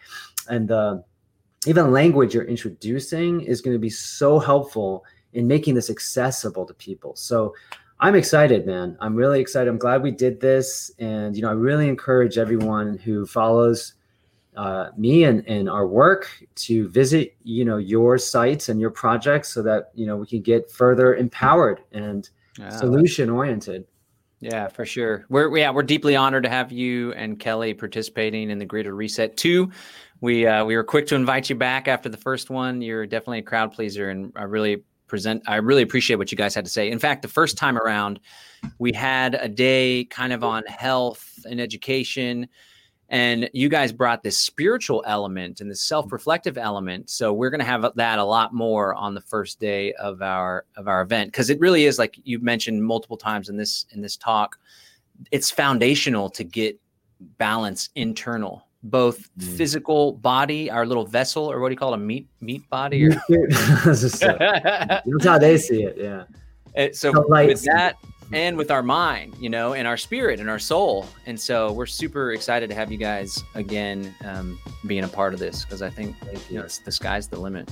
and 0.48 0.68
the 0.68 1.04
even 1.66 1.92
language 1.92 2.34
you're 2.34 2.44
introducing 2.44 3.40
is 3.42 3.60
going 3.60 3.74
to 3.74 3.80
be 3.80 3.90
so 3.90 4.38
helpful 4.38 5.04
in 5.32 5.46
making 5.46 5.74
this 5.74 5.90
accessible 5.90 6.66
to 6.66 6.74
people. 6.74 7.14
So 7.14 7.54
I'm 8.02 8.16
excited, 8.16 8.66
man. 8.66 8.96
I'm 9.00 9.14
really 9.14 9.40
excited. 9.40 9.70
I'm 9.70 9.78
glad 9.78 10.02
we 10.02 10.10
did 10.10 10.40
this. 10.40 10.90
And, 10.98 11.36
you 11.36 11.42
know, 11.42 11.48
I 11.48 11.52
really 11.52 11.88
encourage 11.88 12.36
everyone 12.36 12.98
who 12.98 13.24
follows 13.24 13.94
uh, 14.56 14.88
me 14.96 15.22
and, 15.22 15.46
and 15.46 15.70
our 15.70 15.86
work 15.86 16.28
to 16.56 16.88
visit, 16.88 17.36
you 17.44 17.64
know, 17.64 17.76
your 17.76 18.18
sites 18.18 18.68
and 18.68 18.80
your 18.80 18.90
projects 18.90 19.50
so 19.50 19.62
that, 19.62 19.92
you 19.94 20.04
know, 20.04 20.16
we 20.16 20.26
can 20.26 20.42
get 20.42 20.68
further 20.68 21.14
empowered 21.14 21.80
and 21.92 22.28
solution 22.70 23.30
oriented. 23.30 23.86
Yeah, 24.40 24.66
for 24.66 24.84
sure. 24.84 25.24
We're 25.28 25.56
yeah, 25.56 25.70
we're 25.70 25.84
deeply 25.84 26.16
honored 26.16 26.42
to 26.42 26.50
have 26.50 26.72
you 26.72 27.12
and 27.12 27.38
Kelly 27.38 27.72
participating 27.72 28.50
in 28.50 28.58
the 28.58 28.66
Greater 28.66 28.96
Reset 28.96 29.36
2. 29.36 29.70
We 30.20 30.44
uh, 30.48 30.64
we 30.64 30.74
were 30.74 30.82
quick 30.82 31.06
to 31.06 31.14
invite 31.14 31.48
you 31.48 31.54
back 31.54 31.86
after 31.86 32.08
the 32.08 32.16
first 32.16 32.50
one. 32.50 32.82
You're 32.82 33.06
definitely 33.06 33.38
a 33.38 33.42
crowd 33.42 33.70
pleaser, 33.70 34.10
and 34.10 34.32
I 34.34 34.42
really 34.42 34.82
present. 35.12 35.42
I 35.46 35.56
really 35.56 35.82
appreciate 35.82 36.16
what 36.16 36.32
you 36.32 36.38
guys 36.38 36.54
had 36.54 36.64
to 36.64 36.70
say. 36.70 36.90
In 36.90 36.98
fact, 36.98 37.20
the 37.20 37.28
first 37.28 37.58
time 37.58 37.76
around, 37.76 38.18
we 38.78 38.94
had 38.94 39.34
a 39.34 39.46
day 39.46 40.06
kind 40.06 40.32
of 40.32 40.42
on 40.42 40.64
health 40.64 41.44
and 41.44 41.60
education, 41.60 42.48
and 43.10 43.50
you 43.52 43.68
guys 43.68 43.92
brought 43.92 44.22
this 44.22 44.38
spiritual 44.38 45.04
element 45.06 45.60
and 45.60 45.70
this 45.70 45.82
self-reflective 45.82 46.56
element. 46.56 47.10
So 47.10 47.30
we're 47.34 47.50
going 47.50 47.58
to 47.58 47.66
have 47.66 47.86
that 47.94 48.18
a 48.18 48.24
lot 48.24 48.54
more 48.54 48.94
on 48.94 49.12
the 49.12 49.20
first 49.20 49.60
day 49.60 49.92
of 49.94 50.22
our 50.22 50.64
of 50.78 50.88
our 50.88 51.02
event 51.02 51.30
because 51.30 51.50
it 51.50 51.60
really 51.60 51.84
is 51.84 51.98
like 51.98 52.18
you 52.24 52.38
mentioned 52.38 52.82
multiple 52.82 53.18
times 53.18 53.50
in 53.50 53.58
this 53.58 53.84
in 53.90 54.00
this 54.00 54.16
talk. 54.16 54.58
It's 55.30 55.50
foundational 55.50 56.30
to 56.30 56.42
get 56.42 56.80
balance 57.36 57.90
internal 57.96 58.66
both 58.82 59.28
mm. 59.38 59.56
physical 59.56 60.12
body, 60.12 60.70
our 60.70 60.86
little 60.86 61.06
vessel, 61.06 61.50
or 61.50 61.60
what 61.60 61.68
do 61.68 61.72
you 61.72 61.78
call 61.78 61.92
it, 61.92 61.96
a 61.96 62.00
meat 62.00 62.26
meat 62.40 62.68
body? 62.70 63.06
Or... 63.06 63.10
That's 63.84 65.24
how 65.24 65.38
they 65.38 65.58
see 65.58 65.84
it. 65.84 65.96
Yeah. 65.98 66.24
And 66.74 66.94
so 66.96 67.12
with 67.28 67.64
that 67.64 67.96
and 68.32 68.56
with 68.56 68.70
our 68.70 68.82
mind, 68.82 69.34
you 69.38 69.50
know, 69.50 69.74
and 69.74 69.86
our 69.86 69.96
spirit 69.96 70.40
and 70.40 70.48
our 70.48 70.58
soul, 70.58 71.06
and 71.26 71.38
so 71.38 71.70
we're 71.72 71.86
super 71.86 72.32
excited 72.32 72.70
to 72.70 72.74
have 72.74 72.90
you 72.90 72.96
guys 72.96 73.42
again 73.54 74.14
um, 74.24 74.58
being 74.86 75.04
a 75.04 75.08
part 75.08 75.34
of 75.34 75.40
this 75.40 75.64
because 75.64 75.82
I 75.82 75.90
think 75.90 76.16
you 76.48 76.58
know 76.58 76.66
the 76.84 76.92
sky's 76.92 77.28
the 77.28 77.38
limit. 77.38 77.70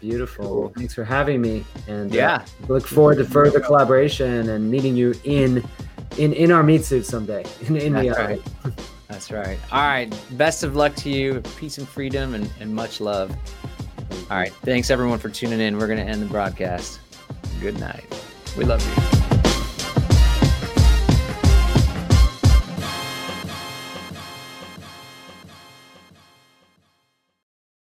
Beautiful. 0.00 0.44
Cool. 0.44 0.72
Thanks 0.76 0.94
for 0.94 1.04
having 1.04 1.40
me. 1.40 1.64
And 1.88 2.12
uh, 2.12 2.16
yeah, 2.16 2.34
uh, 2.36 2.66
look 2.68 2.86
forward 2.86 3.18
to 3.18 3.24
further 3.24 3.60
collaboration 3.60 4.48
and 4.48 4.70
meeting 4.70 4.96
you 4.96 5.14
in 5.24 5.62
in 6.16 6.32
in 6.32 6.52
our 6.52 6.62
meat 6.62 6.84
suit 6.84 7.04
someday. 7.04 7.44
In, 7.66 7.76
in 7.76 7.92
That's 7.92 8.16
the 8.16 8.24
right. 8.24 8.42
That's 9.08 9.30
right. 9.30 9.58
All 9.72 9.82
right. 9.82 10.14
Best 10.32 10.62
of 10.62 10.76
luck 10.76 10.94
to 10.96 11.10
you. 11.10 11.40
Peace 11.56 11.78
and 11.78 11.88
freedom 11.88 12.34
and, 12.34 12.50
and 12.60 12.74
much 12.74 13.00
love. 13.00 13.34
All 14.30 14.36
right. 14.36 14.52
Thanks 14.64 14.90
everyone 14.90 15.18
for 15.18 15.30
tuning 15.30 15.60
in. 15.60 15.78
We're 15.78 15.88
gonna 15.88 16.02
end 16.02 16.22
the 16.22 16.26
broadcast. 16.26 17.00
Good 17.60 17.80
night. 17.80 18.04
We 18.56 18.64
love 18.64 18.86
you. 18.86 19.37